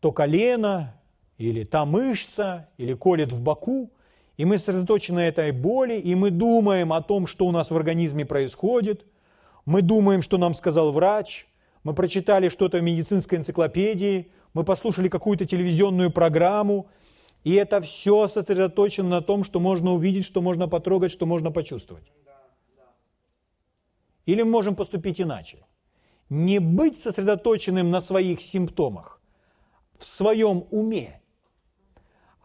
то 0.00 0.12
колено, 0.12 0.95
или 1.38 1.64
та 1.64 1.84
мышца, 1.84 2.68
или 2.78 2.94
колет 2.94 3.32
в 3.32 3.40
боку, 3.40 3.90
и 4.36 4.44
мы 4.44 4.58
сосредоточены 4.58 5.16
на 5.16 5.28
этой 5.28 5.52
боли, 5.52 5.94
и 5.94 6.14
мы 6.14 6.30
думаем 6.30 6.92
о 6.92 7.02
том, 7.02 7.26
что 7.26 7.46
у 7.46 7.52
нас 7.52 7.70
в 7.70 7.76
организме 7.76 8.24
происходит– 8.24 9.04
мы 9.66 9.82
думаем, 9.82 10.22
что 10.22 10.38
нам 10.38 10.54
сказал 10.54 10.92
врач, 10.92 11.46
мы 11.82 11.92
прочитали 11.92 12.48
что-то 12.48 12.78
в 12.78 12.82
медицинской 12.82 13.38
энциклопедии, 13.38 14.30
мы 14.54 14.64
послушали 14.64 15.08
какую-то 15.08 15.44
телевизионную 15.44 16.10
программу, 16.10 16.88
и 17.44 17.54
это 17.54 17.80
все 17.80 18.28
сосредоточено 18.28 19.08
на 19.08 19.20
том, 19.20 19.44
что 19.44 19.60
можно 19.60 19.92
увидеть, 19.92 20.24
что 20.24 20.40
можно 20.40 20.68
потрогать, 20.68 21.10
что 21.10 21.26
можно 21.26 21.50
почувствовать. 21.50 22.04
Или 24.24 24.42
мы 24.42 24.50
можем 24.50 24.74
поступить 24.74 25.20
иначе. 25.20 25.66
Не 26.28 26.58
быть 26.58 26.96
сосредоточенным 26.96 27.90
на 27.90 28.00
своих 28.00 28.40
симптомах, 28.40 29.20
в 29.96 30.04
своем 30.04 30.64
уме, 30.70 31.20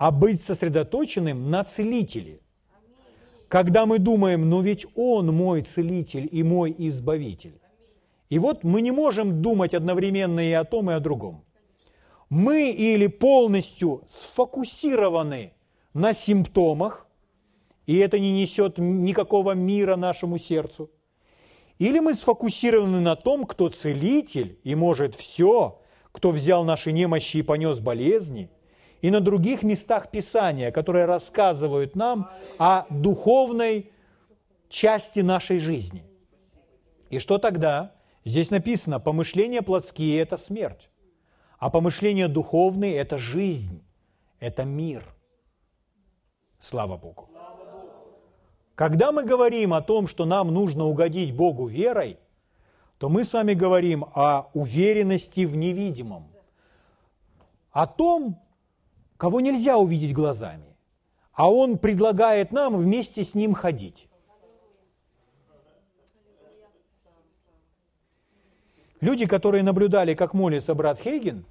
а 0.01 0.09
быть 0.09 0.41
сосредоточенным 0.41 1.51
на 1.51 1.63
целителе– 1.63 2.39
когда 3.47 3.85
мы 3.85 3.99
думаем, 3.99 4.49
но 4.49 4.61
ведь 4.61 4.87
Он 4.95 5.27
мой 5.27 5.61
целитель 5.61 6.27
и 6.31 6.41
мой 6.41 6.73
избавитель. 6.75 7.59
И 8.29 8.39
вот 8.39 8.63
мы 8.63 8.79
не 8.81 8.91
можем 8.91 9.41
думать 9.41 9.73
одновременно 9.73 10.39
и 10.39 10.53
о 10.53 10.63
том, 10.63 10.89
и 10.89 10.93
о 10.93 11.01
другом. 11.01 11.43
Мы 12.29 12.71
или 12.71 13.07
полностью 13.07 14.07
сфокусированы 14.09 15.51
на 15.93 16.13
симптомах, 16.13 17.05
и 17.85 17.97
это 17.97 18.19
не 18.19 18.31
несет 18.31 18.77
никакого 18.77 19.51
мира 19.51 19.97
нашему 19.97 20.37
сердцу, 20.37 20.89
или 21.77 21.99
мы 21.99 22.13
сфокусированы 22.13 23.01
на 23.01 23.17
том, 23.17 23.45
кто 23.45 23.67
целитель 23.67 24.57
и 24.63 24.75
может 24.75 25.13
все, 25.15 25.81
кто 26.13 26.31
взял 26.31 26.63
наши 26.63 26.91
немощи 26.91 27.37
и 27.37 27.43
понес 27.43 27.79
болезни– 27.81 28.49
и 29.01 29.09
на 29.09 29.19
других 29.19 29.63
местах 29.63 30.11
Писания, 30.11 30.71
которые 30.71 31.05
рассказывают 31.05 31.95
нам 31.95 32.29
о 32.57 32.85
духовной 32.89 33.91
части 34.69 35.19
нашей 35.19 35.59
жизни. 35.59 36.03
И 37.09 37.19
что 37.19 37.37
тогда? 37.37 37.93
Здесь 38.23 38.51
написано, 38.51 38.99
помышления 38.99 39.61
плотские– 39.61 40.19
это 40.21 40.37
смерть, 40.37 40.89
а 41.57 41.69
помышления 41.69 42.27
духовные– 42.27 42.95
это 42.97 43.17
жизнь, 43.17 43.83
это 44.39 44.63
мир. 44.63 45.03
Слава 46.59 46.97
Богу. 46.97 47.27
Когда 48.75 49.11
мы 49.11 49.23
говорим 49.23 49.73
о 49.73 49.81
том, 49.81 50.07
что 50.07 50.25
нам 50.25 50.53
нужно 50.53 50.85
угодить 50.85 51.35
Богу 51.35 51.67
верой, 51.67 52.17
то 52.99 53.09
мы 53.09 53.23
с 53.23 53.33
вами 53.33 53.53
говорим 53.53 54.05
о 54.13 54.49
уверенности 54.53 55.45
в 55.45 55.55
невидимом, 55.55 56.31
о 57.71 57.87
том, 57.87 58.39
кого 59.21 59.39
нельзя 59.39 59.77
увидеть 59.77 60.15
глазами, 60.15 60.75
а 61.33 61.47
Он 61.47 61.77
предлагает 61.77 62.51
нам 62.51 62.75
вместе 62.75 63.23
с 63.23 63.35
Ним 63.35 63.53
ходить. 63.53 64.09
Люди, 68.99 69.27
которые 69.27 69.61
наблюдали, 69.61 70.15
как 70.15 70.33
молится 70.33 70.73
брат 70.73 70.99
Хейген, 70.99 71.45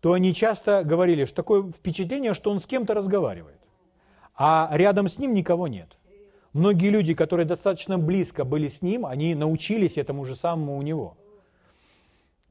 то 0.00 0.14
они 0.14 0.32
часто 0.32 0.82
говорили, 0.82 1.26
что 1.26 1.36
такое 1.36 1.70
впечатление, 1.72 2.32
что 2.32 2.50
он 2.50 2.58
с 2.58 2.66
кем-то 2.66 2.94
разговаривает, 2.94 3.60
а 4.34 4.70
рядом 4.72 5.10
с 5.10 5.18
ним 5.18 5.34
никого 5.34 5.68
нет. 5.68 5.98
Многие 6.54 6.88
люди, 6.88 7.12
которые 7.12 7.44
достаточно 7.44 7.98
близко 7.98 8.46
были 8.46 8.68
с 8.68 8.80
ним, 8.80 9.04
они 9.04 9.34
научились 9.34 9.98
этому 9.98 10.24
же 10.24 10.34
самому 10.34 10.78
у 10.78 10.80
него. 10.80 11.18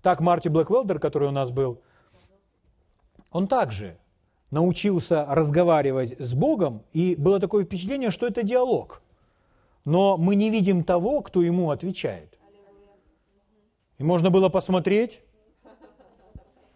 Так 0.03 0.19
Марти 0.19 0.47
Блэквелдер, 0.47 0.99
который 0.99 1.29
у 1.29 1.31
нас 1.31 1.49
был, 1.49 1.81
он 3.31 3.47
также 3.47 3.97
научился 4.53 5.25
разговаривать 5.25 6.19
с 6.19 6.35
Богом, 6.35 6.83
и 6.93 7.15
было 7.17 7.39
такое 7.39 7.65
впечатление, 7.65 8.11
что 8.11 8.27
это 8.27 8.43
диалог. 8.43 9.01
Но 9.83 10.15
мы 10.15 10.35
не 10.35 10.51
видим 10.51 10.83
того, 10.83 11.21
кто 11.21 11.41
ему 11.41 11.71
отвечает. 11.71 12.37
И 13.97 14.03
можно 14.03 14.29
было 14.29 14.49
посмотреть, 14.49 15.21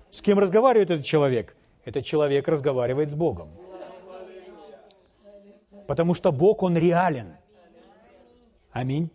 с 0.09 0.21
кем 0.21 0.39
разговаривает 0.39 0.89
этот 0.89 1.05
человек. 1.05 1.55
Этот 1.85 2.03
человек 2.03 2.47
разговаривает 2.47 3.09
с 3.09 3.13
Богом. 3.13 3.49
Потому 5.85 6.15
что 6.15 6.31
Бог, 6.31 6.63
Он 6.63 6.75
реален. 6.77 7.35
Аминь. 8.71 9.11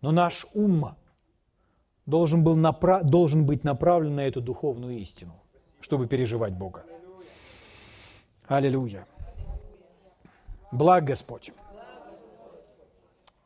Но 0.00 0.10
наш 0.10 0.46
ум 0.54 0.96
должен, 2.06 2.42
был 2.42 2.56
напра- 2.56 3.02
должен 3.02 3.44
быть 3.44 3.62
направлен 3.62 4.16
на 4.16 4.26
эту 4.26 4.40
духовную 4.40 4.98
истину 4.98 5.34
чтобы 5.86 6.08
переживать 6.08 6.52
Бога. 6.52 6.84
Аллилуйя. 8.48 9.06
Благ 10.72 11.04
Господь. 11.04 11.52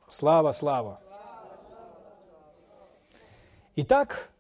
Слава, 0.09 0.53
слава. 0.53 1.01
Итак, 3.77 4.31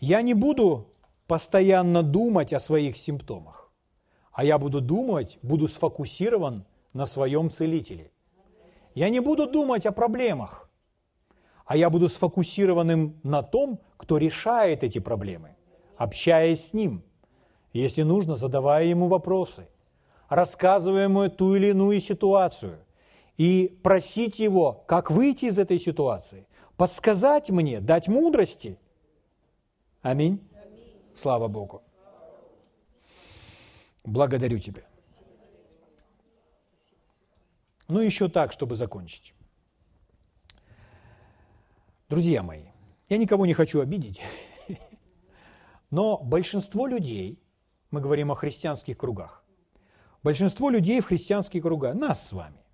я 0.00 0.20
не 0.20 0.34
буду 0.34 0.86
постоянно 1.26 2.02
думать 2.02 2.52
о 2.52 2.60
своих 2.60 2.98
симптомах, 2.98 3.72
а 4.32 4.44
я 4.44 4.58
буду 4.58 4.82
думать, 4.82 5.38
буду 5.40 5.66
сфокусирован 5.66 6.66
на 6.92 7.06
своем 7.06 7.50
целителе. 7.50 8.10
Я 8.94 9.08
не 9.08 9.20
буду 9.20 9.50
думать 9.50 9.86
о 9.86 9.92
проблемах, 9.92 10.68
а 11.64 11.74
я 11.74 11.88
буду 11.88 12.10
сфокусированным 12.10 13.18
на 13.22 13.42
том, 13.42 13.80
кто 13.96 14.18
решает 14.18 14.84
эти 14.84 14.98
проблемы, 14.98 15.56
общаясь 15.96 16.68
с 16.68 16.74
ним– 16.74 17.02
если 17.76 18.02
нужно, 18.02 18.36
задавая 18.36 18.84
ему 18.84 19.08
вопросы, 19.08 19.68
рассказывая 20.28 21.04
ему 21.04 21.28
ту 21.28 21.54
или 21.54 21.68
иную 21.68 22.00
ситуацию 22.00 22.78
и 23.36 23.78
просить 23.82 24.38
его, 24.38 24.84
как 24.86 25.10
выйти 25.10 25.46
из 25.46 25.58
этой 25.58 25.78
ситуации, 25.78 26.46
подсказать 26.76 27.50
мне, 27.50 27.80
дать 27.80 28.08
мудрости. 28.08 28.78
Аминь. 30.02 30.40
Слава 31.14 31.48
Богу. 31.48 31.82
Благодарю 34.04 34.58
Тебя. 34.58 34.82
Ну, 37.88 38.00
еще 38.00 38.28
так, 38.28 38.52
чтобы 38.52 38.74
закончить. 38.74 39.32
Друзья 42.08 42.42
мои, 42.42 42.66
я 43.08 43.16
никого 43.16 43.46
не 43.46 43.54
хочу 43.54 43.80
обидеть, 43.80 44.20
но 45.90 46.18
большинство 46.18 46.86
людей, 46.86 47.40
мы 47.90 48.00
говорим 48.00 48.32
о 48.32 48.34
христианских 48.34 48.98
кругах, 48.98 49.44
большинство 50.22 50.70
людей 50.70 51.00
в 51.00 51.06
христианских 51.06 51.62
кругах, 51.62 51.94
нас 51.94 52.28
с 52.28 52.32
вами, 52.32 52.64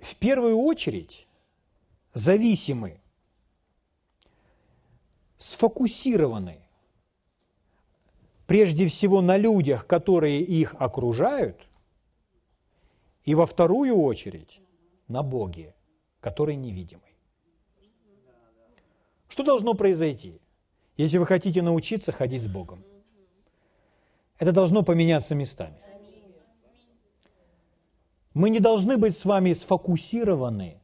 в 0.00 0.16
первую 0.16 0.56
очередь 0.56 1.28
зависимы, 2.14 3.00
сфокусированы 5.36 6.60
прежде 8.46 8.86
всего 8.86 9.20
на 9.20 9.36
людях, 9.36 9.86
которые 9.86 10.40
их 10.42 10.74
окружают, 10.78 11.68
и 13.24 13.34
во 13.34 13.44
вторую 13.44 13.96
очередь 13.96 14.62
на 15.06 15.22
Боге, 15.22 15.74
который 16.20 16.56
невидимый. 16.56 17.14
Что 19.28 19.42
должно 19.42 19.74
произойти, 19.74 20.40
если 20.98 21.18
вы 21.18 21.26
хотите 21.26 21.62
научиться 21.62 22.12
ходить 22.12 22.42
с 22.42 22.48
Богом? 22.48 22.84
Это 24.38 24.52
должно 24.52 24.82
поменяться 24.82 25.34
местами. 25.34 25.78
Мы 28.34 28.50
не 28.50 28.60
должны 28.60 28.98
быть 28.98 29.16
с 29.16 29.24
вами 29.24 29.52
сфокусированы 29.52 30.80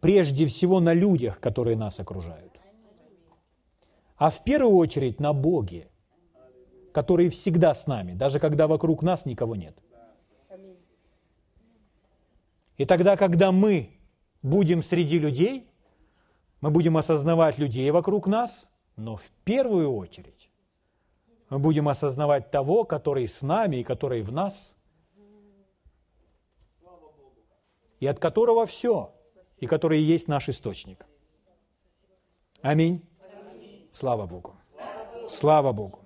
прежде 0.00 0.46
всего 0.46 0.80
на 0.80 0.94
людях, 0.94 1.38
которые 1.40 1.76
нас 1.76 2.00
окружают, 2.00 2.58
а 4.16 4.30
в 4.30 4.42
первую 4.44 4.76
очередь 4.76 5.20
на 5.20 5.32
Боге, 5.32 5.88
который 6.92 7.28
всегда 7.28 7.74
с 7.74 7.86
нами, 7.86 8.14
даже 8.14 8.40
когда 8.40 8.66
вокруг 8.66 9.02
нас 9.02 9.26
никого 9.26 9.54
нет. 9.54 9.76
И 12.78 12.84
тогда, 12.84 13.16
когда 13.16 13.52
мы 13.52 13.90
будем 14.42 14.82
среди 14.82 15.18
людей, 15.18 15.67
мы 16.60 16.70
будем 16.70 16.96
осознавать 16.96 17.58
людей 17.58 17.90
вокруг 17.90 18.26
нас, 18.26 18.70
но 18.96 19.16
в 19.16 19.30
первую 19.44 19.94
очередь 19.94 20.50
мы 21.50 21.58
будем 21.58 21.88
осознавать 21.88 22.50
того, 22.50 22.84
который 22.84 23.26
с 23.26 23.42
нами 23.42 23.76
и 23.76 23.84
который 23.84 24.22
в 24.22 24.32
нас, 24.32 24.76
и 28.00 28.06
от 28.06 28.18
которого 28.18 28.66
все, 28.66 29.14
и 29.58 29.66
который 29.66 30.00
есть 30.00 30.28
наш 30.28 30.48
источник. 30.48 31.06
Аминь. 32.60 33.04
Слава 33.90 34.26
Богу. 34.26 34.56
Слава 35.28 35.72
Богу. 35.72 36.00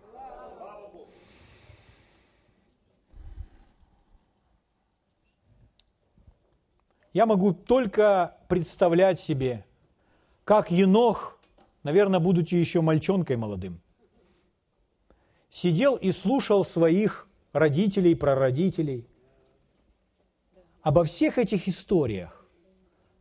Я 7.12 7.26
могу 7.26 7.53
только 7.53 8.38
представлять 8.48 9.20
себе, 9.20 9.66
как 10.45 10.70
Енох, 10.70 11.38
наверное, 11.82 12.20
будучи 12.20 12.55
еще 12.55 12.80
мальчонкой 12.80 13.36
молодым, 13.36 13.80
сидел 15.51 15.97
и 15.97 16.12
слушал 16.12 16.64
своих 16.64 17.28
родителей, 17.53 18.14
прародителей. 18.14 19.07
Обо 20.82 21.05
всех 21.05 21.38
этих 21.38 21.68
историях, 21.68 22.47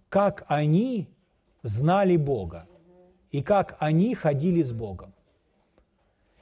как 0.10 0.46
они 0.48 1.08
знали 1.64 2.18
Бога. 2.18 2.68
И 3.32 3.42
как 3.42 3.78
они 3.80 4.14
ходили 4.14 4.62
с 4.62 4.74
Богом. 4.74 5.14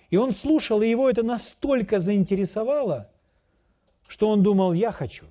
И 0.09 0.17
он 0.17 0.31
слушал, 0.31 0.81
и 0.81 0.89
его 0.89 1.07
это 1.07 1.21
настолько 1.21 1.99
заинтересовало, 1.99 3.11
что 4.07 4.27
он 4.29 4.41
думал, 4.41 4.73
я 4.73 4.91
хочу, 4.91 5.25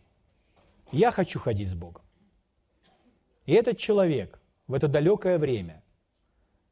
я 0.93 1.11
хочу 1.11 1.41
ходить 1.41 1.69
с 1.69 1.75
Богом. 1.75 2.03
И 3.45 3.55
этот 3.55 3.77
человек 3.77 4.38
в 4.69 4.75
это 4.75 4.87
далекое 4.87 5.39
время 5.39 5.83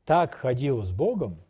так 0.05 0.34
ходил 0.34 0.82
с 0.82 0.92
Богом, 0.92 1.42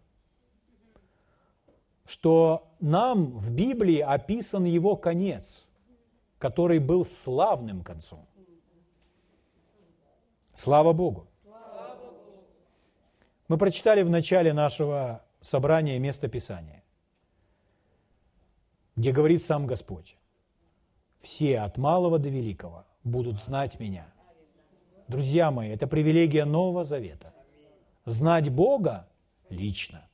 что 2.06 2.72
нам 2.80 3.36
в 3.36 3.50
Библии 3.50 3.98
описан 3.98 4.64
его 4.64 4.96
конец, 4.96 5.68
который 6.38 6.78
был 6.78 7.04
славным 7.04 7.82
концом. 7.82 8.26
Слава 10.54 10.92
Богу! 10.92 11.26
Мы 13.48 13.58
прочитали 13.58 14.02
в 14.02 14.10
начале 14.10 14.52
нашего 14.52 15.24
собрания 15.40 15.98
место 15.98 16.28
Писания, 16.28 16.82
где 18.96 19.12
говорит 19.12 19.42
сам 19.42 19.66
Господь, 19.66 20.16
«Все 21.20 21.58
от 21.60 21.76
малого 21.76 22.18
до 22.18 22.28
великого 22.28 22.84
будут 23.04 23.38
знать 23.38 23.78
Меня, 23.78 24.06
Друзья 25.08 25.50
мои, 25.52 25.70
это 25.70 25.86
привилегия 25.86 26.44
Нового 26.44 26.84
Завета. 26.84 27.32
Знать 28.04 28.48
Бога 28.50 29.08
лично. 29.48 30.08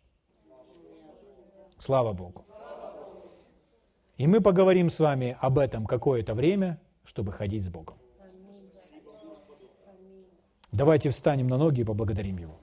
Слава 1.78 2.12
Богу. 2.12 2.44
И 4.18 4.26
мы 4.26 4.40
поговорим 4.40 4.90
с 4.90 5.00
вами 5.00 5.36
об 5.40 5.58
этом 5.58 5.86
какое-то 5.86 6.34
время, 6.34 6.78
чтобы 7.04 7.32
ходить 7.32 7.64
с 7.64 7.68
Богом. 7.68 7.96
Давайте 10.70 11.10
встанем 11.10 11.48
на 11.48 11.56
ноги 11.56 11.80
и 11.80 11.84
поблагодарим 11.84 12.38
Его. 12.38 12.61